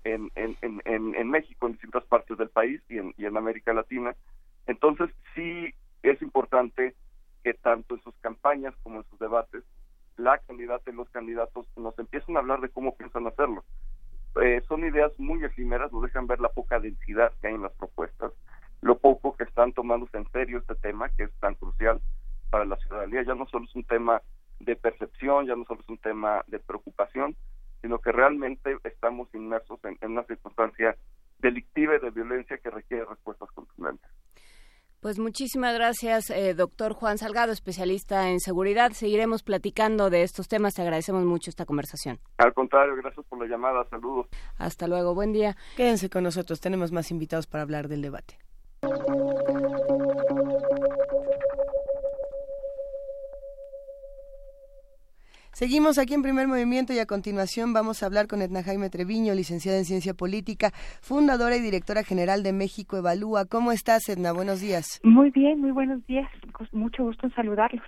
[0.04, 3.72] en, en, en, en México, en distintas partes del país y en, y en América
[3.72, 4.14] Latina.
[4.66, 6.94] Entonces, sí es importante
[7.42, 9.64] que tanto en sus campañas como en sus debates,
[10.16, 13.64] la candidata y los candidatos nos empiecen a hablar de cómo piensan hacerlo.
[14.42, 17.72] Eh, son ideas muy efímeras, nos dejan ver la poca densidad que hay en las
[17.72, 18.32] propuestas,
[18.80, 22.00] lo poco que están tomándose en serio este tema, que es tan crucial
[22.50, 23.22] para la ciudadanía.
[23.22, 24.22] Ya no solo es un tema
[24.60, 27.34] de percepción, ya no solo es un tema de preocupación,
[27.80, 30.96] sino que realmente estamos inmersos en, una circunstancia
[31.38, 34.10] delictiva y de violencia que requiere respuestas contundentes.
[35.00, 38.92] Pues muchísimas gracias, eh, doctor Juan Salgado, especialista en seguridad.
[38.92, 40.74] Seguiremos platicando de estos temas.
[40.74, 42.18] Te agradecemos mucho esta conversación.
[42.36, 43.82] Al contrario, gracias por la llamada.
[43.88, 44.26] Saludos.
[44.58, 45.14] Hasta luego.
[45.14, 45.56] Buen día.
[45.74, 46.60] Quédense con nosotros.
[46.60, 48.36] Tenemos más invitados para hablar del debate.
[55.60, 59.34] Seguimos aquí en primer movimiento y a continuación vamos a hablar con Edna Jaime Treviño,
[59.34, 60.70] licenciada en Ciencia Política,
[61.02, 63.44] fundadora y directora general de México Evalúa.
[63.44, 64.32] ¿Cómo estás, Edna?
[64.32, 65.02] Buenos días.
[65.04, 66.26] Muy bien, muy buenos días.
[66.72, 67.84] Mucho gusto en saludarlos.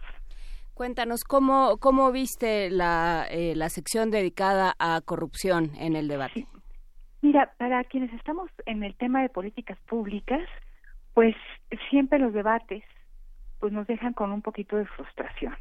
[0.75, 6.47] Cuéntanos, ¿cómo, cómo viste la, eh, la sección dedicada a corrupción en el debate?
[7.23, 10.47] Mira, para quienes estamos en el tema de políticas públicas,
[11.15, 11.35] pues
[11.89, 12.85] siempre los debates
[13.61, 15.55] pues nos dejan con un poquito de frustración.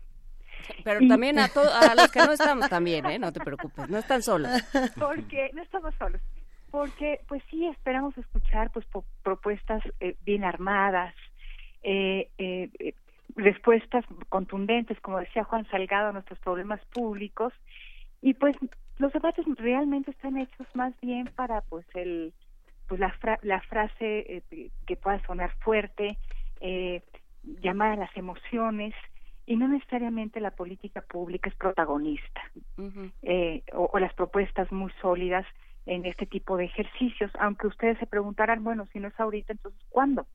[0.83, 3.19] Pero también a, a los que no estamos también, ¿eh?
[3.19, 4.51] No te preocupes, no están solos.
[4.99, 6.21] Porque no estamos solos.
[6.71, 8.85] Porque, pues sí, esperamos escuchar pues
[9.23, 11.13] propuestas eh, bien armadas,
[11.83, 12.93] eh, eh, eh,
[13.35, 17.53] respuestas contundentes, como decía Juan Salgado, a nuestros problemas públicos.
[18.21, 18.55] Y pues
[18.99, 22.33] los debates realmente están hechos más bien para pues el
[22.87, 24.43] pues la, la frase
[24.85, 26.17] que pueda sonar fuerte,
[27.61, 28.93] llamar a las emociones,
[29.51, 32.41] y no necesariamente la política pública es protagonista
[33.21, 35.45] eh, o, las propuestas muy sólidas
[35.85, 39.81] en este tipo de ejercicios, aunque ustedes se preguntarán, bueno, si no es ahorita, entonces
[39.89, 40.25] ¿cuándo?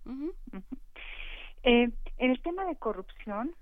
[1.63, 1.89] Eh,
[2.19, 3.55] en el tema de corrupción,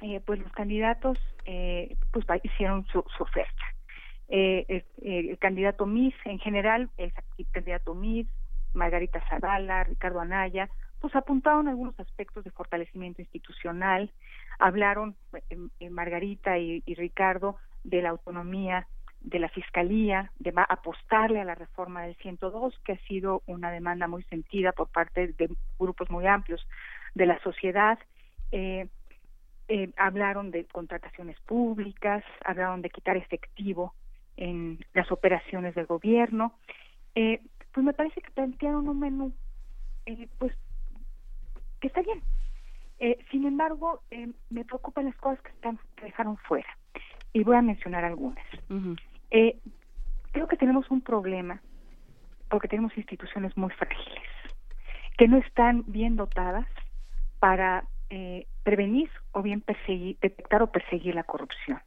[0.00, 3.64] eh, pues los candidatos pues hicieron su, oferta.
[4.28, 7.12] el candidato MIS en general, el
[7.52, 8.26] candidato MIS,
[8.72, 10.70] Margarita Zavala, Ricardo Anaya,
[11.06, 14.10] pues apuntaron algunos aspectos de fortalecimiento institucional,
[14.58, 15.14] hablaron
[15.48, 18.88] eh, eh, Margarita y, Ricardo de la autonomía
[19.20, 24.08] de la Fiscalía, de apostarle a la reforma del 102, que ha sido una demanda
[24.08, 26.66] muy sentida por parte de grupos muy amplios
[27.14, 28.00] de la sociedad.
[28.50, 28.88] Eh,
[29.96, 33.94] hablaron de contrataciones públicas, hablaron de quitar efectivo
[34.36, 36.58] en las operaciones del gobierno.
[37.14, 39.32] pues me parece que plantearon un menú
[40.38, 40.52] pues
[41.80, 42.22] que está bien.
[42.98, 46.68] Eh, sin embargo, eh, me preocupan las cosas que, están, que dejaron fuera.
[47.32, 48.44] Y voy a mencionar algunas.
[49.30, 49.58] eh,
[50.32, 51.60] creo que tenemos un problema
[52.48, 54.22] porque tenemos instituciones muy frágiles,
[55.18, 56.66] que no están bien dotadas
[57.40, 61.80] para eh, prevenir o bien perseguir, detectar o perseguir la corrupción.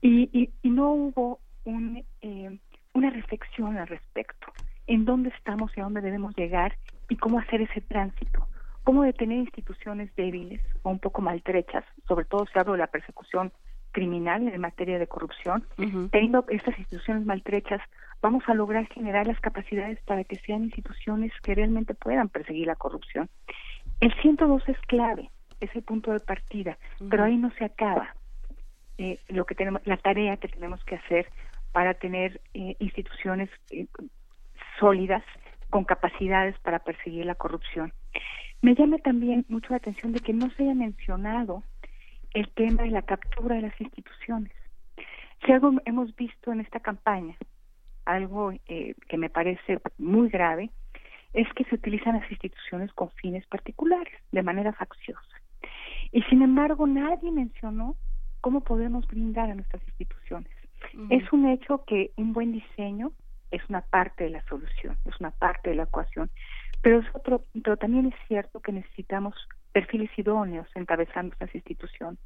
[0.00, 2.58] Y, y, y no hubo un, eh,
[2.94, 4.52] una reflexión al respecto,
[4.86, 6.76] en dónde estamos y a dónde debemos llegar
[7.08, 8.46] y cómo hacer ese tránsito
[8.84, 13.52] cómo detener instituciones débiles o un poco maltrechas, sobre todo se habla de la persecución
[13.92, 15.64] criminal en materia de corrupción,
[16.10, 17.80] teniendo estas instituciones maltrechas,
[18.20, 22.74] vamos a lograr generar las capacidades para que sean instituciones que realmente puedan perseguir la
[22.74, 23.30] corrupción.
[24.00, 25.30] El 102 es clave,
[25.60, 26.76] es el punto de partida,
[27.08, 28.14] pero ahí no se acaba
[28.98, 31.28] eh, lo que tenemos, la tarea que tenemos que hacer
[31.72, 33.86] para tener eh, instituciones eh,
[34.78, 35.22] sólidas
[35.70, 37.92] con capacidades para perseguir la corrupción.
[38.64, 41.62] Me llama también mucho la atención de que no se haya mencionado
[42.32, 44.52] el tema de la captura de las instituciones.
[45.44, 47.36] Si algo hemos visto en esta campaña,
[48.06, 50.70] algo eh, que me parece muy grave,
[51.34, 55.42] es que se utilizan las instituciones con fines particulares, de manera facciosa.
[56.10, 57.96] Y sin embargo, nadie mencionó
[58.40, 60.50] cómo podemos brindar a nuestras instituciones.
[61.10, 63.12] Es un hecho que un buen diseño
[63.50, 66.30] es una parte de la solución, es una parte de la ecuación,
[66.84, 69.34] pero, es otro, pero también es cierto que necesitamos
[69.72, 72.20] perfiles idóneos encabezando estas instituciones,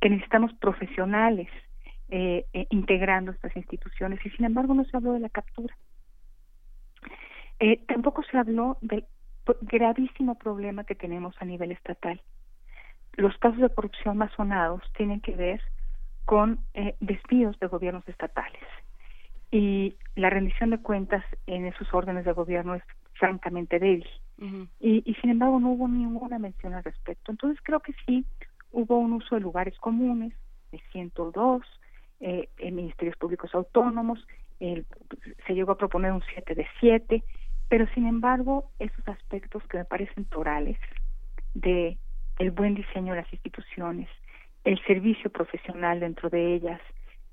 [0.00, 1.48] que necesitamos profesionales
[2.08, 5.76] eh, eh, integrando estas instituciones y sin embargo no se habló de la captura.
[7.58, 9.04] Eh, tampoco se habló del
[9.62, 12.22] gravísimo problema que tenemos a nivel estatal.
[13.14, 15.60] Los casos de corrupción más sonados tienen que ver
[16.26, 16.60] con
[17.00, 18.62] despidos de gobiernos estatales
[19.50, 22.84] y la rendición de cuentas en esos órdenes de gobierno es
[23.20, 24.08] francamente débil.
[24.80, 27.30] y, y, sin embargo no hubo ninguna mención al respecto.
[27.30, 28.24] Entonces creo que sí
[28.72, 30.32] hubo un uso de lugares comunes,
[30.72, 31.62] el 102,
[32.20, 34.26] eh, en ministerios públicos autónomos,
[34.58, 37.24] se llegó a proponer un 7 de 7,
[37.68, 40.76] pero sin embargo esos aspectos que me parecen torales
[41.54, 41.96] de
[42.38, 44.08] el buen diseño de las instituciones,
[44.64, 46.80] el servicio profesional dentro de ellas,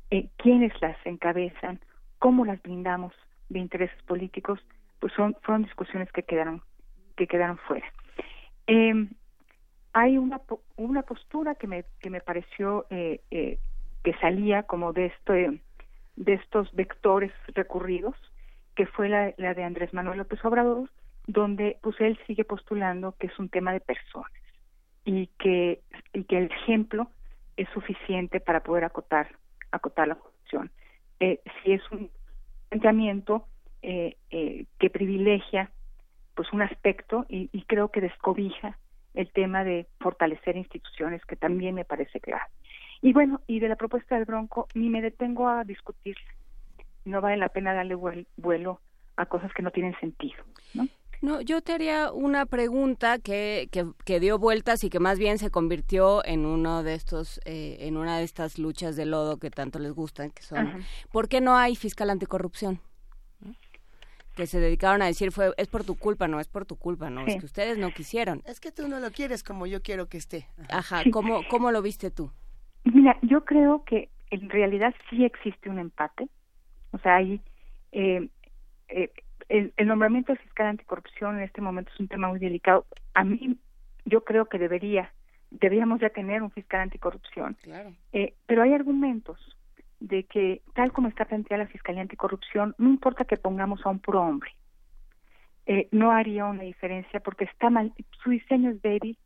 [0.10, 1.82] eh, quienes las encabezan,
[2.20, 3.14] cómo las brindamos
[3.50, 4.60] de intereses políticos,
[5.00, 6.62] pues son fueron discusiones que quedaron
[7.16, 7.86] que quedaron fuera.
[8.68, 9.08] Eh,
[9.94, 10.42] hay una
[10.76, 13.60] una postura que me que me pareció eh, eh,
[14.04, 15.62] que salía como de este
[16.16, 18.16] de estos vectores recurridos,
[18.76, 20.90] que fue la, la de Andrés Manuel López Obrador,
[21.28, 24.32] donde pues él sigue postulando que es un tema de personas
[25.06, 25.82] y que
[26.14, 27.10] y que el ejemplo
[27.56, 29.30] es suficiente para poder acotar
[29.72, 30.72] acotar la corrupción.
[31.20, 32.10] Eh, si es un
[32.70, 33.48] planteamiento
[33.90, 35.72] eh, eh, que privilegia
[36.36, 38.78] pues un aspecto y, creo que descobija
[39.14, 42.44] el tema de fortalecer instituciones que también me parece clave.
[43.02, 46.30] Y bueno, y de la propuesta del Bronco ni me detengo a discutirla.
[47.06, 48.82] No vale la pena darle vuelo
[49.16, 50.44] a cosas que no tienen sentido,
[50.74, 50.86] ¿no?
[51.22, 55.50] No, yo te haría una pregunta que, que, dio vueltas y que más bien se
[55.50, 59.80] convirtió en uno de estos, eh, en una de estas luchas de lodo que tanto
[59.80, 62.82] les gustan, que son, ¿por qué no hay fiscal anticorrupción?
[64.38, 67.10] Que se dedicaron a decir fue es por tu culpa, no es por tu culpa,
[67.10, 68.44] no, es que ustedes no quisieron.
[68.46, 70.48] Es que tú no lo quieres como yo quiero que esté.
[70.70, 72.32] Ajá, ¿cómo, ¿cómo lo viste tú?
[72.84, 76.30] Mira, yo creo que en realidad sí existe un empate.
[76.92, 77.42] O sea, hay
[77.92, 78.30] eh,
[78.90, 79.12] eh,
[79.50, 82.86] el, nombramiento del fiscal anticorrupción en este momento es un tema muy delicado.
[83.16, 83.58] A mí,
[84.06, 85.12] yo creo que debería,
[85.50, 87.58] deberíamos ya tener un fiscal anticorrupción.
[87.64, 87.92] Claro.
[88.14, 89.57] Eh, pero hay argumentos
[90.00, 94.00] de que, tal como está planteada la Fiscalía Anticorrupción, no importa que pongamos a un
[94.00, 94.52] puro hombre,
[95.66, 97.94] eh, no haría una diferencia porque está mal,
[98.24, 99.18] su diseño es débil,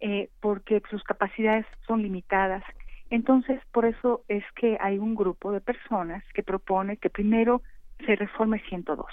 [0.00, 2.62] eh, porque sus capacidades son limitadas.
[3.10, 7.62] Entonces, por eso es que hay un grupo de personas que propone que primero
[8.06, 9.06] se reforme el 102.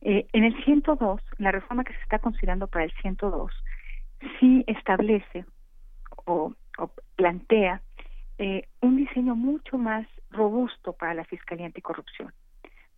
[0.00, 3.52] Eh, en el 102, la reforma que se está considerando para el 102,
[4.38, 5.44] sí establece
[6.24, 7.82] o, o plantea
[8.38, 12.32] eh, un diseño mucho más robusto para la Fiscalía Anticorrupción,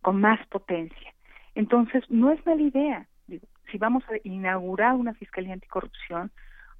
[0.01, 1.13] con más potencia.
[1.55, 3.07] Entonces, no es mala idea.
[3.71, 6.31] si vamos a inaugurar una Fiscalía Anticorrupción,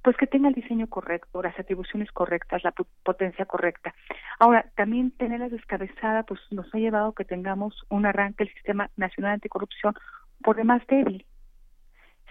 [0.02, 2.74] pues que tenga el diseño correcto, las atribuciones correctas, la
[3.04, 3.94] potencia correcta.
[4.38, 8.90] Ahora, también tenerla descabezada, pues nos ha llevado a que tengamos un arranque del Sistema
[8.96, 9.94] Nacional Anticorrupción
[10.42, 11.24] por demás débil.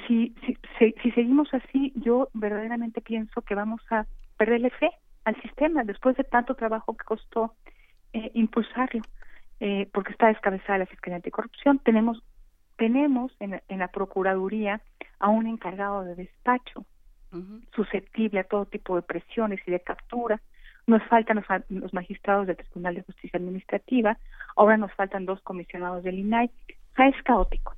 [0.07, 4.05] Si, si, si seguimos así, yo verdaderamente pienso que vamos a
[4.37, 4.91] perderle fe
[5.26, 7.53] al sistema después de tanto trabajo que costó
[8.14, 9.02] eh, impulsarlo,
[9.60, 11.80] eh, porque está descabezada la Fiscalía Anticorrupción.
[11.80, 12.23] Tenemos,
[12.77, 14.81] tenemos en, en la Procuraduría
[15.19, 16.85] a un encargado de despacho
[17.73, 20.41] susceptible a todo tipo de presiones y de captura.
[20.88, 24.18] Nos faltan los, los, magistrados del Tribunal de Justicia Administrativa,
[24.56, 26.48] ahora nos faltan dos comisionados del INAI.
[26.48, 27.76] O sea, es caótico.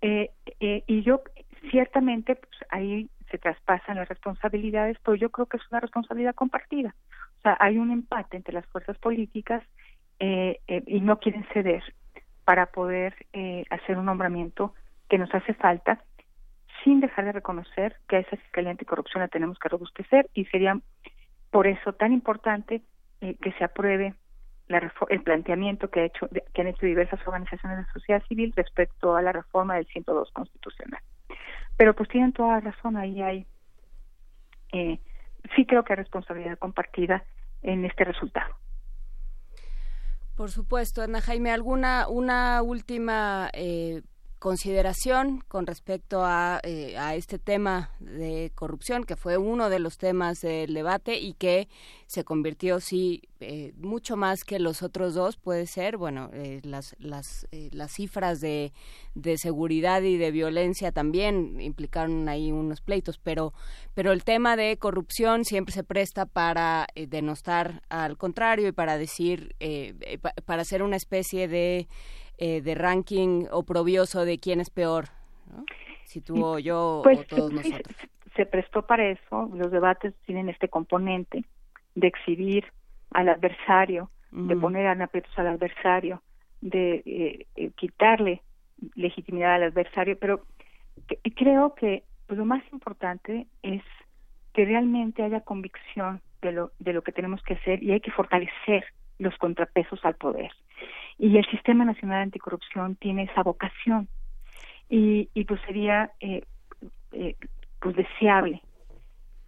[0.00, 1.22] Eh, eh, y yo,
[1.70, 6.94] ciertamente, pues, ahí se traspasan las responsabilidades, pero yo creo que es una responsabilidad compartida.
[7.38, 9.64] O sea, hay un empate entre las fuerzas políticas
[10.20, 11.82] eh, eh, y no quieren ceder
[12.44, 14.74] para poder eh, hacer un nombramiento
[15.08, 16.04] que nos hace falta,
[16.84, 20.78] sin dejar de reconocer que a esa Fiscalía Anticorrupción la tenemos que robustecer y sería
[21.50, 22.82] por eso tan importante
[23.20, 24.14] que se apruebe
[24.66, 29.14] la, el planteamiento que, ha hecho, que han hecho diversas organizaciones de sociedad civil respecto
[29.14, 31.00] a la reforma del 102 constitucional.
[31.82, 33.44] Pero pues tienen toda la razón, ahí hay,
[34.70, 35.00] eh,
[35.56, 37.24] sí creo que hay responsabilidad compartida
[37.60, 38.54] en este resultado.
[40.36, 44.02] Por supuesto, Ana Jaime, ¿alguna una última eh,
[44.42, 49.98] consideración con respecto a, eh, a, este tema de corrupción, que fue uno de los
[49.98, 51.68] temas del debate y que
[52.08, 56.96] se convirtió, sí, eh, mucho más que los otros dos, puede ser, bueno, eh, las,
[56.98, 58.72] las, las cifras de,
[59.14, 63.54] de seguridad y de violencia también implicaron ahí unos pleitos, pero,
[63.94, 69.54] pero el tema de corrupción siempre se presta para denostar al contrario y para decir,
[70.46, 71.86] para hacer una especie de
[72.44, 75.04] eh, de ranking oprobioso de quién es peor,
[76.02, 77.96] si tú o yo o pues, todos nosotros.
[78.34, 81.44] Se prestó para eso, los debates tienen este componente
[81.94, 82.64] de exhibir
[83.12, 86.20] al adversario, de poner a aprietos al adversario,
[86.60, 88.42] de eh, eh, quitarle
[88.96, 90.44] legitimidad al adversario, pero
[91.36, 93.84] creo que pues, lo más importante es
[94.52, 98.10] que realmente haya convicción de lo, de lo que tenemos que hacer y hay que
[98.10, 98.84] fortalecer
[99.20, 100.50] los contrapesos al poder.
[101.18, 104.08] Y el Sistema Nacional Anticorrupción tiene esa vocación.
[104.88, 106.42] Y, y pues sería eh,
[107.12, 107.36] eh,
[107.80, 108.62] pues deseable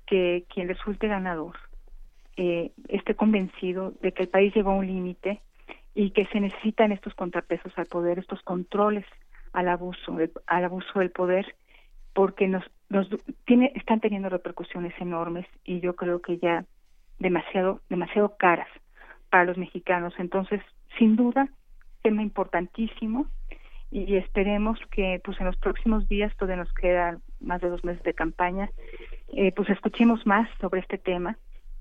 [0.07, 1.57] que quien resulte ganador
[2.37, 5.41] eh, esté convencido de que el país llegó a un límite
[5.95, 9.07] y que se necesitan estos contrapesos al poder, estos controles
[9.53, 10.17] al abuso,
[10.47, 11.55] al abuso del poder,
[12.13, 13.09] porque nos, nos
[13.45, 16.65] tiene, están teniendo repercusiones enormes y yo creo que ya
[17.21, 18.69] demasiado, demasiado caras
[19.31, 20.13] para los mexicanos.
[20.19, 20.61] Entonces,
[20.99, 21.49] sin duda,
[22.03, 23.27] tema importantísimo
[23.91, 28.03] y esperemos que pues en los próximos días, todavía nos quedan más de dos meses
[28.03, 28.69] de campaña,
[29.29, 31.39] eh, pues escuchemos más sobre este tema,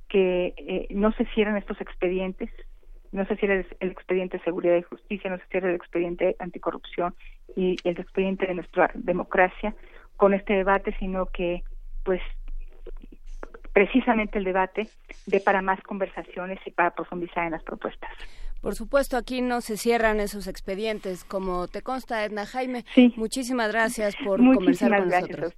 [0.10, 2.52] que eh, no se cierren estos expedientes,
[3.11, 7.15] no se cierre el, expediente de seguridad y justicia, no se cierre el expediente anticorrupción
[7.56, 9.76] y el expediente de nuestra democracia
[10.15, 11.64] con este debate, sino que
[12.03, 12.22] pues
[13.73, 14.88] precisamente el debate
[15.26, 18.11] de para más conversaciones y para profundizar en las propuestas.
[18.64, 22.85] Por supuesto, aquí no se cierran esos expedientes, como te consta, Edna Jaime.
[23.18, 25.53] Muchísimas gracias por conversar con nosotros.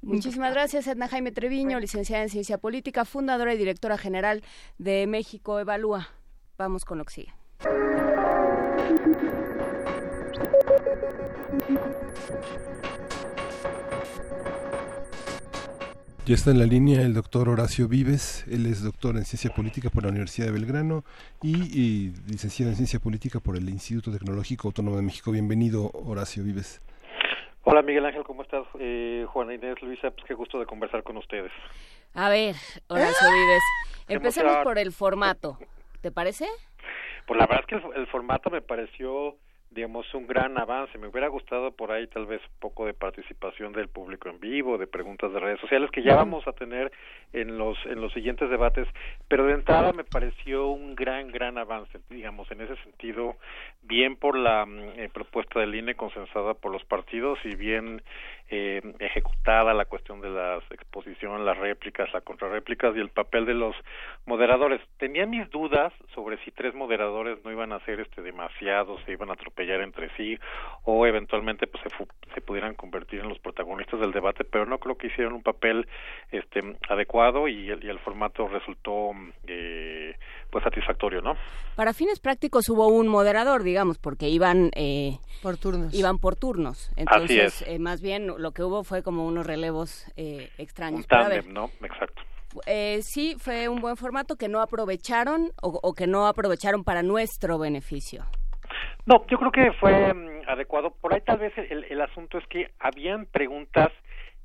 [0.00, 4.42] Muchísimas gracias, Edna Jaime Treviño, licenciada en Ciencia Política, fundadora y directora general
[4.78, 6.08] de México Evalúa.
[6.56, 7.34] Vamos con lo que sigue.
[16.28, 19.88] Ya está en la línea el doctor Horacio Vives, él es doctor en Ciencia Política
[19.88, 21.02] por la Universidad de Belgrano
[21.42, 25.32] y, licenciado en Ciencia Política por el Instituto Tecnológico Autónomo de México.
[25.32, 26.82] Bienvenido, Horacio Vives.
[27.64, 28.66] Hola Miguel Ángel, ¿cómo estás?
[28.78, 31.50] Eh, Juana Inés, Luisa, pues qué gusto de conversar con ustedes.
[32.12, 32.56] A ver,
[32.88, 33.62] Horacio Vives,
[34.08, 35.56] empecemos por el formato,
[36.02, 36.46] ¿te parece?
[37.26, 39.38] Pues la verdad es que el formato me pareció
[39.70, 40.98] digamos, un gran avance.
[40.98, 44.78] Me hubiera gustado por ahí tal vez un poco de participación del público en vivo,
[44.78, 46.90] de preguntas de redes sociales que ya vamos a tener
[47.32, 48.88] en los en los siguientes debates,
[49.28, 53.36] pero de entrada me pareció un gran gran avance, digamos, en ese sentido,
[53.82, 58.02] bien por la mm, eh, propuesta del INE consensada por los partidos y bien
[58.50, 63.54] eh, ejecutada la cuestión de la exposición, las réplicas, las contrarréplicas y el papel de
[63.54, 63.74] los
[64.26, 64.80] moderadores.
[64.98, 69.30] Tenía mis dudas sobre si tres moderadores no iban a ser este demasiado, se iban
[69.30, 70.38] a atropellar entre sí
[70.84, 71.90] o eventualmente pues se,
[72.34, 75.86] se pudieran convertir en los protagonistas del debate, pero no creo que hicieron un papel
[76.30, 79.12] este adecuado y el, y el formato resultó
[79.46, 80.16] eh,
[80.50, 81.36] pues satisfactorio, ¿no?
[81.76, 85.94] Para fines prácticos hubo un moderador, digamos, porque iban eh, por turnos.
[85.94, 86.90] Iban por turnos.
[86.96, 91.06] Entonces, eh, más bien lo que hubo fue como unos relevos eh, extraños.
[91.10, 91.70] Un ¿no?
[91.82, 92.22] Exacto.
[92.66, 97.58] Eh, sí, fue un buen formato que no aprovecharon o, que no aprovecharon para nuestro
[97.58, 98.24] beneficio.
[99.04, 100.90] No, yo creo que fue mm, adecuado.
[100.90, 103.90] Por ahí tal vez el, el asunto es que habían preguntas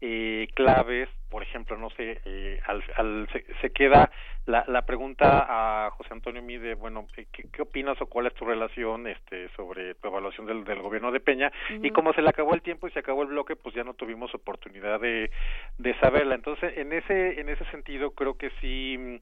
[0.06, 3.30] eh, claves, por ejemplo, no sé, eh, al,
[3.62, 4.12] se, queda
[4.46, 8.44] la, la, pregunta a José Antonio Mide, bueno, ¿qué, ¿qué, opinas o cuál es tu
[8.44, 11.54] relación este, sobre tu evaluación del, del gobierno de Peña?
[11.82, 13.94] Y como se le acabó el tiempo y se acabó el bloque, pues ya no
[13.94, 15.32] tuvimos oportunidad de,
[15.78, 16.36] de saberla.
[16.36, 19.22] Entonces, en ese, en ese sentido, creo que sí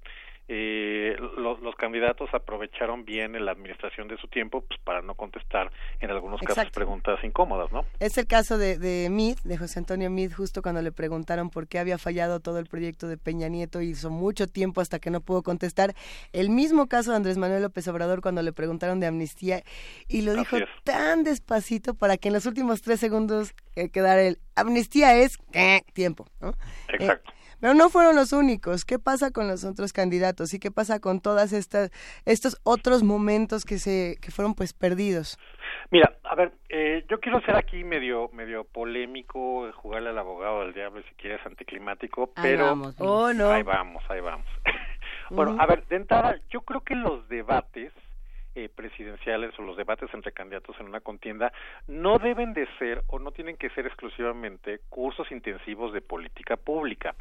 [0.53, 5.15] eh, los, los, candidatos aprovecharon bien en la administración de su tiempo pues, para no
[5.15, 5.71] contestar
[6.01, 7.85] en algunos casos preguntas incómodas, ¿no?
[8.01, 9.09] Es el caso de, de
[9.45, 13.07] de José Antonio Mid, justo cuando le preguntaron por qué había fallado todo el proyecto
[13.07, 15.93] de Peña Nieto, hizo mucho tiempo hasta que no pudo contestar.
[16.33, 19.63] El mismo caso de Andrés Manuel López Obrador cuando le preguntaron de amnistía
[20.09, 24.37] y lo dijo tan despacito para que en los últimos tres segundos eh, quedara el
[24.55, 26.53] amnistía es eh, tiempo, ¿no?
[26.89, 27.31] Exacto.
[27.61, 28.83] Pero no fueron los únicos.
[28.83, 30.53] ¿Qué pasa con los otros candidatos?
[30.53, 31.91] ¿Y qué pasa con todas estas
[32.25, 35.38] estos otros momentos que se que fueron pues perdidos?
[35.91, 40.73] Mira, a ver, eh, yo quiero ser aquí medio medio polémico, jugarle al abogado del
[40.73, 43.51] diablo si quieres anticlimático, pero vamos, oh, no.
[43.51, 44.47] ahí vamos, ahí vamos.
[45.29, 47.93] bueno, a ver, de entrada, yo creo que los debates
[48.55, 51.51] eh, presidenciales o los debates entre candidatos en una contienda
[51.87, 57.15] no deben de ser o no tienen que ser exclusivamente cursos intensivos de política pública.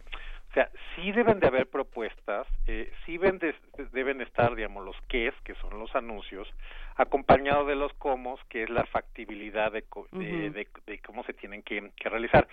[0.50, 3.54] O sea, sí deben de haber propuestas, eh, sí deben, de,
[3.92, 6.48] deben estar, digamos, los qué que son los anuncios,
[6.96, 12.48] acompañado de los cómo, que es la factibilidad de, de, cómo se tienen que, realizar.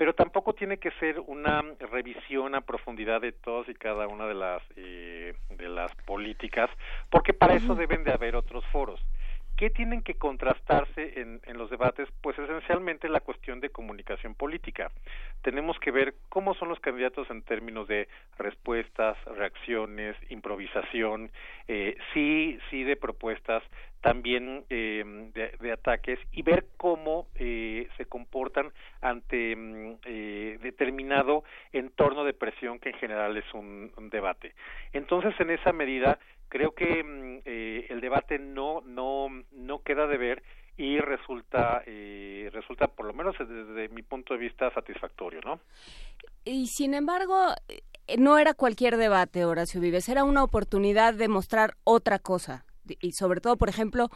[0.00, 4.32] Pero tampoco tiene que ser una revisión a profundidad de todas y cada una de
[4.32, 6.70] las, eh, de las políticas,
[7.10, 8.98] porque para eso deben de haber otros foros.
[9.60, 12.08] ¿Qué tienen que contrastarse en, en, los debates?
[12.22, 14.90] Pues esencialmente la cuestión de comunicación política.
[15.42, 18.08] Tenemos que ver cómo son los candidatos en términos de
[18.38, 21.30] respuestas, reacciones, improvisación,
[21.68, 23.62] eh, sí, sí de propuestas,
[24.00, 25.30] también eh,
[25.60, 28.72] de, ataques y ver cómo eh, se comportan
[29.02, 34.54] ante mm, eh, determinado entorno de presión que en general es un debate.
[34.94, 36.18] Entonces, en esa medida,
[36.50, 40.42] creo que mm, eh, el debate no no no queda de ver
[40.76, 45.60] y resulta eh, resulta por lo menos desde mi punto de vista satisfactorio no
[46.44, 47.80] y sin embargo eh,
[48.18, 52.64] no era cualquier debate Horacio Vives era una oportunidad de mostrar otra cosa
[53.00, 54.08] y sobre todo, por ejemplo,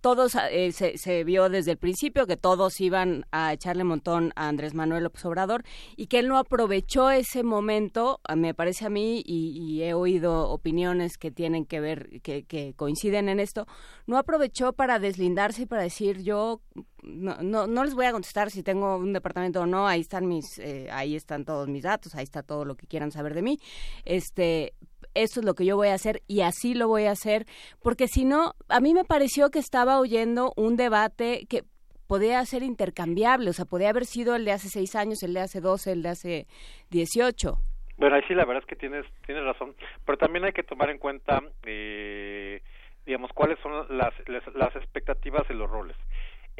[0.00, 4.48] todos eh, se, se, vio desde el principio que todos iban a echarle montón a
[4.48, 5.62] Andrés Manuel López Obrador
[5.96, 11.16] y que él no aprovechó ese momento, me parece a mí, y, he oído opiniones
[11.16, 13.66] que tienen que ver, que, coinciden en esto,
[14.06, 16.60] no aprovechó para deslindarse y para decir yo
[17.02, 20.26] no, no, no les voy a contestar si tengo un departamento o no, ahí están
[20.26, 23.42] mis, eh, ahí están todos mis datos, ahí está todo lo que quieran saber de
[23.42, 23.58] mí,
[24.04, 24.74] este,
[25.14, 27.46] esto es lo que yo voy a hacer y así lo voy a hacer,
[27.82, 31.62] porque si no, a mí me pareció que estaba oyendo un debate que
[32.06, 35.40] podía ser intercambiable, o sea, podía haber sido el de hace seis años, el de
[35.40, 36.46] hace doce, el de hace
[36.90, 37.58] dieciocho.
[37.98, 39.74] Bueno, ahí sí la verdad es que tienes, tienes razón,
[40.04, 42.62] pero también hay que tomar en cuenta, eh,
[43.06, 45.96] digamos, cuáles son las, las, las expectativas y los roles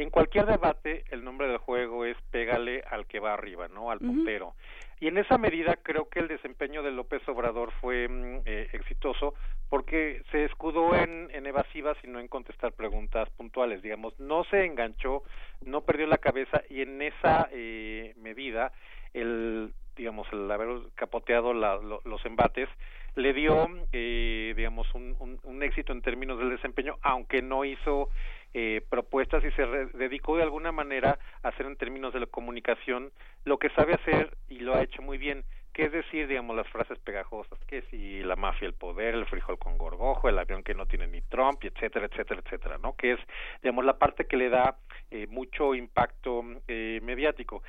[0.00, 3.90] en cualquier debate el nombre del juego es pégale al que va arriba, ¿no?
[3.90, 4.54] Al puntero.
[5.00, 9.34] Y en esa medida creo que el desempeño de López Obrador fue mm, eh, exitoso
[9.70, 14.64] porque se escudó en, en evasivas y no en contestar preguntas puntuales, digamos, no se
[14.64, 15.22] enganchó,
[15.64, 18.72] no perdió la cabeza y en esa eh, medida
[19.14, 22.68] el digamos el haber capoteado los embates
[23.16, 28.08] le dio eh, digamos un, un, éxito en términos del desempeño aunque no hizo
[28.54, 29.66] eh, propuestas y se
[29.96, 33.12] dedicó de alguna manera a hacer en términos de la comunicación
[33.44, 36.68] lo que sabe hacer y lo ha hecho muy bien que es decir, digamos, las
[36.68, 40.74] frases pegajosas, que si la mafia, el poder, el frijol con gorgojo, el avión que
[40.74, 42.96] no tiene ni Trump, etcétera, etcétera, etcétera, ¿no?
[42.96, 43.20] Que es,
[43.62, 44.78] digamos, la parte que le da
[45.10, 47.62] eh, mucho impacto eh, mediático.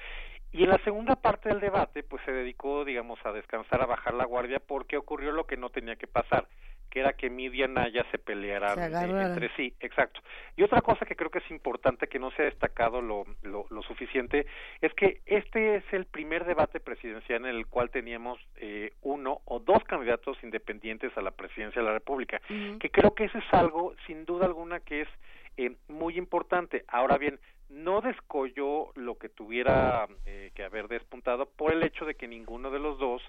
[0.52, 4.14] Y en la segunda parte del debate, pues se dedicó, digamos, a descansar, a bajar
[4.16, 6.48] la guardia, porque ocurrió lo que no tenía que pasar,
[6.92, 10.20] que era que Midia y Naya se pelearan entre sí, exacto.
[10.58, 13.66] Y otra cosa que creo que es importante, que no se ha destacado lo, lo,
[13.70, 14.46] lo, suficiente,
[14.82, 19.60] es que este es el primer debate presidencial en el cual teníamos eh, uno o
[19.60, 22.42] dos candidatos independientes a la presidencia de la República,
[22.80, 25.08] que creo que eso es algo, sin duda alguna, que es
[25.56, 26.84] eh, muy importante.
[26.90, 27.40] Ahora bien,
[27.70, 32.70] no descolló lo que tuviera eh, que haber despuntado por el hecho de que ninguno
[32.70, 33.22] de los dos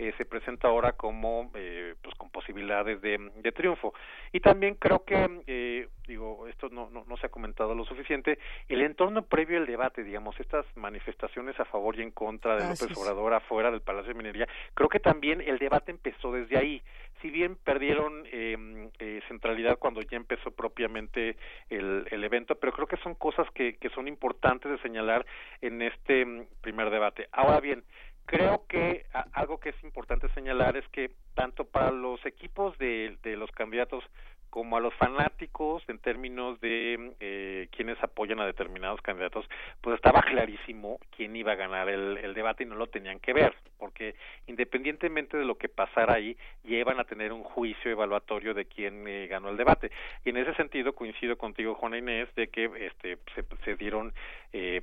[0.00, 3.92] eh, se presenta ahora como eh, pues con posibilidades de, de, triunfo.
[4.32, 8.38] Y también creo que eh, digo esto no, no, no se ha comentado lo suficiente
[8.68, 12.96] el entorno previo al debate digamos estas manifestaciones a favor y en contra de López
[12.96, 16.82] Obrador afuera del Palacio de Minería creo que también el debate empezó desde ahí.
[17.20, 21.36] Si bien perdieron em, eh, centralidad cuando ya empezó propiamente
[21.68, 25.26] el, el evento pero creo que son cosas que, que son importantes de señalar
[25.60, 27.28] en este mm, primer debate.
[27.32, 27.84] Ahora bien
[28.30, 33.36] creo que algo que es importante señalar es que tanto para los equipos de, de
[33.36, 34.04] los candidatos
[34.50, 39.46] como a los fanáticos en términos de eh, quienes apoyan a determinados candidatos,
[39.80, 43.32] pues estaba clarísimo quién iba a ganar el, el, debate y no lo tenían que
[43.32, 44.14] ver, porque
[44.46, 49.26] independientemente de lo que pasara ahí, llevan a tener un juicio evaluatorio de quién eh,
[49.28, 49.90] ganó el debate.
[50.24, 54.12] Y en ese sentido coincido contigo, Juana Inés, de que este, se, se dieron
[54.52, 54.80] eh,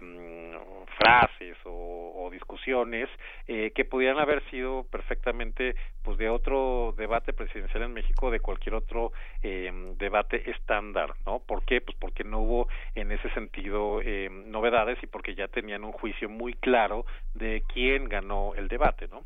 [0.97, 3.09] frases o, o discusiones
[3.47, 8.75] eh, que pudieran haber sido perfectamente pues de otro debate presidencial en México, de cualquier
[8.75, 9.11] otro
[9.43, 11.39] eh, eh, debate estándar, ¿no?
[11.39, 11.81] ¿Por qué?
[11.81, 16.29] Pues porque no hubo en ese sentido eh, novedades y porque ya tenían un juicio
[16.29, 19.23] muy claro de quién ganó el debate, ¿no?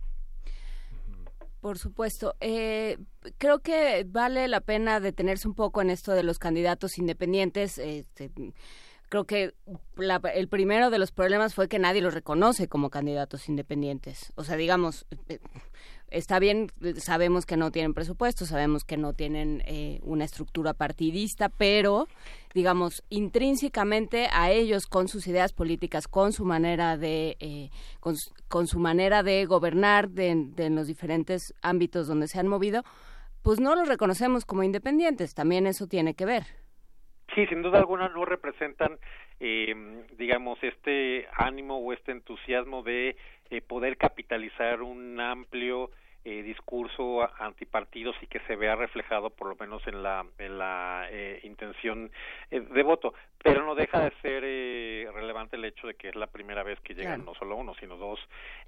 [1.61, 2.35] Por supuesto.
[2.39, 2.97] Eh,
[3.37, 7.77] creo que vale la pena detenerse un poco en esto de los candidatos independientes.
[7.77, 8.31] Este,
[9.09, 9.53] creo que
[10.33, 14.33] el primero de los problemas fue que nadie los reconoce como candidatos independientes.
[14.35, 15.05] O sea, digamos,
[16.11, 16.67] está bien,
[16.97, 22.07] sabemos que no tienen presupuesto, sabemos que no tienen eh, una estructura partidista, pero
[22.53, 27.69] digamos intrínsecamente a ellos con sus ideas políticas, con su manera de eh,
[27.99, 32.83] con, su manera de gobernar de, de en los diferentes ámbitos donde se han movido,
[33.43, 35.33] pues no los reconocemos como independientes.
[35.33, 36.43] También eso tiene que ver.
[37.33, 38.99] Sí, sin duda alguna no representan,
[39.39, 39.73] eh,
[40.17, 43.15] digamos, este ánimo o este entusiasmo de
[43.49, 45.91] eh, poder capitalizar un amplio
[46.25, 51.07] eh, discurso antipartidos y que se vea reflejado por lo menos en la en la
[51.09, 52.11] eh, intención
[52.51, 53.13] eh, de voto.
[53.43, 56.79] Pero no deja de ser eh, relevante el hecho de que es la primera vez
[56.81, 58.19] que llegan no solo uno sino dos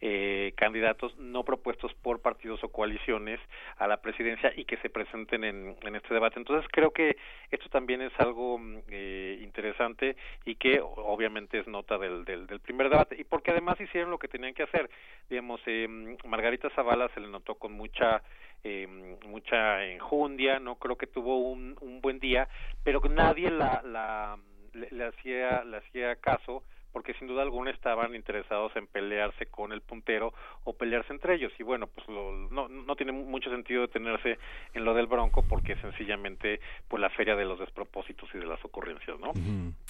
[0.01, 3.39] eh, candidatos no propuestos por partidos o coaliciones
[3.77, 6.39] a la presidencia y que se presenten en, en este debate.
[6.39, 7.17] Entonces creo que
[7.51, 8.59] esto también es algo
[8.89, 9.22] eh,
[9.63, 13.15] interesante y que obviamente es nota del, del, primer debate.
[13.17, 14.89] Y porque además hicieron lo que tenían que hacer.
[15.29, 15.87] Digamos eh,
[16.25, 18.21] Margarita Zavala se le notó con mucha
[18.63, 18.87] eh,
[19.25, 22.47] mucha enjundia, no creo que tuvo un, un buen día,
[22.83, 24.37] pero nadie la, la
[24.73, 29.73] le, le hacía le hacía caso porque sin duda alguna estaban interesados en pelearse con
[29.73, 30.33] el puntero
[30.63, 31.51] o pelearse entre ellos.
[31.59, 34.37] Y bueno pues lo, no no tiene mucho sentido detenerse
[34.73, 38.63] en lo del Bronco porque sencillamente pues la feria de los despropósitos y de las
[38.63, 39.31] ocurrencias no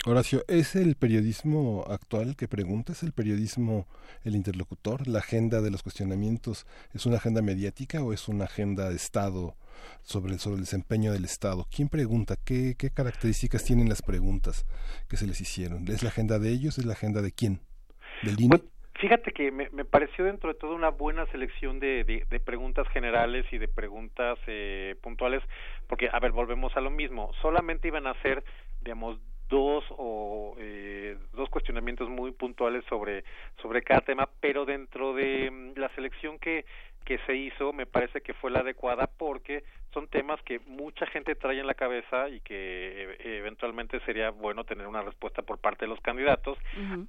[0.05, 3.87] Horacio es el periodismo actual que pregunta es el periodismo
[4.23, 8.89] el interlocutor la agenda de los cuestionamientos es una agenda mediática o es una agenda
[8.89, 9.55] de estado
[10.01, 11.65] sobre, sobre el desempeño del Estado.
[11.73, 12.35] ¿Quién pregunta?
[12.43, 14.65] ¿Qué, ¿Qué características tienen las preguntas
[15.09, 15.87] que se les hicieron?
[15.87, 16.77] ¿Es la agenda de ellos?
[16.77, 17.59] ¿Es la agenda de quién?
[18.23, 18.37] ¿Del
[19.03, 22.87] fíjate que me, me, pareció dentro de todo una buena selección de, de, de preguntas
[22.87, 25.43] generales y de preguntas eh, puntuales,
[25.87, 27.31] porque, a ver, volvemos a lo mismo.
[27.41, 28.45] Solamente iban a ser,
[28.81, 29.19] digamos,
[29.49, 33.23] dos o eh, dos cuestionamientos muy puntuales sobre
[33.61, 36.65] sobre cada tema pero dentro de mm, la selección que
[37.03, 39.63] que se hizo me parece que fue la adecuada porque
[39.93, 44.63] son temas que mucha gente trae en la cabeza y que eh, eventualmente sería bueno
[44.63, 46.57] tener una respuesta por parte de los candidatos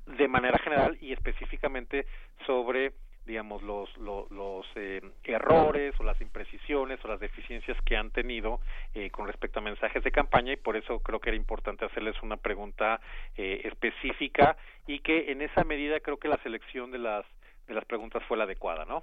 [0.06, 2.06] de manera general y específicamente
[2.46, 2.92] sobre
[3.26, 8.60] digamos los los, eh, errores o las imprecisiones o las deficiencias que han tenido
[8.94, 12.20] eh, con respecto a mensajes de campaña y por eso creo que era importante hacerles
[12.22, 13.00] una pregunta
[13.36, 14.56] eh, específica
[14.86, 17.24] y que en esa medida creo que la selección de las
[17.66, 19.02] de las preguntas fue la adecuada, ¿no?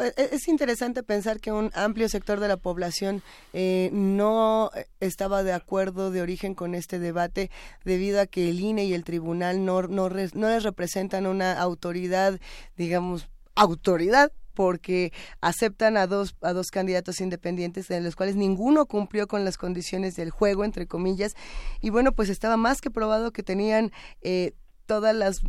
[0.00, 3.22] Pues e, es interesante pensar que un amplio sector de la población
[3.52, 7.50] no estaba de acuerdo de origen con este debate
[7.84, 12.40] debido a que el INE y el tribunal no, no, no les representan una autoridad,
[12.78, 15.12] digamos, autoridad porque
[15.42, 20.16] aceptan a dos a dos candidatos independientes de los cuales ninguno cumplió con las condiciones
[20.16, 21.34] del juego entre comillas.
[21.82, 24.54] Y bueno pues estaba más que probado que tenían eh,
[24.86, 25.42] todas las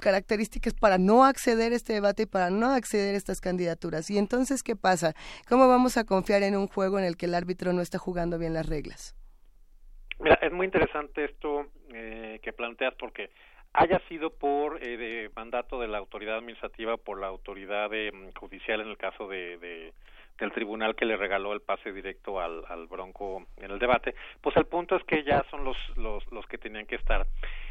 [0.00, 4.10] características para no acceder a este debate y para no acceder a estas candidaturas.
[4.10, 5.14] Y entonces, ¿qué pasa?
[5.48, 8.38] ¿Cómo vamos a confiar en un juego en el que el árbitro no está jugando
[8.38, 9.14] bien las reglas?
[10.18, 13.30] Mira, es muy interesante esto eh, que planteas porque
[13.72, 18.80] haya sido por eh, de mandato de la autoridad administrativa por la autoridad mm, judicial
[18.80, 19.92] en el caso de, de,
[20.38, 24.56] del tribunal que le regaló el pase directo al, al Bronco en el debate, pues
[24.56, 27.26] el punto es que ya son los, los, los que tenían que estar.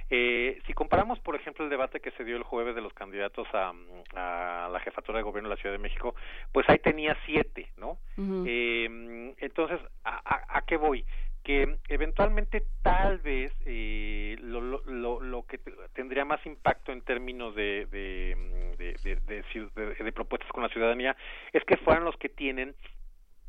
[0.10, 3.48] Eh, si comparamos, por ejemplo, el debate que se dio el jueves de los candidatos
[3.54, 3.74] a,
[4.16, 6.16] a la jefatura de gobierno de la Ciudad de México,
[6.52, 7.98] pues ahí tenía siete, ¿no?
[8.46, 11.06] eh, entonces, ¿a, a qué voy?
[11.44, 15.60] que eventualmente tal vez eh, lo, lo, lo, que
[15.94, 18.36] tendría más impacto en términos de de,
[18.78, 21.16] de, de, propuestas con la ciudadanía
[21.54, 22.76] es que fueran los que tienen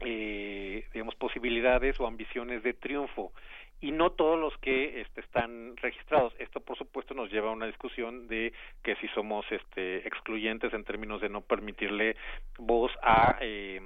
[0.00, 3.32] eh, digamos posibilidades o ambiciones de triunfo
[3.80, 6.34] y no todos los que este, están registrados.
[6.38, 8.52] Esto, por supuesto, nos lleva a una discusión de
[8.82, 12.16] que si somos este, excluyentes en términos de no permitirle
[12.58, 13.80] voz a eh,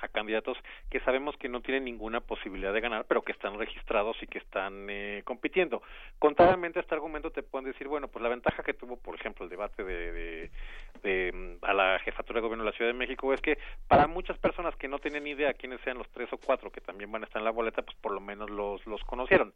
[0.00, 0.58] a candidatos
[0.90, 4.38] que sabemos que no tienen ninguna posibilidad de ganar, pero que están registrados y que
[4.38, 5.82] están eh, compitiendo.
[6.18, 9.44] Contrariamente a este argumento te pueden decir, bueno, pues la ventaja que tuvo, por ejemplo,
[9.44, 10.50] el debate de,
[11.02, 13.58] de, mm, a la jefatura de gobierno de la Ciudad de México es que
[13.88, 17.10] para muchas personas que no tienen idea quiénes sean los tres o cuatro que también
[17.10, 19.52] van a estar en la boleta, pues por lo menos los, los conocieron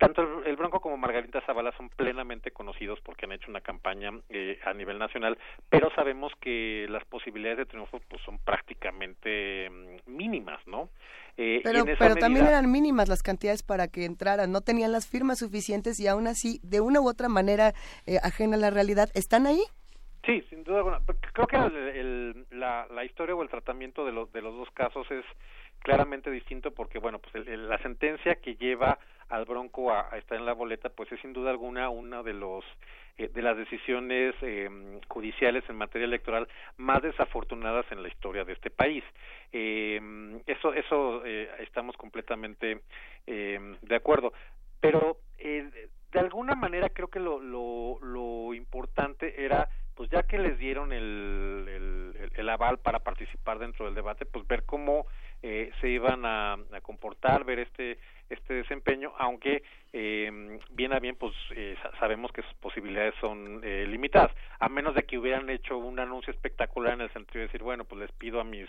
[0.00, 4.58] tanto el Bronco como Margarita Zavala son plenamente conocidos porque han hecho una campaña eh,
[4.64, 5.36] a nivel nacional,
[5.68, 10.88] pero sabemos que las posibilidades de triunfo pues son prácticamente mm, mínimas, ¿no?
[11.36, 15.38] Eh, pero pero también eran mínimas las cantidades para que entraran, no tenían las firmas
[15.38, 17.74] suficientes y aún así, de una u otra manera
[18.06, 19.60] eh, ajena a la realidad, ¿están ahí?
[20.24, 21.00] Sí, sin duda alguna.
[21.34, 25.10] Creo que el, la, la historia o el tratamiento de los, de los dos casos
[25.10, 25.24] es
[25.80, 28.98] claramente distinto porque, bueno, pues la sentencia que lleva
[29.30, 32.64] al Bronco a, estar en la boleta, pues es sin duda alguna una de los
[33.16, 34.68] eh, de las decisiones eh,
[35.08, 39.04] judiciales en materia electoral más desafortunadas en la historia de este país.
[39.52, 40.00] Eh,
[40.46, 42.82] eso eso eh, estamos completamente
[43.26, 44.32] eh, de acuerdo,
[44.80, 49.68] pero de alguna manera creo que lo, lo, lo importante era
[50.00, 54.46] pues ya que les dieron el, el, el, aval para participar dentro del debate, pues
[54.46, 55.04] ver cómo
[55.42, 57.98] eh, se iban a, a, comportar, ver este
[58.30, 59.62] este desempeño, aunque
[59.92, 64.30] eh, bien a bien pues eh, sabemos que sus posibilidades son eh, limitadas,
[64.60, 67.84] a menos de que hubieran hecho un anuncio espectacular en el sentido de decir, bueno,
[67.84, 68.68] pues les pido a mis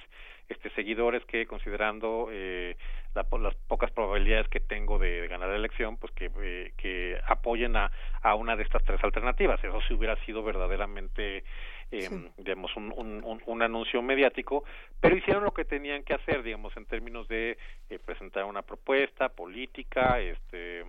[0.50, 2.76] este seguidores que considerando eh,
[3.16, 7.76] la, las pocas probabilidades que tengo de, ganar la elección, pues que, eh, que apoyen
[7.76, 9.64] a, a una de estas tres alternativas.
[9.64, 11.44] Eso sí hubiera sido verdaderamente
[11.92, 14.64] eh, digamos, un, un, un, anuncio mediático,
[15.02, 17.58] pero hicieron lo que tenían que hacer, digamos, en términos de
[17.90, 19.51] eh, presentar una propuesta política,
[20.20, 20.84] este,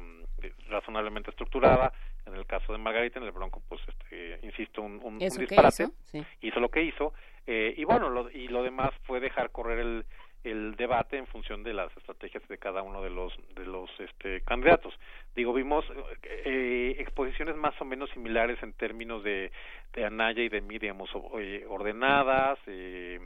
[0.69, 1.93] razonablemente estructurada.
[2.25, 5.89] En el caso de Margarita, en el Bronco, pues, este, insisto, un, un, disparate.
[6.13, 6.27] Hizo?
[6.41, 6.61] hizo?
[6.61, 7.13] lo que hizo.
[7.47, 10.05] Eh, y bueno, lo, y lo demás fue dejar correr el,
[10.45, 14.41] el debate en función de las estrategias de cada uno de los de los este,
[14.43, 14.95] candidatos.
[15.35, 15.85] Digo, vimos
[16.23, 19.53] eh, exposiciones más o menos similares en términos de,
[19.93, 23.21] de Anaya y de mí, digamos, eh, ordenadas, eh,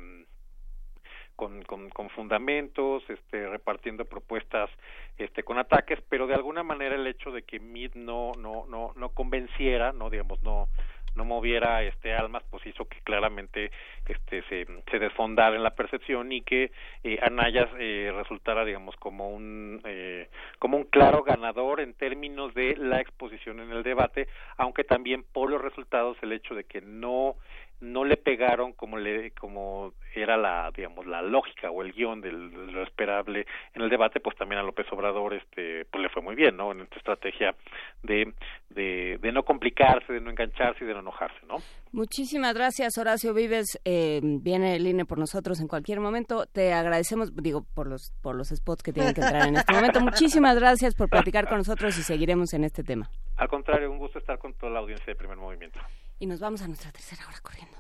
[1.37, 4.71] con, con, con, fundamentos, este, repartiendo propuestas
[5.19, 8.93] este, con ataques, pero de alguna manera el hecho de que Mid no, no, no,
[8.97, 10.69] no convenciera, no digamos, no,
[11.17, 13.71] no moviera este almas pues hizo que claramente
[14.07, 16.71] este se, se desfondara en la percepción y que
[17.03, 22.77] eh, Anaya eh, resultara digamos como un eh, como un claro ganador en términos de
[22.77, 27.37] la exposición en el debate aunque también por los resultados el hecho de que no
[27.81, 32.33] no le pegaron como le como era la digamos la lógica o el guion de
[32.33, 36.35] lo esperable en el debate pues también a López Obrador este pues le fue muy
[36.35, 37.55] bien no en esta estrategia
[38.03, 38.33] de
[38.71, 41.57] de, de no complicarse de no engancharse y de no enojarse no
[41.93, 43.79] muchísimas gracias Horacio Vives.
[43.85, 46.47] Eh, viene el INE por nosotros en cualquier momento.
[46.47, 50.01] Te agradecemos digo por los por los spots que tienen que entrar en este momento.
[50.01, 53.11] Muchísimas gracias por platicar con nosotros y seguiremos en este tema.
[53.37, 55.79] Al contrario un gusto estar con toda la audiencia de Primer Movimiento
[56.19, 57.77] y nos vamos a nuestra tercera hora corriendo.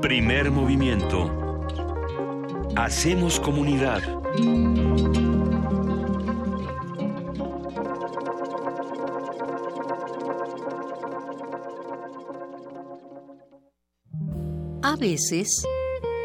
[0.00, 1.66] Primer movimiento.
[2.76, 4.02] Hacemos comunidad.
[14.82, 15.64] A veces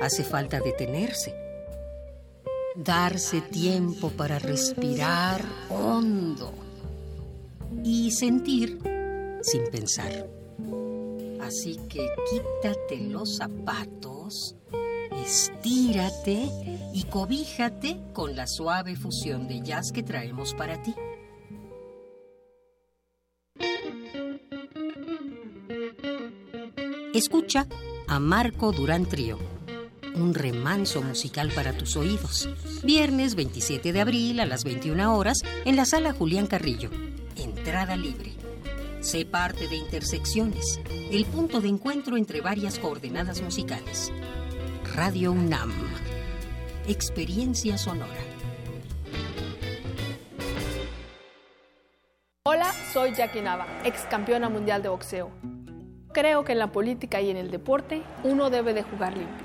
[0.02, 1.34] hace falta detenerse,
[2.76, 6.65] darse tiempo para respirar hondo
[7.86, 8.80] y sentir
[9.44, 10.28] sin pensar.
[11.40, 14.56] Así que quítate los zapatos,
[15.24, 16.50] estírate
[16.94, 20.96] y cobíjate con la suave fusión de jazz que traemos para ti.
[27.14, 27.68] Escucha
[28.08, 29.38] a Marco Durán Trío,
[30.16, 32.50] un remanso musical para tus oídos.
[32.84, 36.90] Viernes 27 de abril a las 21 horas en la sala Julián Carrillo
[37.36, 38.34] entrada libre.
[39.02, 40.80] Sé parte de Intersecciones,
[41.12, 44.12] el punto de encuentro entre varias coordenadas musicales.
[44.96, 45.72] Radio UNAM.
[46.88, 48.12] Experiencia sonora.
[52.44, 55.32] Hola, soy Jackie Nava, ex campeona mundial de boxeo.
[56.14, 59.45] Creo que en la política y en el deporte uno debe de jugar limpio,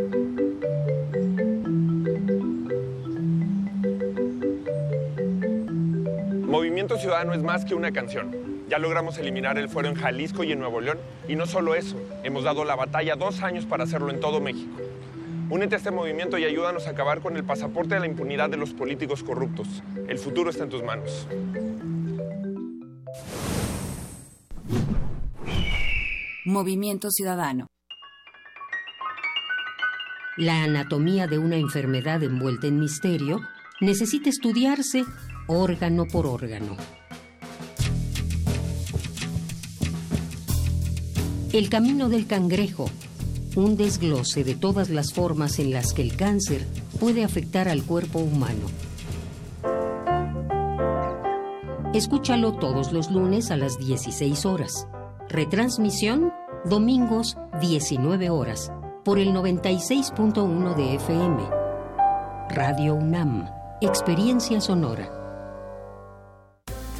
[6.51, 8.65] Movimiento Ciudadano es más que una canción.
[8.67, 10.97] Ya logramos eliminar el fuero en Jalisco y en Nuevo León.
[11.29, 11.95] Y no solo eso,
[12.25, 14.75] hemos dado la batalla dos años para hacerlo en todo México.
[15.49, 18.57] Únete a este movimiento y ayúdanos a acabar con el pasaporte de la impunidad de
[18.57, 19.81] los políticos corruptos.
[20.09, 21.25] El futuro está en tus manos.
[26.43, 27.67] Movimiento Ciudadano.
[30.35, 33.39] La anatomía de una enfermedad envuelta en misterio
[33.79, 35.05] necesita estudiarse
[35.51, 36.75] órgano por órgano.
[41.53, 42.89] El camino del cangrejo,
[43.55, 46.65] un desglose de todas las formas en las que el cáncer
[46.99, 48.67] puede afectar al cuerpo humano.
[51.93, 54.87] Escúchalo todos los lunes a las 16 horas.
[55.27, 56.31] Retransmisión
[56.65, 58.71] domingos 19 horas
[59.03, 61.43] por el 96.1 de FM.
[62.49, 63.49] Radio UNAM,
[63.81, 65.20] Experiencia Sonora.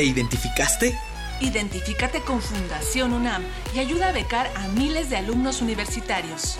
[0.00, 0.96] ¿Te identificaste?
[1.42, 3.42] Identifícate con Fundación UNAM
[3.74, 6.56] y ayuda a becar a miles de alumnos universitarios.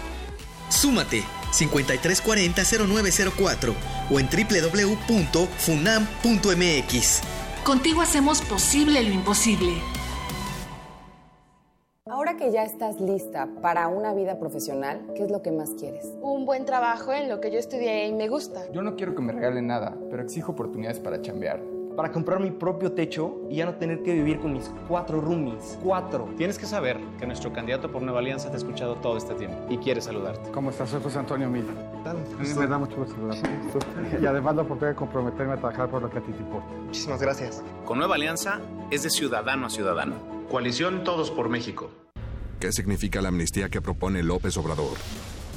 [0.69, 3.75] Súmate 5340-0904
[4.11, 7.23] o en www.funam.mx.
[7.65, 9.73] Contigo hacemos posible lo imposible.
[12.05, 15.71] Ahora que que ya estás lista para una vida profesional, ¿qué es lo que más
[15.79, 16.05] quieres?
[16.21, 18.71] Un buen trabajo en lo que yo estudié y me gusta.
[18.73, 22.51] Yo no quiero que me regalen nada, pero exijo oportunidades para chambear para comprar mi
[22.51, 25.79] propio techo y ya no tener que vivir con mis cuatro roomies.
[25.83, 26.31] Cuatro.
[26.39, 29.67] Tienes que saber que nuestro candidato por Nueva Alianza te ha escuchado todo este tiempo
[29.69, 30.51] y quiere saludarte.
[30.51, 30.89] ¿Cómo estás?
[30.89, 31.75] Soy José Antonio Mila.
[32.39, 33.51] Me da mucho gusto saludarte.
[34.19, 36.69] Y además la oportunidad de comprometerme a trabajar por lo que a ti te importa.
[36.87, 37.63] Muchísimas gracias.
[37.85, 38.61] Con Nueva Alianza
[38.91, 40.15] es de ciudadano a ciudadano.
[40.51, 41.91] Coalición Todos por México.
[42.61, 44.97] ¿Qué significa la amnistía que propone López Obrador?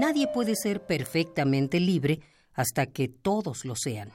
[0.00, 2.20] Nadie puede ser perfectamente libre
[2.54, 4.10] hasta que todos lo sean.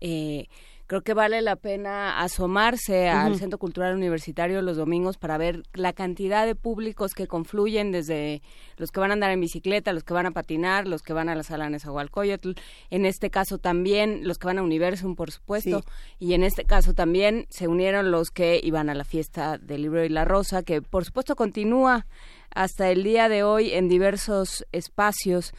[0.00, 0.46] eh,
[0.86, 5.92] creo que vale la pena asomarse al Centro Cultural Universitario los domingos para ver la
[5.92, 8.42] cantidad de públicos que confluyen desde
[8.76, 11.28] los que van a andar en bicicleta, los que van a patinar, los que van
[11.28, 12.52] a la sala Nezahualcóyotl,
[12.90, 15.84] en este caso también los que van a Universum, por supuesto,
[16.18, 20.04] y en este caso también se unieron los que iban a la fiesta del libro
[20.04, 22.06] y la rosa, que por supuesto continúa
[22.54, 25.52] hasta el día de hoy en diversos espacios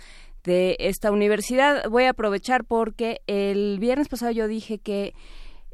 [0.45, 1.89] de esta universidad.
[1.89, 5.13] Voy a aprovechar porque el viernes pasado yo dije que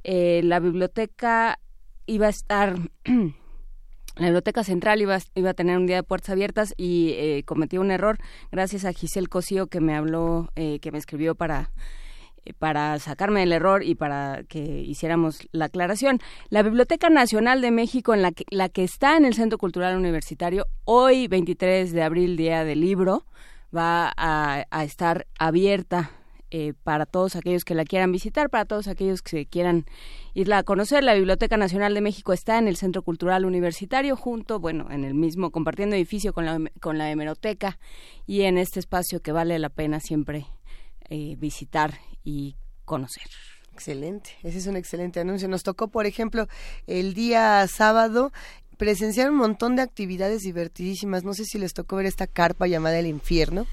[0.03, 1.59] eh, la biblioteca
[2.05, 2.75] iba a estar,
[3.05, 7.77] la biblioteca central iba, iba a tener un día de puertas abiertas y eh, cometí
[7.77, 8.17] un error
[8.51, 11.71] gracias a Giselle Cosío que me habló, eh, que me escribió para
[12.57, 16.19] para sacarme del error y para que hiciéramos la aclaración.
[16.49, 19.95] La Biblioteca Nacional de México, en la que, la que está en el Centro Cultural
[19.95, 23.25] Universitario, hoy 23 de abril, Día del Libro,
[23.75, 26.11] va a, estar abierta
[26.49, 29.85] eh, para todos aquellos que la quieran visitar, para todos aquellos que quieran
[30.33, 31.03] irla a conocer.
[31.03, 35.13] La Biblioteca Nacional de México está en el Centro Cultural Universitario, junto, bueno, en el
[35.13, 37.79] mismo, compartiendo edificio con la, con la hemeroteca
[38.27, 40.45] y en este espacio que vale la pena siempre
[41.09, 43.27] eh, visitar y conocer.
[43.73, 45.47] Excelente, ese es un excelente anuncio.
[45.47, 46.47] Nos tocó, por ejemplo,
[46.87, 48.31] el día sábado
[48.81, 51.23] presenciar un montón de actividades divertidísimas.
[51.23, 53.67] No sé si les tocó ver esta carpa llamada El Infierno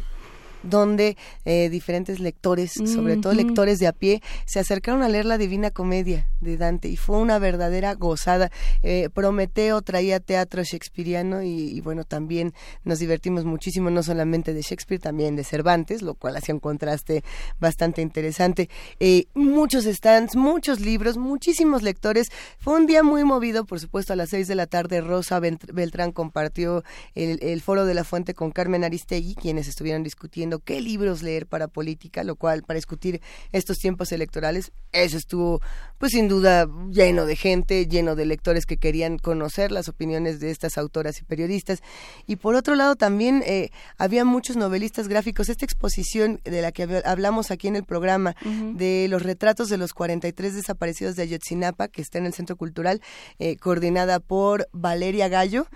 [0.62, 5.38] donde eh, diferentes lectores, sobre todo lectores de a pie, se acercaron a leer la
[5.38, 8.50] Divina Comedia de Dante y fue una verdadera gozada.
[8.82, 12.52] Eh, Prometeo traía teatro shakespeariano y, bueno, también
[12.84, 17.22] nos divertimos muchísimo, no solamente de Shakespeare, también de Cervantes, lo cual hacía un contraste
[17.60, 18.68] bastante interesante.
[19.00, 22.28] Eh, muchos stands, muchos libros, muchísimos lectores.
[22.58, 26.12] Fue un día muy movido, por supuesto, a las seis de la tarde Rosa Beltrán
[26.12, 31.22] compartió el, el foro de la fuente con Carmen Aristegui, quienes estuvieron discutiendo qué libros
[31.22, 33.20] leer para política, lo cual para discutir
[33.52, 35.60] estos tiempos electorales, eso estuvo
[35.98, 40.50] pues sin duda lleno de gente, lleno de lectores que querían conocer las opiniones de
[40.50, 41.82] estas autoras y periodistas.
[42.26, 45.48] Y por otro lado también eh, había muchos novelistas gráficos.
[45.48, 48.34] Esta exposición de la que hablamos aquí en el programa,
[48.74, 53.02] de los retratos de los 43 desaparecidos de Ayotzinapa, que está en el Centro Cultural,
[53.38, 55.66] eh, coordinada por Valeria Gallo,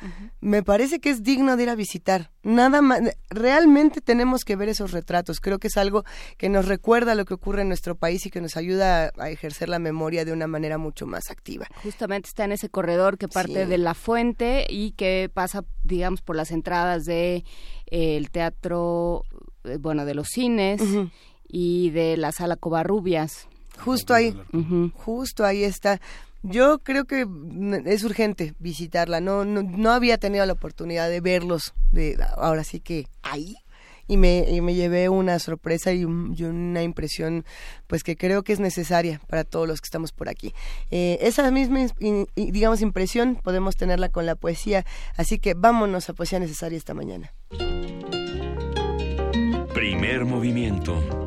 [0.40, 3.00] me parece que es digno de ir a visitar Nada más,
[3.30, 5.40] realmente tenemos que ver esos retratos.
[5.40, 6.04] Creo que es algo
[6.36, 9.68] que nos recuerda lo que ocurre en nuestro país y que nos ayuda a ejercer
[9.68, 11.68] la memoria de una manera mucho más activa.
[11.82, 16.34] Justamente está en ese corredor que parte de la fuente y que pasa, digamos, por
[16.34, 17.44] las entradas de
[17.86, 19.24] eh, el teatro,
[19.64, 20.82] eh, bueno, de los cines
[21.48, 23.46] y de la sala Covarrubias.
[23.78, 24.36] Justo ahí,
[24.94, 26.00] justo ahí está.
[26.42, 27.26] Yo creo que
[27.86, 29.20] es urgente visitarla.
[29.20, 31.72] No, no, había tenido la oportunidad de verlos.
[31.92, 33.56] De, ahora sí que ahí.
[34.08, 37.44] Y me, y me llevé una sorpresa y, una impresión
[37.86, 40.52] pues que creo que es necesaria para todos los que estamos por aquí.
[40.90, 41.86] Eh, esa misma,
[42.34, 44.84] digamos, impresión podemos tenerla con la poesía.
[45.16, 47.32] Así que vámonos a Poesía Necesaria esta mañana.
[49.72, 51.21] Primer movimiento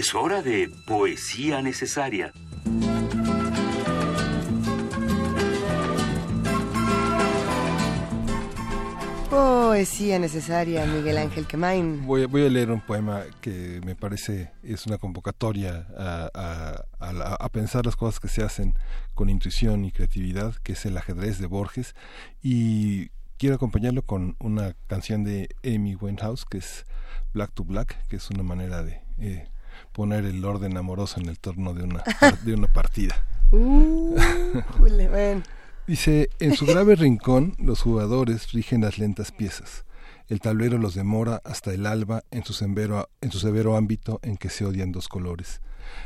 [0.00, 2.32] Es hora de poesía necesaria.
[9.28, 12.06] Poesía necesaria, Miguel Ángel Quemain.
[12.06, 17.84] Voy, voy a leer un poema que me parece es una convocatoria a, a, pensar
[17.84, 18.72] las cosas que se hacen
[19.12, 21.94] con intuición y creatividad, que es el ajedrez de Borges.
[22.42, 26.86] Y quiero acompañarlo con una canción de Amy Winehouse, que es
[27.34, 29.50] Black to Black, que es una manera de eh,
[29.92, 32.04] poner el orden amoroso en el torno de una,
[32.44, 33.24] de una partida.
[33.52, 34.14] Uh,
[35.88, 39.84] Dice, en su grave rincón los jugadores rigen las lentas piezas.
[40.28, 44.36] El tablero los demora hasta el alba en su, severo, en su severo ámbito en
[44.36, 45.60] que se odian dos colores.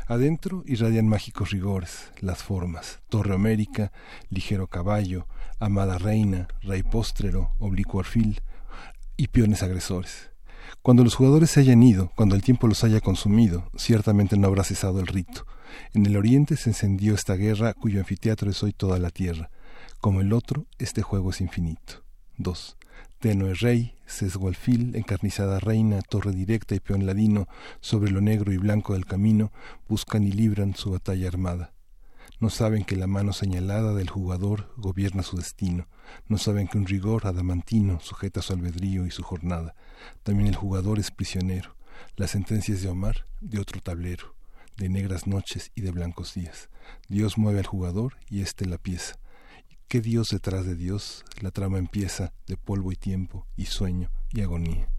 [0.07, 3.91] Adentro irradian mágicos rigores, las formas, torre América,
[4.31, 5.27] ligero caballo,
[5.59, 8.41] amada reina, rey póstrero, oblicuo arfil
[9.17, 10.31] y peones agresores.
[10.81, 14.63] Cuando los jugadores se hayan ido, cuando el tiempo los haya consumido, ciertamente no habrá
[14.63, 15.45] cesado el rito.
[15.93, 19.49] En el oriente se encendió esta guerra cuyo anfiteatro es hoy toda la tierra.
[19.99, 22.03] Como el otro, este juego es infinito.
[22.37, 22.77] 2.
[23.19, 27.47] Tenue rey, sesgo alfil, encarnizada reina, torre directa y peón ladino,
[27.79, 29.51] sobre lo negro y blanco del camino,
[29.87, 31.73] buscan y libran su batalla armada.
[32.39, 35.87] No saben que la mano señalada del jugador gobierna su destino.
[36.27, 39.75] No saben que un rigor adamantino sujeta su albedrío y su jornada.
[40.23, 41.75] También el jugador es prisionero.
[42.15, 44.35] La sentencia es de Omar, de otro tablero,
[44.77, 46.69] de negras noches y de blancos días.
[47.07, 49.17] Dios mueve al jugador y éste la pieza.
[49.87, 51.23] ¿Qué Dios detrás de Dios?
[51.41, 54.89] La trama empieza de polvo y tiempo y sueño y agonía.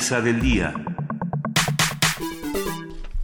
[0.00, 0.72] Mesa del día.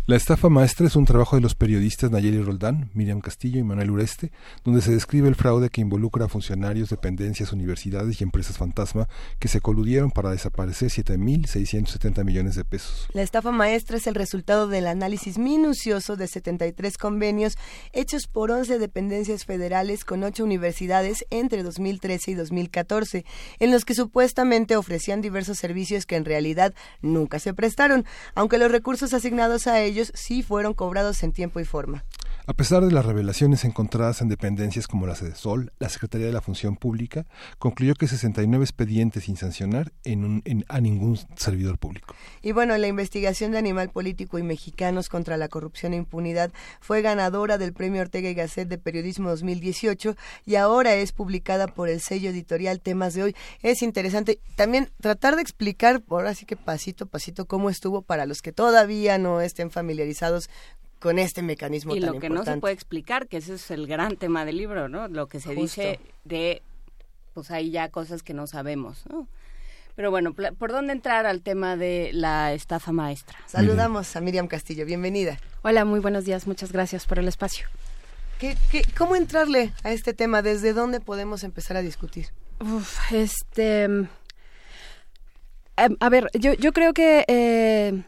[0.08, 3.90] La estafa maestra es un trabajo de los periodistas Nayeli Roldán, Miriam Castillo y Manuel
[3.90, 4.30] Ureste,
[4.62, 9.08] donde se describe el fraude que involucra a funcionarios, dependencias, universidades y empresas fantasma
[9.40, 13.08] que se coludieron para desaparecer 7.670 millones de pesos.
[13.14, 17.58] La estafa maestra es el resultado del análisis minucioso de 73 convenios
[17.92, 23.24] hechos por 11 dependencias federales con 8 universidades entre 2013 y 2014,
[23.58, 28.04] en los que supuestamente ofrecían diversos servicios que en realidad nunca se prestaron,
[28.36, 32.04] aunque los recursos asignados a ellos ellos sí fueron cobrados en tiempo y forma.
[32.48, 36.40] A pesar de las revelaciones encontradas en dependencias como la Sol, la Secretaría de la
[36.40, 37.26] Función Pública
[37.58, 42.14] concluyó que 69 expedientes sin sancionar en a ningún servidor público.
[42.42, 47.02] Y bueno, la investigación de Animal Político y Mexicanos contra la Corrupción e Impunidad fue
[47.02, 50.14] ganadora del Premio Ortega y Gasset de Periodismo 2018
[50.44, 53.36] y ahora es publicada por el sello editorial Temas de Hoy.
[53.60, 58.24] Es interesante también tratar de explicar, ahora sí que pasito a pasito, cómo estuvo para
[58.24, 60.48] los que todavía no estén familiarizados
[60.98, 64.16] con este mecanismo y lo que no se puede explicar que ese es el gran
[64.16, 66.62] tema del libro no lo que se dice de
[67.34, 69.28] pues hay ya cosas que no sabemos no
[69.94, 74.84] pero bueno por dónde entrar al tema de la estafa maestra saludamos a Miriam Castillo
[74.86, 75.38] bienvenida.
[75.62, 77.66] Hola muy buenos días muchas gracias por el espacio.
[78.38, 82.26] ¿Qué, qué, cómo entrarle a este tema desde dónde podemos empezar a discutir
[82.60, 84.08] Uf, este em,
[85.76, 88.02] a ver, yo, yo creo que eh,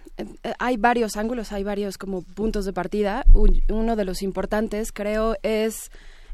[0.58, 3.24] hay varios ángulos, hay varios como puntos de partida.
[3.68, 5.90] uno de los importantes, creo, es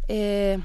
[0.09, 0.59] eh,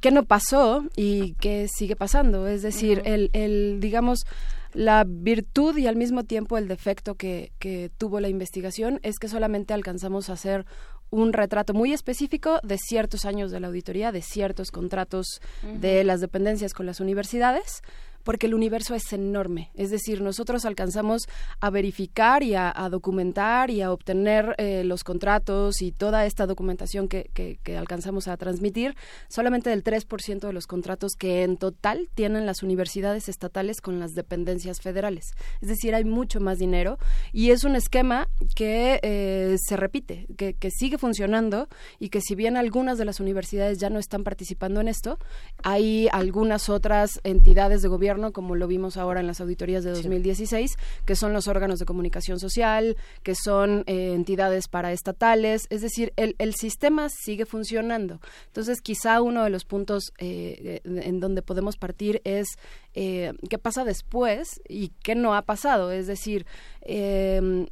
[0.00, 2.46] qué no pasó y qué sigue pasando.
[2.46, 4.26] Es decir, el, el, digamos,
[4.72, 9.28] la virtud y al mismo tiempo el defecto que, que tuvo la investigación es que
[9.28, 10.66] solamente alcanzamos a hacer
[11.10, 16.20] un retrato muy específico de ciertos años de la auditoría, de ciertos contratos de las
[16.20, 17.82] dependencias con las universidades
[18.24, 19.70] porque el universo es enorme.
[19.74, 21.28] Es decir, nosotros alcanzamos
[21.60, 27.08] a verificar y a, documentar y a obtener eh, los contratos y toda esta documentación
[27.08, 28.96] que, que, alcanzamos a transmitir
[29.28, 34.12] solamente del 3% de los contratos que en total tienen las universidades estatales con las
[34.12, 35.32] dependencias federales.
[35.60, 36.98] Es decir, hay mucho más dinero
[37.32, 41.68] y es un esquema que eh, se repite, que, que sigue funcionando
[41.98, 45.18] y que si bien algunas de las universidades ya no están participando en esto,
[45.62, 50.76] hay algunas otras entidades de gobierno como lo vimos ahora en las auditorías de 2016,
[51.04, 56.34] que son los órganos de comunicación social, que son eh, entidades paraestatales, es decir, el,
[56.38, 58.20] el, sistema sigue funcionando.
[58.46, 62.46] Entonces, quizá uno de los puntos eh, en donde podemos partir es
[62.94, 66.46] eh, qué pasa después y qué no ha pasado, es decir,
[66.82, 67.66] em,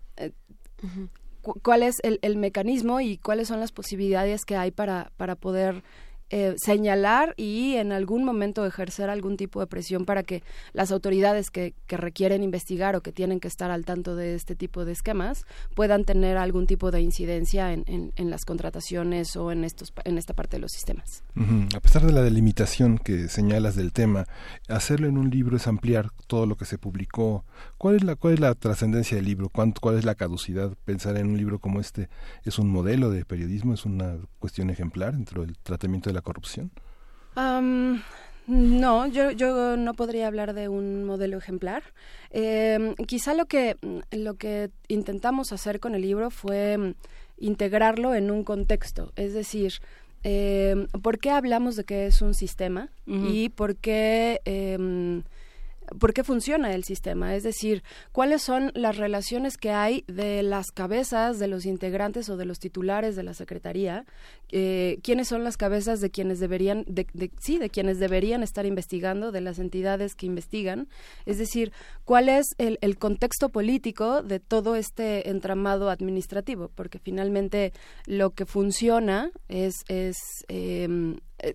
[1.41, 5.83] cuál es el, el, mecanismo y cuáles son las posibilidades que hay para, para poder
[6.35, 10.43] eh, señalar y en algún momento ejercer algún tipo de presión para que
[10.73, 14.87] las autoridades que, requieren investigar o que tienen que estar al tanto de este tipo
[14.87, 15.45] de esquemas
[15.75, 20.57] puedan tener algún tipo de incidencia en, las contrataciones o en, estos, en esta parte
[20.57, 21.23] de los sistemas.
[21.77, 24.27] A pesar de la delimitación que señalas del tema,
[24.69, 27.45] hacerlo en un libro es ampliar todo lo que se publicó.
[27.77, 29.51] ¿Cuál es la, cuál es la trascendencia del libro?
[29.51, 30.73] ¿Cuál, ¿Cuál es la caducidad?
[30.87, 32.09] Pensar en un libro como este
[32.45, 36.71] es un modelo de periodismo, es una cuestión ejemplar dentro del tratamiento de la corrupción?
[38.47, 41.83] no, yo, yo no podría hablar de un modelo ejemplar.
[42.31, 43.77] Em, quizá lo que,
[44.11, 46.95] lo que intentamos hacer con el libro fue
[47.39, 49.75] integrarlo en un contexto, es decir,
[50.23, 52.91] em, ¿por qué hablamos de que es un sistema?
[53.07, 55.23] Y por qué em,
[55.99, 57.83] por qué funciona el sistema, es decir,
[58.13, 62.59] cuáles son las relaciones que hay de las cabezas de los integrantes o de los
[62.59, 64.05] titulares de la secretaría,
[64.51, 69.33] eh, quiénes son las cabezas de quienes deberían, de, sí, de quienes deberían estar investigando,
[69.33, 70.89] de las entidades que investigan,
[71.27, 71.73] es decir,
[72.05, 77.73] cuál es el, contexto político de todo este entramado administrativo, porque finalmente
[78.07, 80.17] lo que funciona es, es
[80.49, 81.55] em, eh,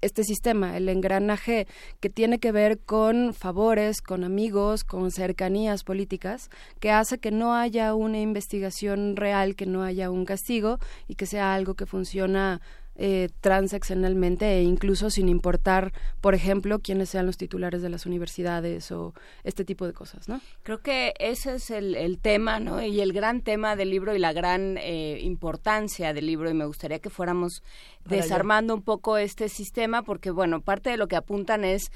[0.00, 1.66] este sistema, el engranaje
[2.00, 6.50] que tiene que ver con favores, con amigos, con cercanías políticas,
[6.80, 10.78] que hace que no haya una investigación real, que no haya un castigo
[11.08, 12.60] y que sea algo que funciona
[12.98, 18.90] eh, transaccionalmente e incluso sin importar, por ejemplo, quiénes sean los titulares de las universidades
[18.90, 19.12] o
[19.44, 20.40] este tipo de cosas, ¿no?
[20.62, 22.82] Creo que ese es el, tema, ¿no?
[22.82, 26.64] Y el gran tema del libro y la gran eh, importancia del libro y me
[26.64, 27.62] gustaría que fuéramos
[28.06, 31.90] desarmando un poco este sistema porque, bueno, parte de lo que apuntan es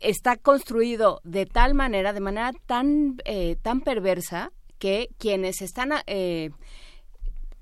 [0.00, 6.50] está construido de tal manera, de manera tan, eh, tan perversa que quienes están, eh,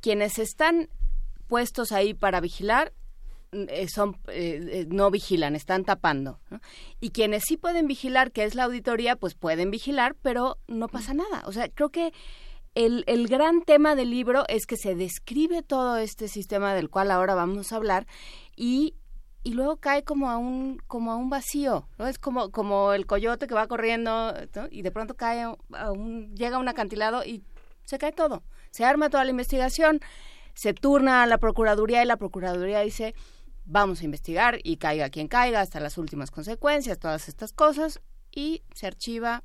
[0.00, 0.88] quienes están
[1.46, 2.92] puestos ahí para vigilar
[3.52, 6.40] eh, son eh, no vigilan, están tapando.
[7.00, 11.14] Y quienes sí pueden vigilar, que es la auditoría, pues pueden vigilar, pero no pasa
[11.14, 11.42] nada.
[11.46, 12.12] O sea, creo que
[12.74, 17.10] el, el, gran tema del libro es que se describe todo este sistema del cual
[17.10, 18.06] ahora vamos a hablar
[18.56, 18.94] y,
[19.44, 22.06] y luego cae como a un como a un vacío, ¿no?
[22.06, 24.34] Es como como el coyote que va corriendo
[24.70, 27.42] y de pronto cae a un llega a un acantilado y
[27.84, 28.42] se cae todo.
[28.70, 30.00] Se arma toda la investigación,
[30.56, 33.14] se turna a la procuraduría y la procuraduría dice
[33.66, 38.00] vamos a investigar y caiga quien caiga hasta las últimas consecuencias, todas estas cosas
[38.32, 39.44] y se archiva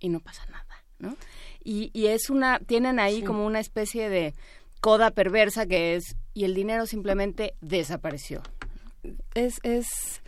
[0.00, 1.16] y no pasa nada, ¿no?
[1.62, 4.34] Y, y es una, tienen ahí como una especie de
[4.80, 8.42] coda perversa que es, y el dinero simplemente desapareció.
[9.34, 10.22] Es, es,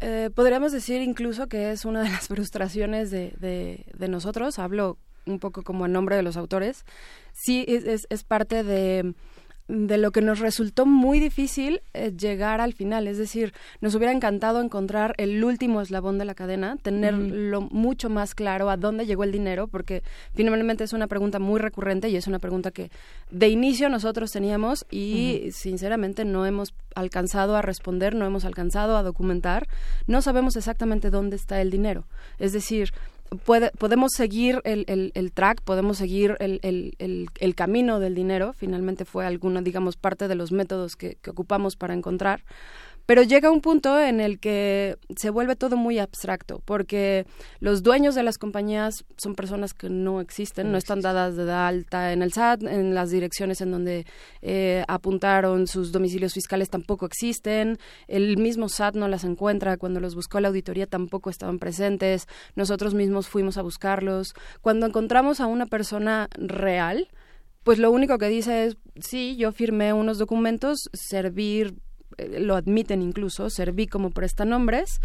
[0.00, 4.98] eh, podríamos decir incluso que es una de las frustraciones de, de, de nosotros, hablo
[5.26, 6.84] un poco como en nombre de los autores,
[7.32, 9.14] sí es, es, es parte de
[9.66, 13.08] de lo que nos resultó muy difícil eh, llegar al final.
[13.08, 18.34] Es decir, nos hubiera encantado encontrar el último eslabón de la cadena, tenerlo mucho más
[18.34, 20.02] claro a dónde llegó el dinero, porque
[20.34, 22.90] finalmente es una pregunta muy recurrente y es una pregunta que
[23.30, 29.02] de inicio nosotros teníamos y sinceramente no hemos alcanzado a responder, no hemos alcanzado a
[29.02, 29.66] documentar,
[30.06, 32.06] no sabemos exactamente dónde está el dinero.
[32.38, 32.90] Es decir,
[33.44, 39.04] puede, podemos seguir el, el, el, track, podemos seguir el, el, camino del dinero, finalmente
[39.04, 42.42] fue alguna, digamos, parte de los métodos que, que ocupamos para encontrar,
[43.06, 47.26] pero llega un punto en el que se vuelve todo muy abstracto, porque
[47.60, 52.12] los dueños de las compañías son personas que no existen, no, están dadas de alta
[52.12, 54.06] en el SAT, en las direcciones en donde
[54.42, 60.14] eh, apuntaron sus domicilios fiscales tampoco existen, el mismo SAT no las encuentra, cuando los
[60.14, 64.34] buscó la auditoría tampoco estaban presentes, nosotros mismos fuimos a buscarlos.
[64.60, 67.08] Cuando encontramos a una persona real,
[67.62, 71.74] pues lo único que dice es, sí, yo firmé unos documentos, servir
[72.18, 75.00] eh, lo admiten incluso, serví como prestanombres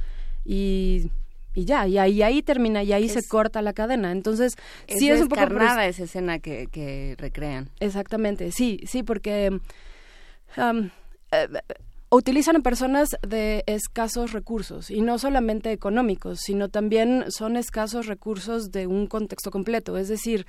[0.46, 1.10] y
[1.54, 4.12] y ya, y ahí, ahí termina, y ahí se corta la cadena.
[4.12, 4.56] Entonces,
[4.88, 5.42] es sí es un poco...
[5.42, 7.70] esa escena que, que recrean.
[7.80, 9.60] Exactamente, sí, sí, porque
[10.58, 10.90] um,
[11.32, 11.48] eh,
[12.12, 18.72] utilizan a personas de escasos recursos, y no solamente económicos, sino también son escasos recursos
[18.72, 19.98] de un contexto completo.
[19.98, 20.46] Es decir,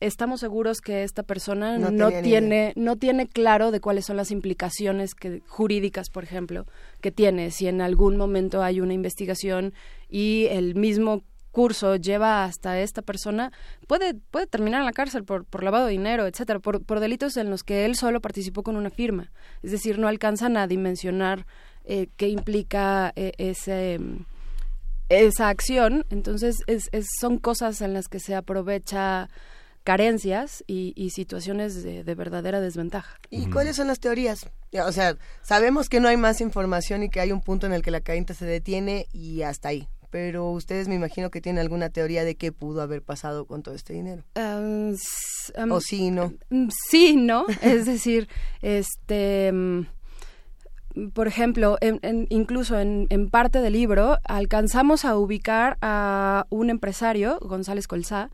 [0.00, 5.14] estamos seguros que esta persona no, tiene no tiene claro de cuáles son las implicaciones
[5.14, 6.66] que, jurídicas, por ejemplo,
[7.00, 7.50] que tiene.
[7.50, 9.72] Si en algún momento hay una investigación
[10.08, 11.22] y el mismo
[11.56, 13.50] curso lleva hasta esta persona
[13.86, 17.38] puede puede terminar en la cárcel por, por lavado de dinero, etcétera, por, por delitos
[17.38, 21.46] en los que él solo participó con una firma, es decir, no alcanzan a dimensionar
[21.86, 23.98] eh, qué implica eh, ese
[25.08, 29.30] esa acción, entonces es, es, son cosas en las que se aprovecha
[29.86, 33.20] carencias y, situaciones de, verdadera desventaja.
[33.30, 34.44] ¿Y cuáles son las teorías?
[34.84, 37.82] O sea, sabemos que no hay más información y que hay un punto en el
[37.82, 39.86] que la cadena se detiene y hasta ahí.
[40.10, 43.76] Pero ustedes me imagino que tienen alguna teoría de qué pudo haber pasado con todo
[43.76, 44.24] este dinero.
[44.34, 44.96] Um,
[45.56, 46.34] um, o sí, no.
[46.50, 47.46] Mm, sí, no.
[47.62, 48.28] es decir,
[48.62, 49.52] este
[51.12, 51.76] por ejemplo,
[52.30, 58.30] incluso en, en, parte del libro, alcanzamos a ubicar a un empresario, González Colzá,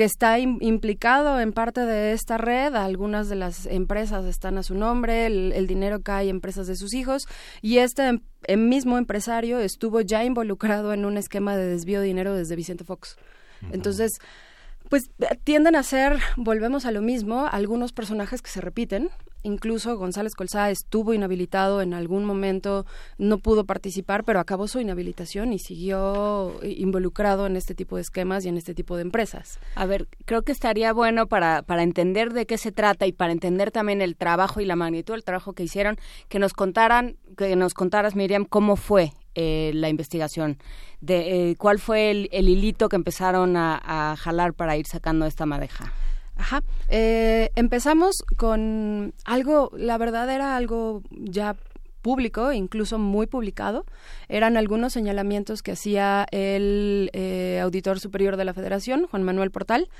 [0.00, 2.74] que está implicado en parte de esta red.
[2.74, 6.94] Algunas de las empresas están a su nombre, el, dinero cae en empresas de sus
[6.94, 7.24] hijos
[7.60, 12.06] y este em, em, mismo empresario estuvo ya involucrado en un esquema de desvío de
[12.06, 13.18] dinero desde Vicente Fox.
[13.72, 14.12] Entonces,
[14.88, 15.10] pues
[15.44, 19.10] tienden a ser, volvemos a lo mismo, algunos personajes que se repiten.
[19.42, 22.84] Incluso González Colzá estuvo inhabilitado en algún momento,
[23.18, 28.44] no pudo participar, pero acabó su inhabilitación y siguió involucrado en este tipo de esquemas
[28.44, 29.58] y en este tipo de empresas.
[29.74, 33.32] A ver, creo que estaría bueno para, para entender de qué se trata y para
[33.32, 35.96] entender también el trabajo y la magnitud del trabajo que hicieron,
[36.28, 40.58] que nos contaran, que nos contaras, Miriam, cómo fue eh, la investigación,
[41.00, 45.92] de eh, cuál fue el, hilito que empezaron a jalar para ir sacando esta madeja.
[46.40, 46.62] Ajá.
[46.88, 51.54] Eh, empezamos con algo, la verdad era algo ya
[52.00, 53.84] público, incluso muy publicado.
[54.28, 59.90] Eran algunos señalamientos que hacía el eh, auditor superior de la Federación, Juan Manuel Portal.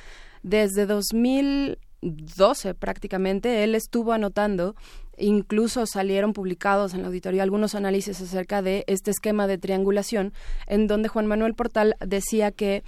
[0.43, 4.75] Desde 2012 prácticamente, él estuvo anotando
[5.21, 10.33] incluso salieron publicados en la auditoría algunos análisis acerca de este esquema de triangulación,
[10.67, 12.83] en donde Juan Manuel Portal decía que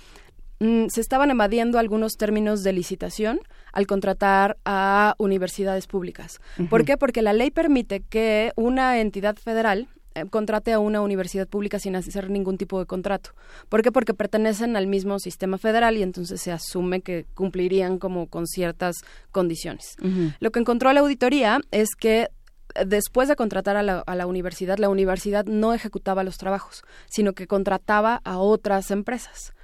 [0.62, 3.40] Mm, se estaban evadiendo algunos términos de licitación
[3.72, 6.40] al contratar a universidades públicas.
[6.70, 6.96] ¿Por qué?
[6.96, 11.96] Porque la ley permite que una entidad federal eh, contrate a una universidad pública sin
[11.96, 13.30] hacer ningún tipo de contrato.
[13.68, 13.90] ¿Por qué?
[13.90, 18.94] Porque pertenecen al mismo sistema federal y entonces se asume que cumplirían como con ciertas
[19.32, 19.96] condiciones.
[20.38, 22.28] Lo que encontró la auditoría es que
[22.76, 26.84] eh, después de contratar a la, a la, universidad, la universidad no ejecutaba los trabajos,
[27.10, 29.54] sino que contrataba a otras empresas.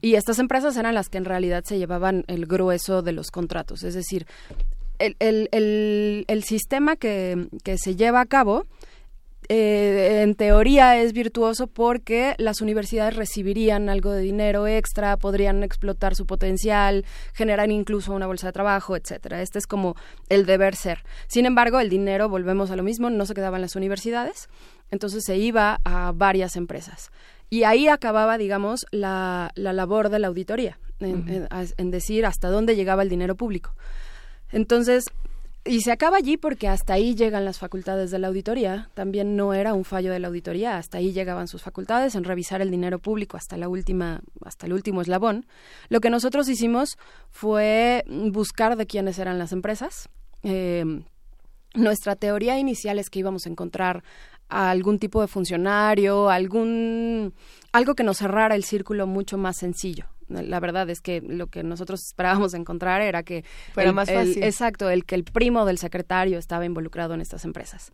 [0.00, 3.82] Y estas empresas eran las que en realidad se llevaban el grueso de los contratos.
[3.82, 4.26] Es decir,
[4.98, 8.64] el, el, el, el sistema que, que se lleva a cabo
[9.50, 16.14] eh, en teoría es virtuoso porque las universidades recibirían algo de dinero extra, podrían explotar
[16.14, 19.40] su potencial, generar incluso una bolsa de trabajo, etcétera.
[19.40, 19.96] Este es como
[20.28, 21.02] el deber ser.
[21.28, 24.50] Sin embargo, el dinero, volvemos a lo mismo, no se quedaba en las universidades,
[24.90, 27.10] entonces se iba a varias empresas.
[27.50, 32.76] Y ahí acababa, digamos, la, la labor de la auditoría, en, en decir hasta dónde
[32.76, 33.74] llegaba el dinero público.
[34.50, 35.06] Entonces,
[35.64, 38.88] y se acaba allí porque hasta ahí llegan las facultades de la auditoría.
[38.94, 42.62] También no era un fallo de la auditoría, hasta ahí llegaban sus facultades en revisar
[42.62, 45.46] el dinero público hasta la última, hasta el último eslabón.
[45.90, 46.96] Lo que nosotros hicimos
[47.30, 50.08] fue buscar de quiénes eran las empresas.
[50.42, 51.02] Eh,
[51.74, 54.02] nuestra teoría inicial es que íbamos a encontrar
[54.48, 57.34] a algún tipo de funcionario, algún
[57.72, 60.06] algo que nos cerrara el círculo mucho más sencillo.
[60.28, 64.42] La verdad es que lo que nosotros esperábamos encontrar era que fuera más fácil.
[64.42, 67.92] exacto, el que el primo del secretario estaba involucrado en estas empresas.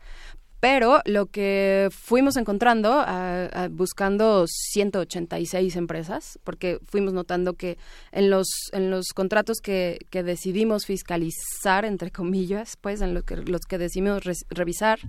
[0.64, 7.76] Pero lo que fuimos encontrando, a, a, buscando 186 empresas, porque fuimos notando que
[8.12, 13.36] en los, en los contratos que, que decidimos fiscalizar, entre comillas, pues en lo que,
[13.36, 15.00] los que decidimos re, revisar,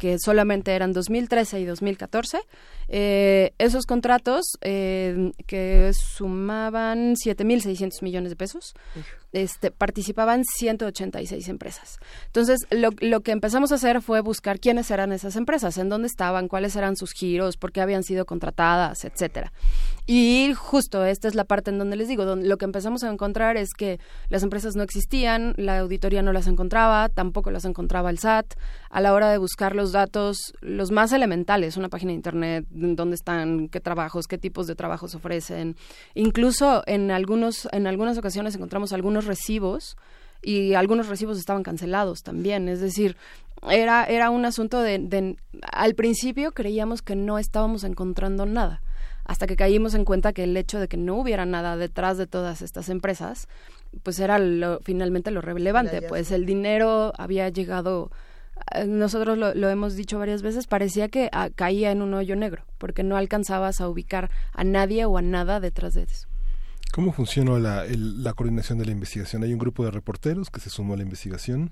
[0.00, 2.40] que solamente eran 2013 y 2014,
[2.92, 8.74] eh, esos contratos eh, que sumaban 7.600 millones de pesos,
[9.32, 11.98] este, participaban 186 empresas.
[12.26, 16.08] Entonces, lo, lo, que empezamos a hacer fue buscar quiénes eran esas empresas, en dónde
[16.08, 19.52] estaban, cuáles eran sus giros, por qué habían sido contratadas, etcétera.
[20.12, 23.12] Y justo esta es la parte en donde les digo, donde lo que empezamos a
[23.12, 28.10] encontrar es que las empresas no existían, la auditoría no las encontraba, tampoco las encontraba
[28.10, 28.54] el SAT.
[28.88, 33.14] A la hora de buscar los datos, los más elementales, una página de internet, dónde
[33.14, 35.76] están, qué trabajos, qué tipos de trabajos ofrecen.
[36.14, 39.96] Incluso en algunos, en algunas ocasiones encontramos algunos recibos
[40.42, 42.68] y algunos recibos estaban cancelados también.
[42.68, 43.16] Es decir,
[43.68, 45.36] era, era un asunto de, de
[45.72, 48.82] al principio creíamos que no estábamos encontrando nada
[49.30, 52.26] hasta que caímos en cuenta que el hecho de que no hubiera nada detrás de
[52.26, 53.46] todas estas empresas,
[54.02, 58.10] pues era lo, finalmente lo relevante, pues el dinero había llegado
[58.86, 62.64] nosotros lo, lo, hemos dicho varias veces, parecía que a, caía en un hoyo negro,
[62.78, 66.28] porque no alcanzabas a ubicar a nadie o a nada detrás de eso.
[66.92, 69.44] ¿Cómo funciona la, el, la coordinación de la investigación?
[69.44, 71.70] Hay un grupo de reporteros que se sumó a la investigación.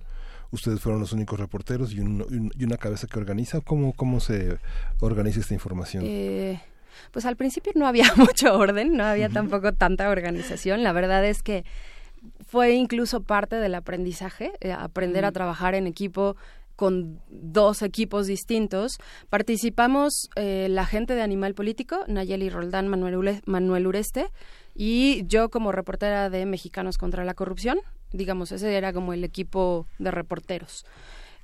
[0.52, 3.60] Ustedes fueron los únicos reporteros y, un, y una cabeza que organiza.
[3.60, 4.58] ¿Cómo, cómo se
[5.00, 6.04] organiza esta información?
[6.06, 6.60] Eh,
[7.10, 9.34] pues al principio no había mucho orden, no había uh -huh.
[9.34, 10.84] tampoco tanta organización.
[10.84, 11.64] La verdad es que
[12.46, 15.30] fue incluso parte del aprendizaje, eh, aprender uh -huh.
[15.30, 16.36] a trabajar en equipo
[16.78, 18.98] con dos equipos distintos.
[19.30, 24.30] Participamos eh, la gente de Animal Político, Nayeli Roldán, Manuel, Manuel Ureste,
[24.76, 27.80] y yo como reportera de Mexicanos contra la Corrupción.
[28.12, 30.86] Digamos, ese era como el equipo de reporteros.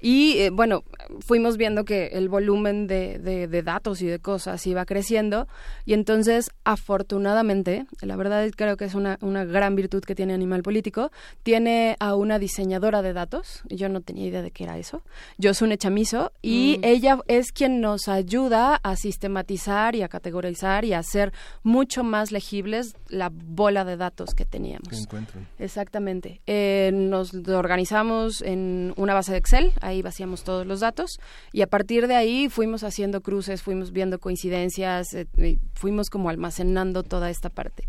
[0.05, 0.85] Y eh, bueno,
[1.21, 5.49] fuimos viendo que el volumen de, de, de, datos y de cosas iba creciendo
[5.87, 10.63] y entonces afortunadamente, la verdad creo que es una, una gran virtud que tiene Animal
[10.63, 11.11] Político,
[11.43, 15.01] tiene a una diseñadora de datos, yo no tenía idea de qué era eso,
[15.39, 16.85] Yosune Chamizo, y mm.
[16.85, 22.31] ella es quien nos ayuda a sistematizar y a categorizar y a hacer mucho más
[22.31, 24.89] legibles la bola de datos que teníamos.
[24.91, 25.49] Que encuentran.
[25.59, 26.43] Exactamente.
[26.47, 31.19] Eh, nos organizamos en una base de Excel, ahí vaciamos todos los datos
[31.53, 37.03] y a partir de ahí fuimos haciendo cruces, fuimos viendo coincidencias, eh, fuimos como almacenando
[37.03, 37.87] toda esta parte.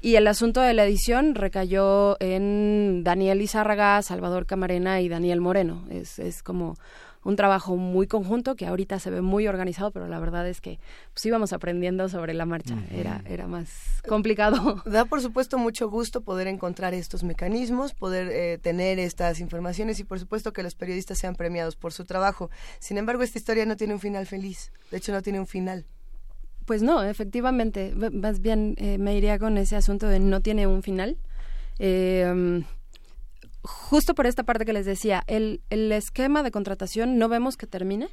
[0.00, 5.84] Y el asunto de la edición recayó en Daniel Izárraga, Salvador Camarena y Daniel Moreno.
[5.90, 6.76] Es, es como
[7.24, 10.78] un trabajo muy conjunto que ahorita se ve muy organizado, pero la verdad es que
[11.12, 12.74] pues íbamos aprendiendo sobre la marcha.
[12.74, 13.00] Uh -huh.
[13.00, 13.68] Era, era más
[14.06, 14.82] complicado.
[14.94, 20.04] Da, por supuesto, mucho gusto poder encontrar estos mecanismos, poder eh, tener estas informaciones y,
[20.04, 22.50] por supuesto, que los periodistas sean premiados por su trabajo.
[22.78, 24.72] Sin embargo, esta historia no tiene un final feliz.
[24.90, 25.86] De hecho, no tiene un final.
[26.66, 27.94] Pues no, efectivamente.
[27.94, 31.16] Más bien eh, me iría con ese asunto de no tiene un final.
[31.78, 32.62] Eh,
[33.64, 37.66] justo por esta parte que les decía, el, el esquema de contratación no vemos que
[37.66, 38.08] termine.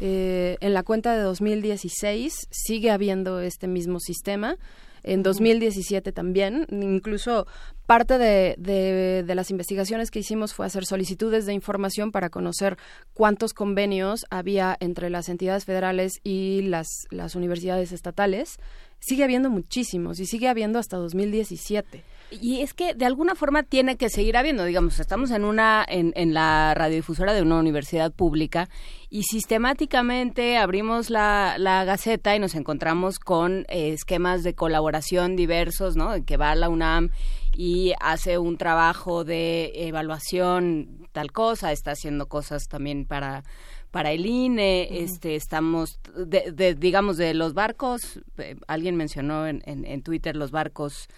[0.00, 4.56] Eh, en la cuenta de 2016 sigue habiendo este mismo sistema.
[5.04, 6.66] en 2017 también.
[6.70, 7.46] Incluso
[7.86, 12.76] parte de, de, las investigaciones que hicimos fue hacer solicitudes de información para conocer
[13.14, 18.56] cuántos convenios había entre las entidades federales y las, las universidades estatales.
[18.98, 22.02] Sigue habiendo muchísimos y sigue habiendo hasta 2017.
[22.30, 26.12] Y es que de alguna forma tiene que seguir habiendo, digamos, estamos en una en,
[26.14, 28.68] en la radiodifusora de una universidad pública
[29.08, 35.96] y sistemáticamente abrimos la, la Gaceta y nos encontramos con eh, esquemas de colaboración diversos,
[35.96, 36.14] ¿no?
[36.14, 37.10] En que va la UNAM
[37.56, 43.42] y hace un trabajo de evaluación tal cosa, está haciendo cosas también para
[43.90, 49.86] para el INE, este, estamos, de, digamos, de los barcos, eh, alguien mencionó en, en,
[49.86, 51.08] en Twitter los barcos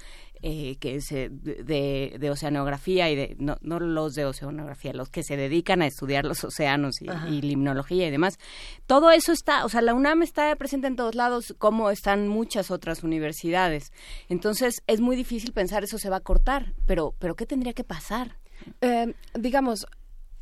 [0.42, 5.22] eh, que es de, de, oceanografía y de no, no los de oceanografía, los que
[5.22, 8.38] se dedican a estudiar los océanos y, y, limnología y demás.
[8.86, 12.70] Todo eso está, o sea, la UNAM está presente en todos lados, como están muchas
[12.70, 13.92] otras universidades.
[14.28, 17.84] Entonces es muy difícil pensar eso se va a cortar, pero, pero ¿qué tendría que
[17.84, 18.38] pasar?
[18.80, 19.86] Eh, digamos,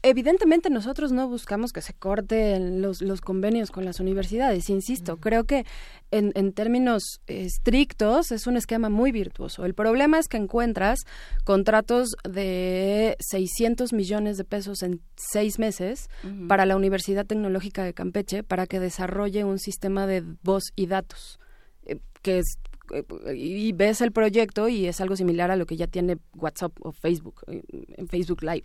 [0.02, 5.42] Evidentemente nosotros no buscamos que se corten los, los convenios con las universidades, insisto, creo
[5.44, 5.66] que
[6.12, 9.64] en, en, términos estrictos es un esquema muy virtuoso.
[9.64, 11.00] El problema es que encuentras
[11.44, 16.08] contratos de 600 millones de pesos en seis meses
[16.46, 21.40] para la Universidad Tecnológica de Campeche para que desarrolle un sistema de voz y datos,
[21.86, 22.58] eh, que es
[22.92, 26.72] eh, y ves el proyecto y es algo similar a lo que ya tiene WhatsApp
[26.80, 27.62] o Facebook, eh,
[27.96, 28.64] en Facebook Live.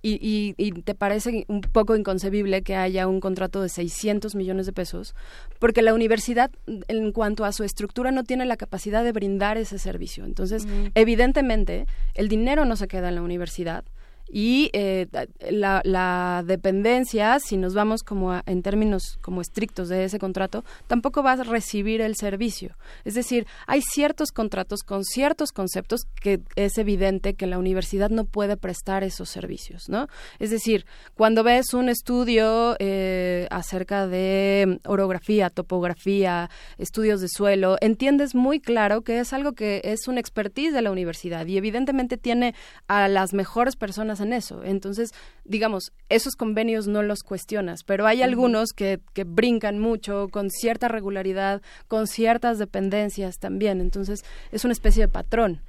[0.00, 4.72] Y, y, te parece un poco inconcebible que haya un contrato de 600 millones de
[4.72, 5.16] pesos,
[5.58, 9.78] porque la universidad, en cuanto a su estructura, no tiene la capacidad de brindar ese
[9.78, 10.24] servicio.
[10.24, 13.84] Entonces, evidentemente, el dinero no se queda en la universidad,
[14.28, 15.06] y eh,
[15.50, 21.32] la, dependencia, si nos vamos como en términos como estrictos de ese contrato, tampoco va
[21.32, 22.76] a recibir el servicio.
[23.04, 28.24] Es decir, hay ciertos contratos con ciertos conceptos que es evidente que la universidad no
[28.24, 30.08] puede prestar esos servicios, ¿no?
[30.38, 38.34] Es decir, cuando ves un estudio eh, acerca de orografía, topografía, estudios de suelo, entiendes
[38.34, 42.54] muy claro que es algo que es un expertise de la universidad y evidentemente tiene
[42.86, 44.62] a las mejores personas en eso.
[44.64, 45.12] Entonces,
[45.44, 50.88] digamos, esos convenios no los cuestionas, pero hay algunos que, que brincan mucho, con cierta
[50.88, 53.80] regularidad, con ciertas dependencias también.
[53.80, 55.62] Entonces, es una especie de patrón.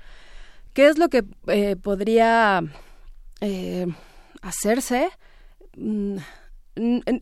[0.73, 2.61] ¿Qué es lo que eh, podría
[3.41, 3.87] eh,
[4.41, 5.09] hacerse?
[5.75, 6.17] Mm,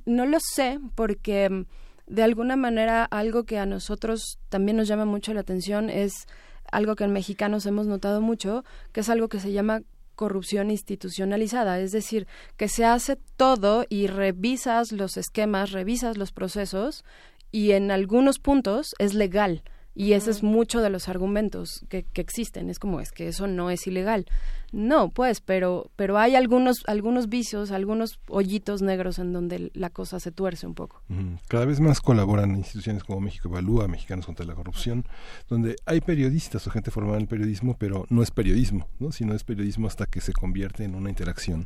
[0.06, 1.66] no lo sé, porque mm,
[2.08, 6.28] de alguna manera algo que a nosotros también nos llama mucho la atención es
[6.72, 9.82] algo que en mexicanos hemos notado mucho, que es algo que se llama
[10.18, 17.06] corrupción institucionalizada, es decir, que se hace todo y revisas los esquemas, revisas los procesos
[17.52, 19.64] y en algunos puntos es legal
[19.98, 22.70] y ese es mucho de los argumentos que, que, existen.
[22.70, 24.28] Es como, es que eso no es ilegal.
[24.72, 30.20] No, pues, pero, pero hay algunos, algunos vicios, algunos hoyitos negros en donde la cosa
[30.20, 31.02] se tuerce un poco.
[31.48, 35.04] Cada vez más colaboran instituciones como México Evalúa, Mexicanos contra la Corrupción,
[35.50, 39.12] donde hay periodistas o gente formada en el periodismo, pero no es periodismo, ¿no?
[39.12, 41.66] sino es periodismo hasta que se convierte en una interacción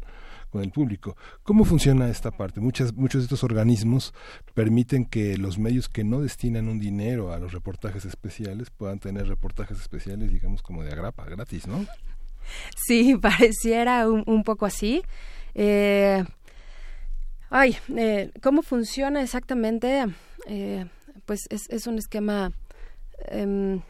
[0.52, 1.16] con el público.
[1.44, 2.60] ¿Cómo funciona esta parte?
[2.60, 4.14] Muchas, muchos de estos organismos
[4.54, 9.28] permiten que los medios que no destinan un dinero a los reportajes especiales puedan tener
[9.28, 11.86] reportajes especiales, digamos, como de agrapa, gratis, ¿no?
[12.76, 15.02] Sí, pareciera un, poco así.
[15.56, 16.24] Eh,
[17.50, 20.06] ay, eh, ¿cómo funciona exactamente?
[20.48, 20.86] Eh,
[21.26, 22.52] pues es, es, un esquema
[23.28, 23.82] em,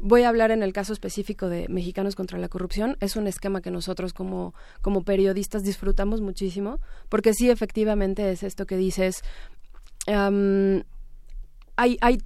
[0.00, 2.96] Voy a hablar en el caso específico de Mexicanos contra la Corrupción.
[3.00, 6.78] Es un esquema que nosotros como, como periodistas disfrutamos muchísimo,
[7.08, 9.22] porque sí, efectivamente es esto que dices.
[10.06, 10.84] hay,
[11.76, 12.18] hay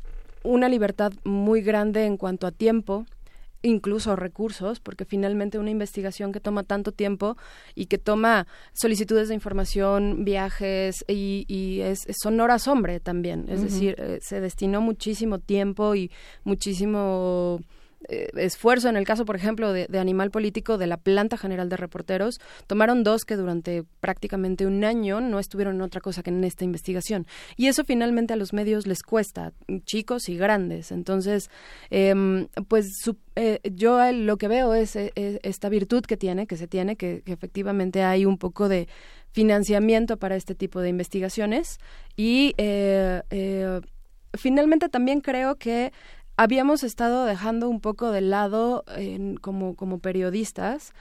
[0.43, 3.07] una libertad muy grande en cuanto a tiempo,
[3.63, 7.37] incluso recursos, porque finalmente una investigación que toma tanto tiempo
[7.75, 13.63] y que toma solicitudes de información, viajes y, y es, son horas hombre también, es
[13.63, 16.11] decir, eh, se destinó muchísimo tiempo y
[16.45, 17.61] muchísimo
[18.09, 21.77] eh, esfuerzo en el caso, por ejemplo, de, Animal Político de la Planta General de
[21.77, 26.43] Reporteros, tomaron dos que durante prácticamente un año no estuvieron en otra cosa que en
[26.45, 27.27] esta investigación.
[27.57, 29.53] Y eso finalmente a los medios les cuesta,
[29.85, 30.93] chicos y grandes.
[30.93, 31.51] Entonces,
[31.91, 32.87] em, pues
[33.37, 36.97] eh, yo lo que veo es, e, e, esta virtud que tiene, que se tiene,
[36.97, 38.89] que, que efectivamente hay un poco de
[39.33, 41.79] financiamiento para este tipo de investigaciones
[42.17, 43.23] y eh,
[44.35, 45.93] finalmente también creo que
[46.37, 48.85] habíamos estado dejando un poco de lado
[49.41, 50.93] como, como periodistas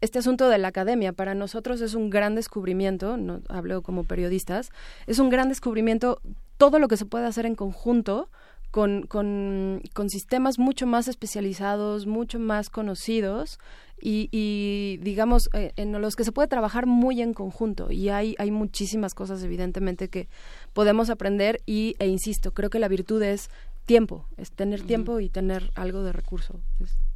[0.00, 4.70] este asunto de la academia para nosotros es un gran descubrimiento, no hablo como periodistas,
[5.06, 6.20] es un gran descubrimiento
[6.56, 8.30] todo lo que se puede hacer en conjunto
[8.70, 13.58] con, con, con, sistemas mucho más especializados, mucho más conocidos
[14.00, 17.90] y, y digamos, eh, en los que se puede trabajar muy en conjunto.
[17.90, 20.28] Y hay, hay muchísimas cosas, evidentemente, que
[20.74, 23.50] podemos aprender y, e insisto, creo que la virtud es
[23.88, 26.60] tiempo, es tener tiempo y tener algo de recurso.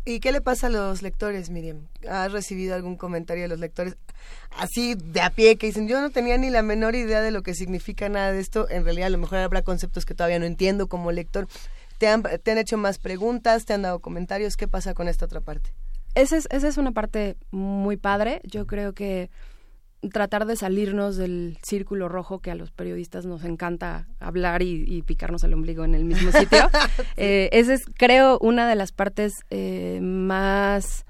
[0.06, 1.86] ¿Y qué le pasa a los lectores, Miriam?
[2.08, 3.98] ¿Has recibido algún comentario de los lectores
[4.56, 7.42] así de a pie que dicen, yo no tenía ni la menor idea de lo
[7.42, 8.70] que significa nada de esto?
[8.70, 11.46] En realidad a lo mejor habrá conceptos que todavía no entiendo como lector.
[11.98, 13.66] ¿Te han, te han hecho más preguntas?
[13.66, 14.56] ¿Te han dado comentarios?
[14.56, 15.74] ¿Qué pasa con esta otra parte?
[16.14, 18.40] Esa es, esa es una parte muy padre.
[18.44, 19.28] Yo creo que
[20.10, 25.44] tratar de salirnos del círculo rojo que a los periodistas nos encanta hablar y, picarnos
[25.44, 26.70] el ombligo en el mismo sitio.
[27.16, 31.04] eh, esa es, creo, una de las partes eh, más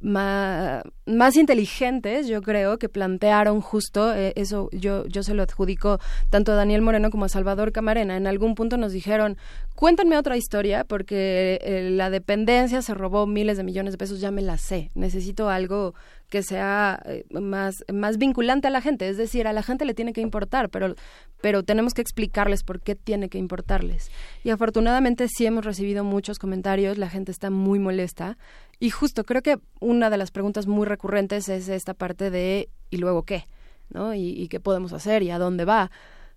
[0.00, 4.68] más, inteligentes, yo creo, que plantearon justo eh, eso.
[4.72, 5.98] Yo, yo se lo adjudico
[6.30, 8.16] tanto a Daniel Moreno como a Salvador Camarena.
[8.16, 9.36] En algún punto nos dijeron,
[9.74, 14.30] cuéntenme otra historia porque eh, la dependencia se robó miles de millones de pesos, ya
[14.30, 14.90] me la sé.
[14.94, 15.94] Necesito algo
[16.28, 19.08] que sea eh, más, más vinculante a la gente.
[19.08, 20.94] Es decir, a la gente le tiene que importar, pero,
[21.40, 24.10] pero tenemos que explicarles por qué tiene que importarles.
[24.44, 28.36] Y afortunadamente sí hemos recibido muchos comentarios, la gente está muy molesta
[28.80, 32.98] y justo creo que una de las preguntas muy recurrentes es esta parte de ¿y
[32.98, 33.44] luego qué?
[33.90, 34.14] ¿no?
[34.14, 35.22] ¿Y, qué podemos hacer?
[35.22, 35.90] ¿Y a dónde va?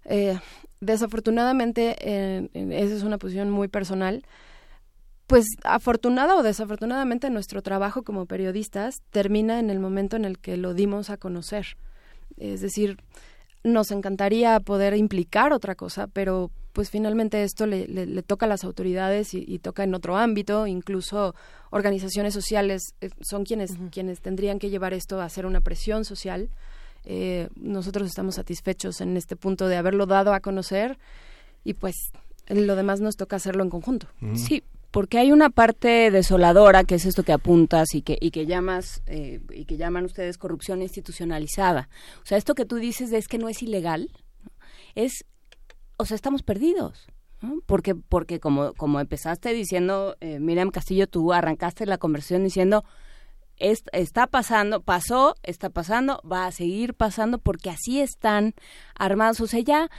[0.06, 0.40] Eh,
[0.80, 1.96] desafortunadamente,
[2.54, 4.24] esa es una posición muy personal.
[5.28, 10.58] Pues afortunada o desafortunadamente nuestro trabajo como periodistas termina en el momento en el que
[10.58, 11.78] lo dimos a conocer.
[12.38, 12.98] Es decir,
[13.64, 18.64] nos encantaría poder implicar otra cosa, pero pues finalmente esto le, le, toca a las
[18.64, 21.36] autoridades y, toca en otro ámbito, incluso
[21.70, 26.50] organizaciones sociales eh, son quienes, quienes tendrían que llevar esto a hacer una presión social.
[27.04, 30.98] Eh, nosotros estamos satisfechos en este punto de haberlo dado a conocer
[31.64, 31.96] y pues
[32.48, 34.08] lo demás nos toca hacerlo en conjunto.
[34.36, 38.46] Sí, porque hay una parte desoladora que es esto que apuntas y que y que
[38.46, 41.90] llamas eh, y que llaman ustedes corrupción institucionalizada.
[42.24, 44.10] O sea esto que tú dices es que no es ilegal
[44.96, 45.26] es
[46.02, 47.08] o sea estamos perdidos
[47.66, 52.84] porque porque como como empezaste diciendo eh, Miriam Castillo tú arrancaste la conversación diciendo
[53.62, 58.54] está pasando, pasó, está pasando, va a seguir pasando porque así están
[58.96, 59.40] armados.
[59.40, 59.90] O sea, ya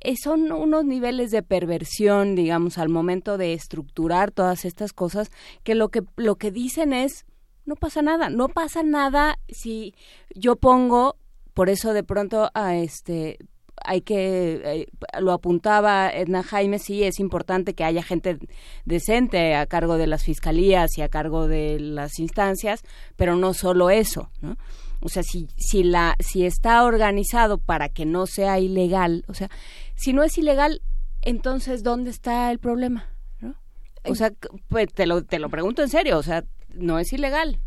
[0.00, 5.30] eh, son unos niveles de perversión, digamos, al momento de estructurar todas estas cosas,
[5.62, 7.24] que lo que, lo que dicen es,
[7.64, 9.94] no pasa nada, no pasa nada si
[10.34, 11.16] yo pongo,
[11.54, 13.38] por eso de pronto a este
[13.84, 14.86] hay que, eh,
[15.20, 18.38] lo apuntaba Edna Jaime, sí es importante que haya gente
[18.84, 22.82] decente a cargo de las fiscalías y a cargo de las instancias,
[23.16, 24.56] pero no solo eso, ¿no?
[25.00, 29.50] O sea, si, si, la, si está organizado para que no sea ilegal, o sea,
[29.96, 30.80] si no es ilegal,
[31.22, 33.06] entonces, ¿dónde está el problema?
[33.40, 33.56] ¿no?
[34.04, 34.32] O sea,
[34.68, 37.60] pues te lo, te lo pregunto en serio, o sea, no es ilegal.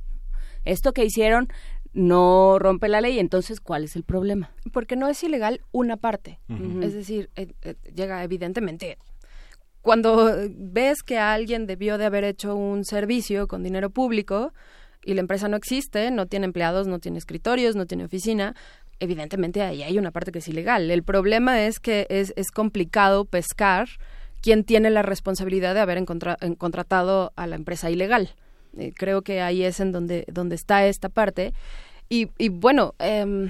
[0.64, 1.50] Esto que hicieron
[1.96, 4.52] no rompe la ley, entonces, ¿cuál es el problema?
[4.72, 6.40] Porque no es ilegal una parte.
[6.82, 8.98] Es decir, eh, eh, llega evidentemente
[9.82, 14.52] cuando ves que alguien debió de haber hecho un servicio con dinero público,
[15.04, 18.56] y la empresa no existe, no tiene empleados, no tiene escritorios, no tiene oficina,
[19.00, 20.90] evidentemente ahí hay una parte que es ilegal.
[20.90, 23.88] El problema es que es, es complicado pescar
[24.42, 26.04] quién tiene la responsabilidad de haber
[26.58, 28.32] contratado a la empresa ilegal.
[28.78, 31.54] Eh, creo que ahí es en donde, donde está esta parte.
[32.10, 33.50] Y, y bueno, eh,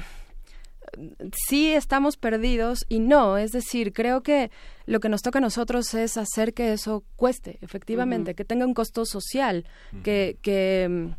[1.48, 4.52] sí estamos perdidos y no, es decir, creo que
[4.86, 8.74] lo que nos toca a nosotros es hacer que eso cueste, efectivamente, que tenga un
[8.74, 9.66] costo social,
[10.04, 11.10] que, que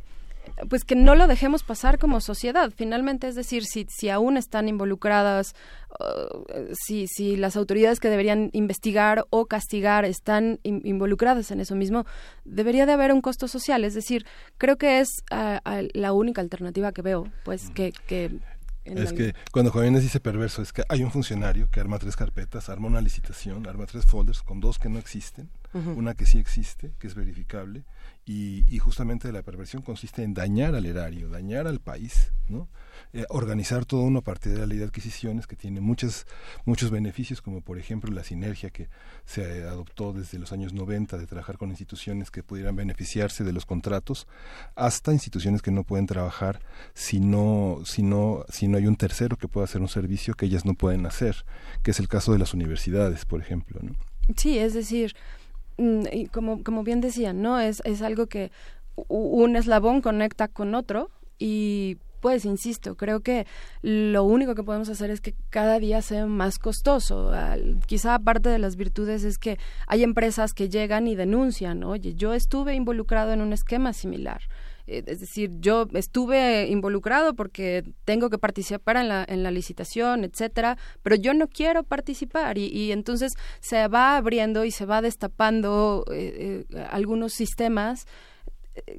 [0.68, 2.72] pues que no lo dejemos pasar como sociedad.
[2.74, 5.54] Finalmente, es decir, si, si aún están involucradas,
[6.00, 12.04] uh, si, si las autoridades que deberían investigar o castigar están involucradas en eso mismo,
[12.44, 13.84] debería de haber un costo social.
[13.84, 14.26] Es decir,
[14.58, 15.58] creo que es uh,
[15.94, 17.92] la única alternativa que veo, pues que...
[18.06, 18.38] que
[18.84, 22.68] es que cuando Jóvenes dice perverso, es que hay un funcionario que arma tres carpetas,
[22.68, 26.92] arma una licitación, arma tres folders con dos que no existen, una que sí existe,
[27.00, 27.82] que es verificable,
[28.28, 32.68] y, justamente la perversión consiste en dañar al erario, dañar al país, ¿no?
[33.12, 36.26] Eh, organizar todo uno a partir de la ley de adquisiciones que tiene muchas,
[36.64, 38.88] muchos beneficios, como por ejemplo la sinergia que
[39.24, 43.64] se adoptó desde los años 90 de trabajar con instituciones que pudieran beneficiarse de los
[43.64, 44.26] contratos,
[44.74, 46.60] hasta instituciones que no pueden trabajar
[46.94, 50.46] si no, si no, si no hay un tercero que pueda hacer un servicio que
[50.46, 51.44] ellas no pueden hacer,
[51.84, 53.78] que es el caso de las universidades, por ejemplo.
[53.82, 53.94] ¿no?
[54.36, 55.14] Sí, es decir,
[55.78, 57.60] y como, como bien decían, ¿no?
[57.60, 58.50] Es, es algo que
[59.08, 63.46] un eslabón conecta con otro y después, insisto, creo que
[63.82, 67.30] lo único que podemos hacer es que cada día sea más costoso.
[67.86, 72.34] quizá parte de las virtudes es que hay empresas que llegan y denuncian, oye, yo
[72.34, 74.40] estuve involucrado en un esquema similar
[74.86, 80.78] es decir, yo estuve involucrado porque tengo que participar en la, en la licitación, etcétera,
[81.02, 86.04] pero yo no quiero participar y, y entonces se va abriendo y se va destapando
[86.12, 88.06] eh, eh, algunos sistemas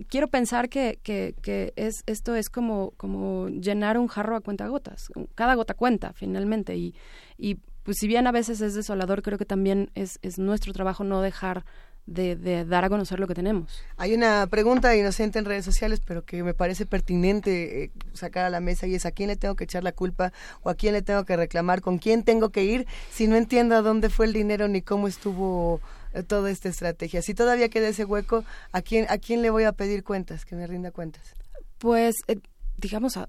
[0.09, 4.67] quiero pensar que, que, que, es, esto es como, como llenar un jarro a cuenta
[4.67, 5.09] gotas.
[5.35, 6.75] Cada gota cuenta, finalmente.
[6.75, 6.95] Y,
[7.37, 11.03] y pues si bien a veces es desolador, creo que también es, es nuestro trabajo
[11.03, 11.65] no dejar
[12.07, 13.83] de, dar a conocer lo que tenemos.
[13.97, 18.49] Hay una pregunta inocente en redes sociales, pero que me parece pertinente eh, sacar a
[18.49, 20.31] la mesa y es a quién le tengo que echar la culpa
[20.63, 23.75] o a quién le tengo que reclamar, con quién tengo que ir si no entiendo
[23.75, 25.81] a dónde fue el dinero ni cómo estuvo
[26.13, 27.21] eh, toda esta estrategia.
[27.21, 30.55] Si todavía queda ese hueco, ¿a quién, a quién le voy a pedir cuentas, que
[30.55, 31.35] me rinda cuentas?
[31.77, 32.39] Pues eh,
[32.77, 33.27] digamos, a,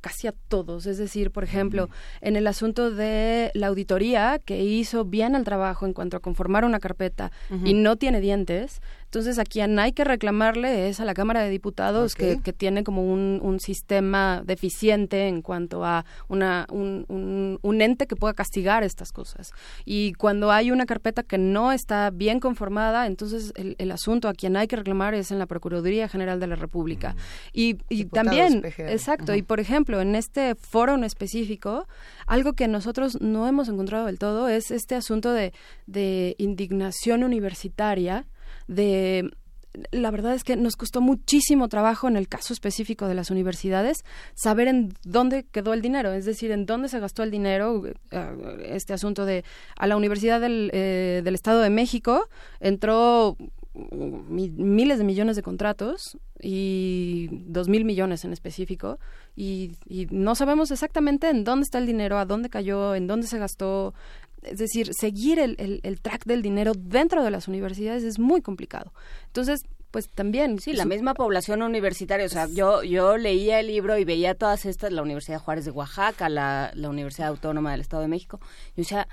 [0.00, 0.86] casi a todos.
[0.86, 1.88] Es decir, por ejemplo,
[2.20, 6.64] en el asunto de la auditoría, que hizo bien el trabajo en cuanto a conformar
[6.64, 7.30] una carpeta
[7.64, 11.48] y no tiene dientes, entonces, a quien hay que reclamarle es a la Cámara de
[11.48, 18.06] Diputados, que, tiene como un, un, sistema deficiente en cuanto a una, un, un, ente
[18.06, 19.52] que pueda castigar estas cosas.
[19.86, 24.34] Y cuando hay una carpeta que no está bien conformada, entonces el, el asunto a
[24.34, 27.16] quien hay que reclamar es en la Procuraduría General de la República.
[27.54, 31.88] Y, y también, exacto, y por ejemplo, en este foro en específico,
[32.26, 35.54] algo que nosotros no hemos encontrado del todo es este asunto de,
[35.86, 38.26] de indignación universitaria
[38.68, 39.30] de
[39.90, 44.04] la verdad es que nos costó muchísimo trabajo en el caso específico de las universidades
[44.34, 47.82] saber en dónde quedó el dinero, es decir, en dónde se gastó el dinero.
[47.86, 47.94] Eh,
[48.70, 49.44] este asunto de
[49.76, 52.28] a la Universidad del, eh, del Estado de México
[52.60, 53.36] entró
[53.92, 58.98] miles de millones de contratos y dos mil millones en específico
[59.36, 63.28] y, y, no sabemos exactamente en dónde está el dinero, a dónde cayó, en dónde
[63.28, 63.94] se gastó,
[64.50, 68.92] es decir, seguir el, el, track del dinero dentro de las universidades es muy complicado.
[69.26, 69.60] Entonces,
[69.90, 70.58] pues también.
[70.60, 72.26] Sí, la misma población universitaria.
[72.26, 75.70] O sea, yo, yo leía el libro y veía todas estas, la Universidad Juárez de
[75.70, 78.40] Oaxaca, la, la Universidad Autónoma del Estado de México.
[78.76, 79.08] Y o sea,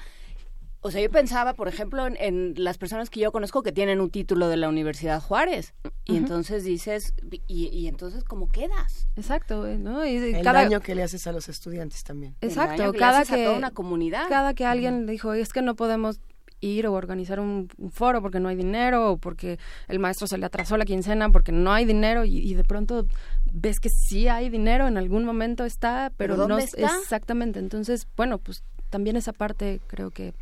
[0.85, 4.11] o sea, yo pensaba, por ejemplo, en, las personas que yo conozco que tienen un
[4.11, 5.73] título de la Universidad Juárez.
[6.05, 7.15] Y entonces dices,
[7.47, 9.07] y, entonces, ¿cómo quedas?
[9.15, 10.05] Exacto, ¿no?
[10.05, 10.61] Y, el cada...
[10.61, 12.35] daño que le haces a los estudiantes también.
[12.39, 13.33] Exacto, cada que...
[13.33, 14.29] A toda una comunidad.
[14.29, 16.19] Cada que alguien dijo, es que no podemos
[16.61, 19.57] ir o organizar un, foro porque no hay dinero o porque
[19.87, 23.07] el maestro se le atrasó la quincena porque no hay dinero y, de pronto
[23.51, 26.95] ves que sí hay dinero en algún momento está pero, no está?
[27.01, 30.33] exactamente entonces bueno pues también esa parte creo que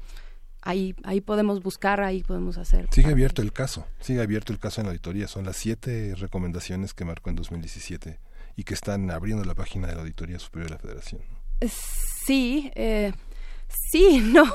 [0.63, 2.87] ahí, ahí podemos buscar, ahí podemos hacer.
[2.91, 5.27] Sigue abierto el caso, sigue abierto el caso en la auditoría.
[5.27, 8.19] Son las siete recomendaciones que marcó en 2017
[8.55, 11.21] y que están abriendo la página de la Auditoría Superior de la Federación.
[12.25, 13.13] Sí, eh,
[13.67, 14.45] sí, no.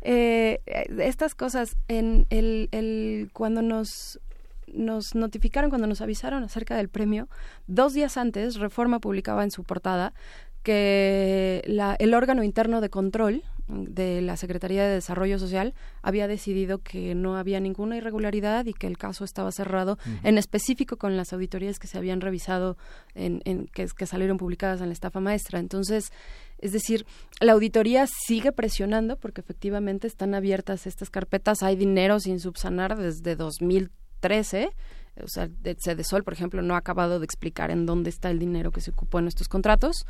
[0.00, 0.60] Eh,
[0.98, 4.20] estas cosas, en el, el, cuando nos
[4.66, 7.28] nos notificaron, cuando nos avisaron acerca del premio,
[7.68, 10.14] dos días antes, Reforma publicaba en su portada
[10.64, 16.78] que la, el órgano interno de control de la Secretaría de Desarrollo Social había decidido
[16.78, 21.32] que no había ninguna irregularidad y que el caso estaba cerrado, en específico con las
[21.32, 22.76] auditorías que se habían revisado,
[23.14, 25.58] en, en que, que salieron publicadas en la estafa maestra.
[25.58, 26.12] Entonces,
[26.58, 27.06] es decir,
[27.40, 33.36] la auditoría sigue presionando porque efectivamente están abiertas estas carpetas, hay dinero sin subsanar desde
[33.36, 34.70] 2013
[35.22, 38.72] o sea, Cedesol, por ejemplo, no ha acabado de explicar en dónde está el dinero
[38.72, 40.06] que se ocupó en estos contratos,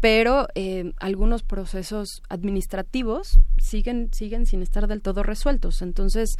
[0.00, 5.82] pero eh, algunos procesos administrativos siguen siguen sin estar del todo resueltos.
[5.82, 6.36] Entonces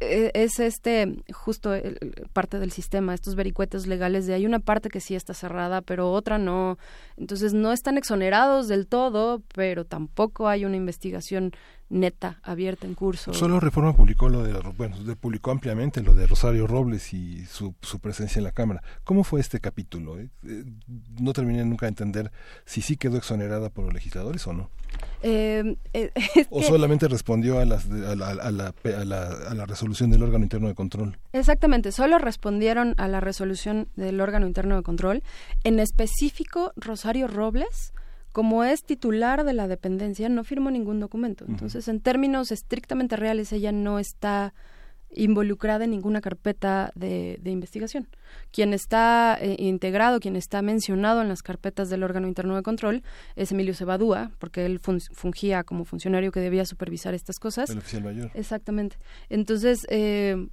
[0.00, 1.72] es este justo
[2.32, 6.12] parte del sistema, estos vericuetos legales de hay una parte que sí está cerrada, pero
[6.12, 6.78] otra no.
[7.16, 11.52] Entonces no están exonerados del todo, pero tampoco hay una investigación
[11.88, 13.32] neta, abierta en curso.
[13.34, 18.00] Solo Reforma publicó lo de, bueno, publicó ampliamente lo de Rosario Robles y su, su
[18.00, 18.82] presencia en la Cámara.
[19.04, 20.18] ¿Cómo fue este capítulo?
[20.18, 20.64] Eh, eh,
[21.20, 22.32] no terminé nunca de entender
[22.64, 24.70] si sí quedó exonerada por los legisladores o no.
[25.26, 25.76] Eh,
[26.50, 30.68] ¿O solamente respondió a, las, a, la, a, la, a, la, resolución del órgano interno
[30.68, 31.16] de control?
[31.32, 35.22] Exactamente, solo respondieron a la resolución del órgano interno de control.
[35.62, 37.94] En específico, Rosario Robles
[38.34, 41.44] como es titular de la dependencia, no firmó ningún documento.
[41.46, 44.54] Entonces, en términos estrictamente reales, ella no está
[45.14, 48.08] involucrada en ninguna carpeta de, investigación.
[48.50, 53.02] Quien está eh, integrado, quien está mencionado en las carpetas del órgano interno de control
[53.36, 57.70] es Emilio Cebadúa, porque él fungía como funcionario que debía supervisar estas cosas.
[57.70, 58.30] El oficial mayor.
[58.34, 58.96] Exactamente.
[59.28, 60.48] Entonces, eh,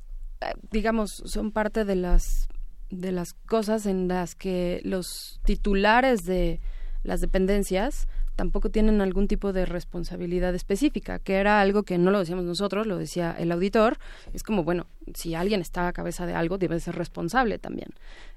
[0.72, 2.48] digamos, son parte de las
[2.90, 6.59] de las cosas en las que los titulares de
[7.03, 8.07] las dependencias
[8.41, 12.87] tampoco tienen algún tipo de responsabilidad específica, que era algo que no lo decíamos nosotros,
[12.87, 13.99] lo decía el auditor.
[14.33, 17.89] Es como, bueno, si alguien está a cabeza de algo, debe ser responsable también.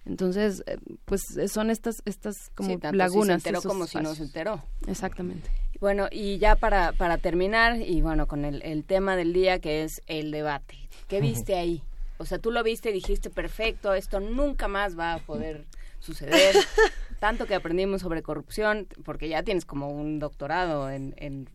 [0.04, 0.76] Entonces, eh,
[1.06, 3.40] pues son estas, estas como lagunas.
[3.40, 4.62] Si se enteró como si no se enteró.
[4.86, 5.48] Exactamente.
[5.80, 9.84] Bueno, y ya para, para terminar, y bueno, con el, el tema del día que
[9.84, 10.76] es el debate.
[11.08, 11.82] ¿Qué viste ahí?
[12.18, 15.64] O sea, tú lo viste y dijiste, perfecto, esto nunca más va a poder
[15.98, 16.54] suceder.
[17.24, 21.48] Tanto que aprendimos sobre corrupción, porque ya tienes como un doctorado en, en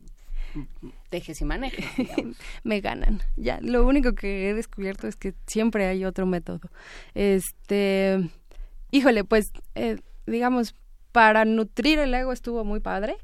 [1.09, 1.85] tejes y manejes.
[2.63, 3.21] Me ganan.
[3.35, 6.61] Ya, lo único que he descubierto es que siempre hay otro método.
[7.13, 8.31] Este,
[8.89, 10.73] híjole, pues, eh, digamos,
[11.11, 13.17] para nutrir el ego estuvo muy padre.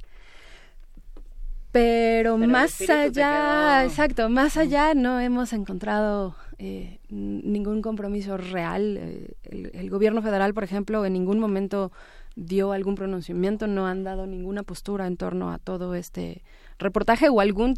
[1.72, 8.98] Pero, más allá, exacto, más allá no hemos encontrado eh, ningún compromiso real.
[9.00, 9.34] Eh,
[9.74, 11.92] el, gobierno federal, por ejemplo, en ningún momento
[12.36, 16.44] dio algún pronunciamiento, no han dado ninguna postura en torno a todo este
[16.78, 17.76] reportaje o algún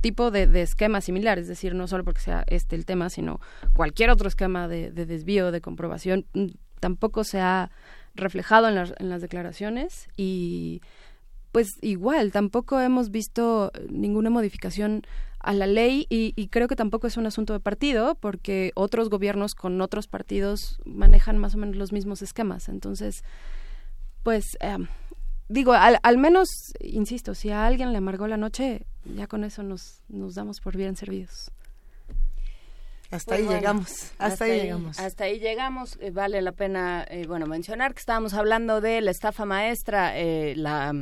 [0.00, 3.40] tipo de, esquema similar, es decir, no solo porque sea este el tema, sino
[3.74, 6.46] cualquier otro esquema de, desvío, de comprobación, mm,
[6.80, 7.70] tampoco se ha
[8.14, 10.82] reflejado en en las declaraciones y
[11.54, 15.02] pues igual, tampoco hemos visto ninguna modificación
[15.38, 19.54] a la ley y, creo que tampoco es un asunto de partido porque otros gobiernos
[19.54, 22.68] con otros partidos manejan más o menos los mismos esquemas.
[22.68, 23.22] Entonces,
[24.24, 24.88] pues em,
[25.48, 26.48] digo, al, al, menos,
[26.80, 30.76] insisto, si a alguien le amargó la noche, ya con eso nos, nos damos por
[30.76, 31.52] bien servidos.
[33.10, 34.12] Hasta pues ahí llegamos.
[34.18, 34.98] Hasta, ahí, llegamos.
[34.98, 35.98] Hasta ahí llegamos.
[36.00, 40.54] Eh, vale la pena, eh, bueno, mencionar que estábamos hablando de la estafa maestra, eh,
[40.56, 40.92] la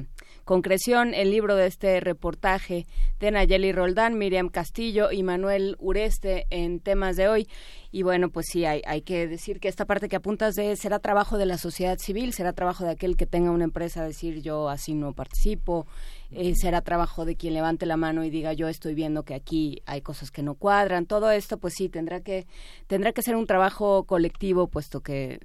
[0.44, 2.86] concreción, el libro de este reportaje
[3.20, 7.48] de Nayeli Roldán, Miriam Castillo y Manuel Ureste en temas de hoy.
[7.90, 10.98] Y bueno, pues sí, hay, hay que decir que esta parte que apuntas de será
[10.98, 14.68] trabajo de la sociedad civil, será trabajo de aquel que tenga una empresa, decir yo
[14.68, 15.86] así no participo,
[16.30, 19.82] eh, será trabajo de quien levante la mano y diga yo estoy viendo que aquí
[19.86, 21.06] hay cosas que no cuadran.
[21.06, 22.46] Todo esto, pues sí, tendrá que,
[22.86, 25.38] tendrá que ser un trabajo colectivo, puesto que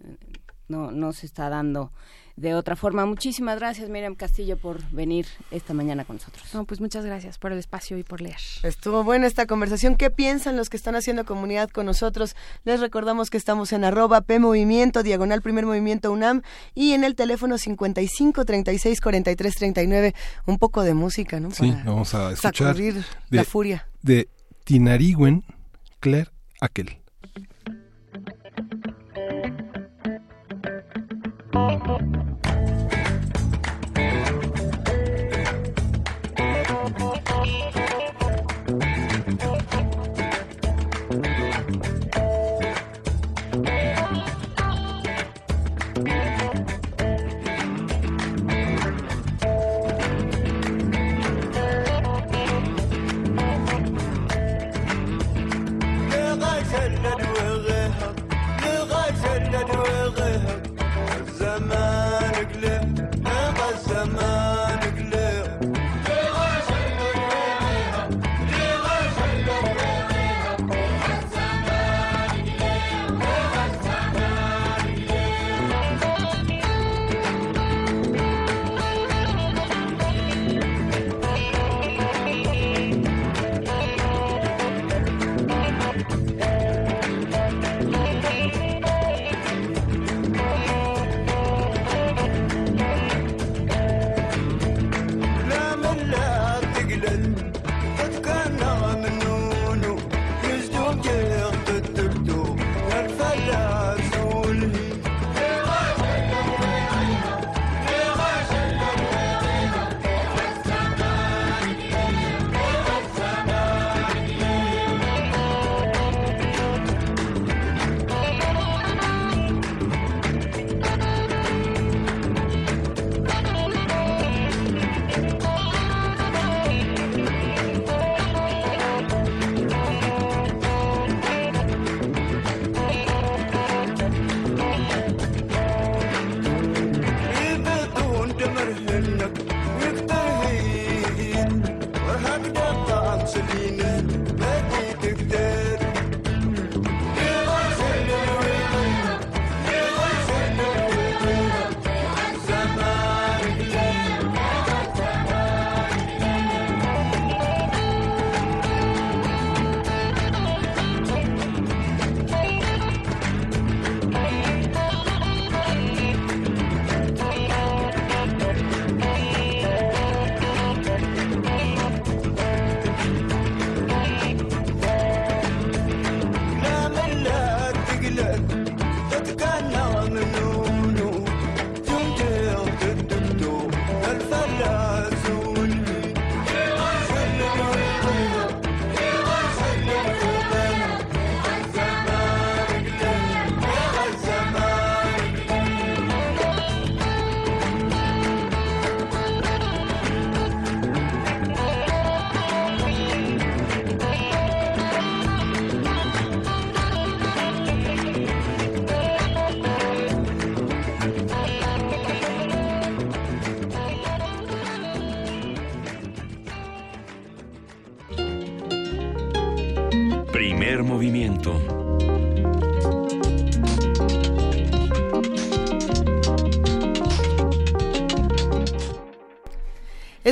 [0.67, 1.91] no, no se está dando
[2.37, 3.05] de otra forma.
[3.05, 6.45] Muchísimas gracias, Miriam Castillo, por venir esta mañana con nosotros.
[6.53, 8.37] No, pues muchas gracias por el espacio y por leer.
[8.63, 9.95] Estuvo buena esta conversación.
[9.95, 12.35] ¿Qué piensan los que están haciendo comunidad con nosotros?
[12.63, 16.43] Les recordamos que estamos en arroba P Movimiento, diagonal Primer Movimiento UNAM
[16.75, 20.15] y en el teléfono 55 36 43 39.
[20.45, 21.49] Un poco de música, ¿no?
[21.51, 22.77] sí, vamos a escuchar.
[23.31, 23.87] la furia.
[24.03, 24.29] De
[24.63, 25.43] Tinarigüen,
[25.99, 26.29] Claire
[26.61, 26.99] Aquel.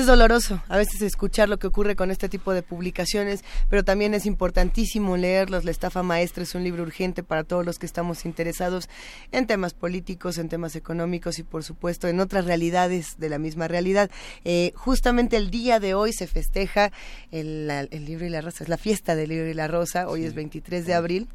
[0.06, 4.14] Es doloroso a veces escuchar lo que ocurre con este tipo de publicaciones, pero también
[4.14, 5.66] es importantísimo leerlos.
[5.66, 8.88] La estafa maestra es un libro urgente para todos los que estamos interesados
[9.32, 13.68] en temas políticos, en temas económicos y por supuesto en otras realidades de la misma
[13.68, 14.12] realidad.
[14.44, 16.92] Eh, justamente el día de hoy se festeja
[17.32, 20.36] el, libro y la rosa, es la fiesta del libro y la rosa, hoy es
[20.36, 21.28] 23 de abril.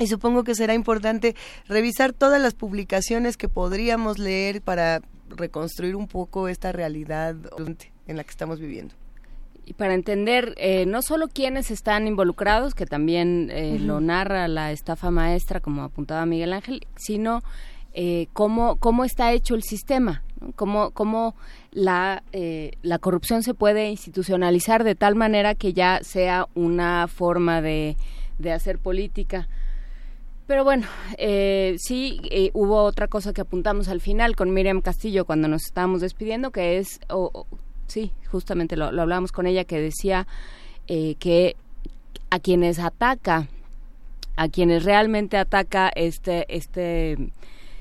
[0.00, 1.36] Y supongo que será importante
[1.68, 7.36] revisar todas las publicaciones que podríamos leer para reconstruir un poco esta realidad
[8.06, 8.94] en la que estamos viviendo.
[9.68, 14.70] Y para entender eh, no solo quiénes están involucrados, que también eh, lo narra la
[14.70, 17.42] estafa maestra, como apuntaba Miguel Ángel, sino
[17.92, 20.22] eh, cómo, cómo está hecho el sistema,
[20.54, 21.34] cómo, cómo
[21.72, 22.22] la,
[22.82, 27.96] la corrupción se puede institucionalizar de tal manera que ya sea una forma de,
[28.38, 29.48] de hacer política.
[30.46, 30.86] Pero bueno,
[31.18, 35.64] eh, sí eh, hubo otra cosa que apuntamos al final con Miriam Castillo cuando nos
[35.64, 37.00] estábamos despidiendo, que es,
[37.88, 40.28] sí, justamente lo, lo, hablábamos con ella, que decía
[40.86, 41.56] eh, que
[42.30, 43.48] a quienes ataca,
[44.36, 47.16] a quienes realmente ataca este, este,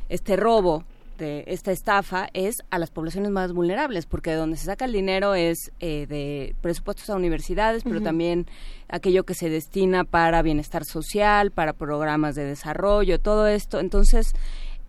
[0.10, 0.86] este robo,
[1.18, 5.36] de esta estafa es a las poblaciones más vulnerables, porque donde se saca el dinero
[5.36, 8.48] es de presupuestos a universidades, pero también
[8.88, 13.80] aquello que se destina para bienestar social, para programas de desarrollo, todo esto.
[13.80, 14.34] Entonces,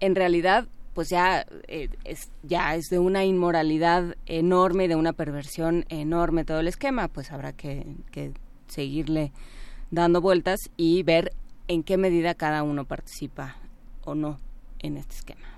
[0.01, 5.85] en realidad, pues ya eh, es ya es de una inmoralidad enorme, de una perversión
[5.89, 8.33] enorme todo el esquema, pues habrá que, que
[8.67, 9.33] seguirle
[9.91, 11.33] dando vueltas y ver
[11.69, 13.57] en qué medida cada uno participa
[14.05, 14.39] o no
[14.79, 15.56] en este esquema.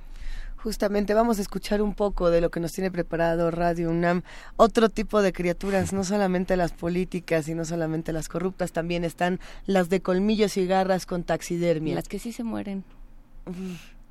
[0.62, 4.22] Justamente vamos a escuchar un poco de lo que nos tiene preparado Radio UNAM.
[4.56, 9.38] Otro tipo de criaturas, no solamente las políticas y no solamente las corruptas, también están
[9.66, 11.94] las de colmillos y garras con taxidermia.
[11.94, 12.84] Las que sí se mueren.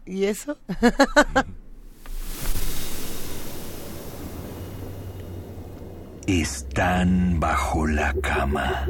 [0.05, 0.57] ¿Y eso?
[6.27, 8.89] Están bajo la cama.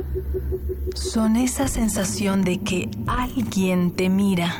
[0.96, 4.56] Son esa sensación de que alguien te mira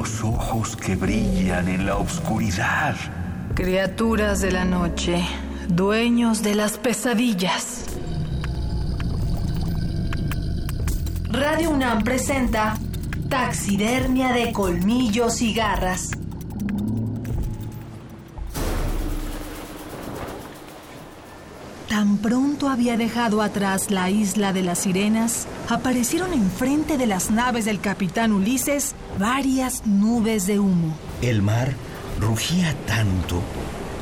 [0.00, 2.96] los ojos que brillan en la oscuridad.
[3.54, 5.22] Criaturas de la noche,
[5.68, 7.84] dueños de las pesadillas.
[11.28, 12.78] Radio UNAM presenta
[13.28, 16.12] Taxidermia de colmillos y garras.
[22.20, 27.80] Pronto había dejado atrás la isla de las sirenas, aparecieron enfrente de las naves del
[27.80, 30.96] capitán Ulises varias nubes de humo.
[31.22, 31.72] El mar
[32.20, 33.42] rugía tanto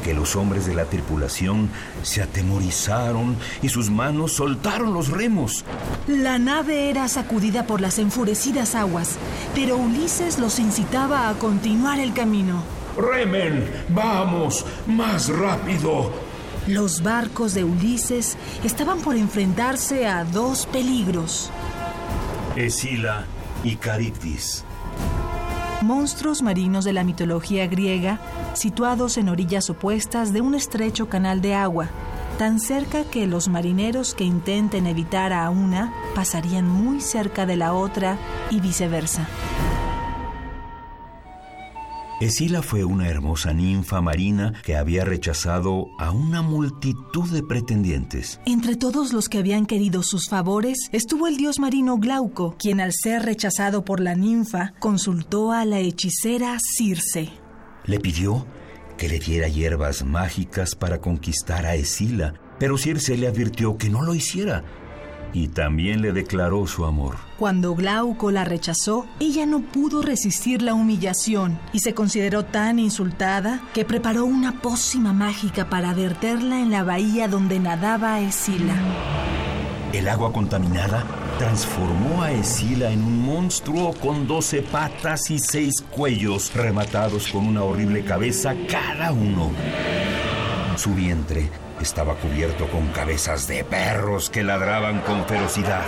[0.03, 1.71] que los hombres de la tripulación
[2.03, 5.65] se atemorizaron y sus manos soltaron los remos.
[6.07, 9.17] La nave era sacudida por las enfurecidas aguas,
[9.55, 12.63] pero Ulises los incitaba a continuar el camino.
[12.97, 16.28] Remen, vamos, más rápido.
[16.69, 21.51] Los barcos de Ulises estaban por enfrentarse a dos peligros.
[22.57, 23.25] Escila
[23.65, 24.67] y Caribdis.
[25.81, 28.21] Monstruos marinos de la mitología griega,
[28.53, 31.89] situados en orillas opuestas de un estrecho canal de agua,
[32.37, 37.73] tan cerca que los marineros que intenten evitar a una pasarían muy cerca de la
[37.73, 38.19] otra
[38.51, 39.27] y viceversa.
[42.21, 48.41] Escila fue una hermosa ninfa marina que había rechazado a una multitud de pretendientes.
[48.45, 52.93] Entre todos los que habían querido sus favores estuvo el dios marino Glauco, quien al
[52.93, 57.31] ser rechazado por la ninfa consultó a la hechicera Circe.
[57.85, 58.47] Le pidió
[58.97, 64.03] que le diera hierbas mágicas para conquistar a Escila, pero Circe le advirtió que no
[64.03, 64.65] lo hiciera
[65.33, 67.28] y también le declaró su amor.
[67.39, 73.63] Cuando Glauco la rechazó, ella no pudo resistir la humillación y se consideró tan insultada
[73.73, 78.75] que preparó una pócima mágica para verterla en la bahía donde nadaba Escila.
[79.93, 81.05] El agua contaminada
[81.39, 87.63] transformó a Escila en un monstruo con doce patas y seis cuellos rematados con una
[87.63, 89.53] horrible cabeza cada uno.
[90.75, 91.49] Su vientre
[91.81, 95.85] estaba cubierto con cabezas de perros que ladraban con ferocidad.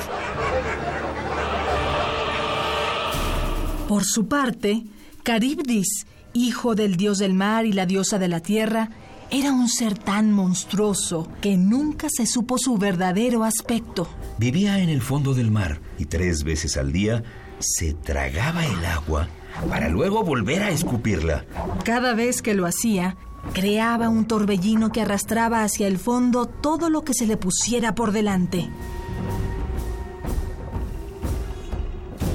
[3.91, 4.85] Por su parte,
[5.25, 8.91] Caribdis, hijo del dios del mar y la diosa de la tierra,
[9.33, 14.09] era un ser tan monstruoso que nunca se supo su verdadero aspecto.
[14.39, 17.25] Vivía en el fondo del mar y tres veces al día
[17.59, 19.29] se tragaba el agua
[19.69, 21.45] para luego volver a escupirla.
[21.85, 23.17] Cada vez que lo hacía,
[23.55, 28.13] Creaba un torbellino que arrastraba hacia el fondo todo lo que se le pusiera por
[28.13, 28.69] delante.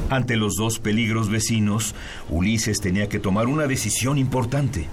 [0.10, 1.96] Ante los dos peligros vecinos,
[2.30, 4.88] Ulises tenía que tomar una decisión importante.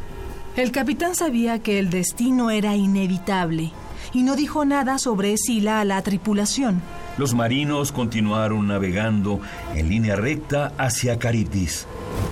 [0.56, 3.72] El capitán sabía que el destino era inevitable
[4.12, 6.82] y no dijo nada sobre Escila a la tripulación.
[7.18, 9.40] Los marinos continuaron navegando
[9.74, 11.86] en línea recta hacia Caribdis.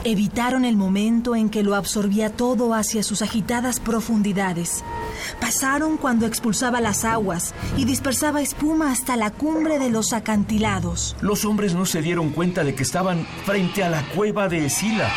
[0.04, 4.82] Evitaron el momento en que lo absorbía todo hacia sus agitadas profundidades.
[5.38, 11.16] Pasaron cuando expulsaba las aguas y dispersaba espuma hasta la cumbre de los acantilados.
[11.20, 15.10] Los hombres no se dieron cuenta de que estaban frente a la cueva de Escila.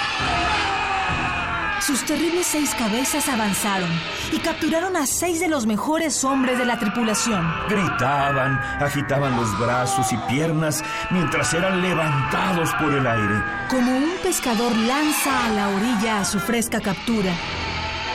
[1.85, 3.89] Sus terribles seis cabezas avanzaron
[4.31, 7.45] y capturaron a seis de los mejores hombres de la tripulación.
[7.67, 10.81] Gritaban, agitaban los brazos y piernas
[11.11, 13.43] mientras eran levantados por el aire.
[13.69, 17.33] Como un pescador lanza a la orilla a su fresca captura.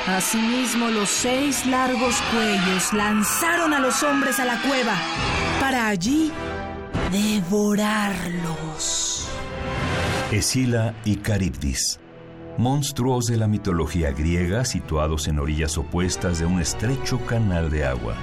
[0.07, 4.95] Asimismo, los seis largos cuellos lanzaron a los hombres a la cueva
[5.61, 6.33] para allí
[7.13, 9.29] devorarlos.
[10.33, 12.01] Escila y Caribdis
[12.59, 18.17] monstruos de la mitología griega situados en orillas opuestas de un estrecho canal de agua.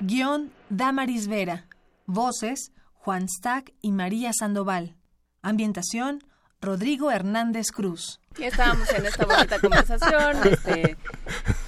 [0.00, 1.66] Guión Damaris Vera.
[2.06, 4.96] Voces Juan Stack y María Sandoval.
[5.40, 6.24] Ambientación
[6.60, 8.20] Rodrigo Hernández Cruz.
[8.38, 10.96] Ya estábamos en esta bonita conversación, este,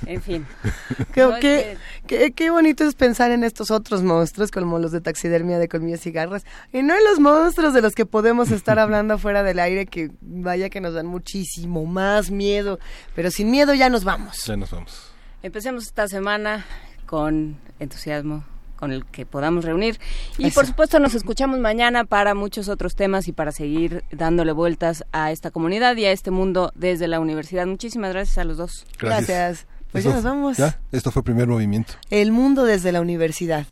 [0.07, 0.47] en fin.
[1.15, 6.11] Qué, bonito es pensar en estos otros monstruos como los de taxidermia de colmillos y
[6.11, 9.87] garras y no en los monstruos de los que podemos estar hablando fuera del aire
[9.87, 12.79] que vaya que nos dan muchísimo más miedo,
[13.15, 14.45] pero sin miedo ya nos vamos.
[14.45, 15.11] Ya nos vamos.
[15.43, 16.67] Empecemos esta semana
[17.07, 18.45] con entusiasmo,
[18.79, 19.99] con el que podamos reunir.
[20.39, 25.05] Y por supuesto nos escuchamos mañana para muchos otros temas y para seguir dándole vueltas
[25.13, 27.67] a esta comunidad y a este mundo desde la universidad.
[27.67, 28.87] Muchísimas gracias a los dos.
[28.99, 29.67] Gracias.
[29.93, 30.57] Pues ya nos vamos.
[30.59, 31.95] Ya, esto fue el primer movimiento.
[32.11, 33.67] El mundo desde la universidad.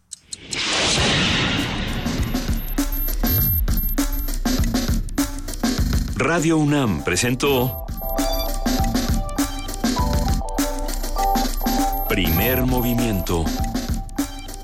[6.16, 7.86] Radio UNAM presentó
[12.08, 13.44] Primer movimiento.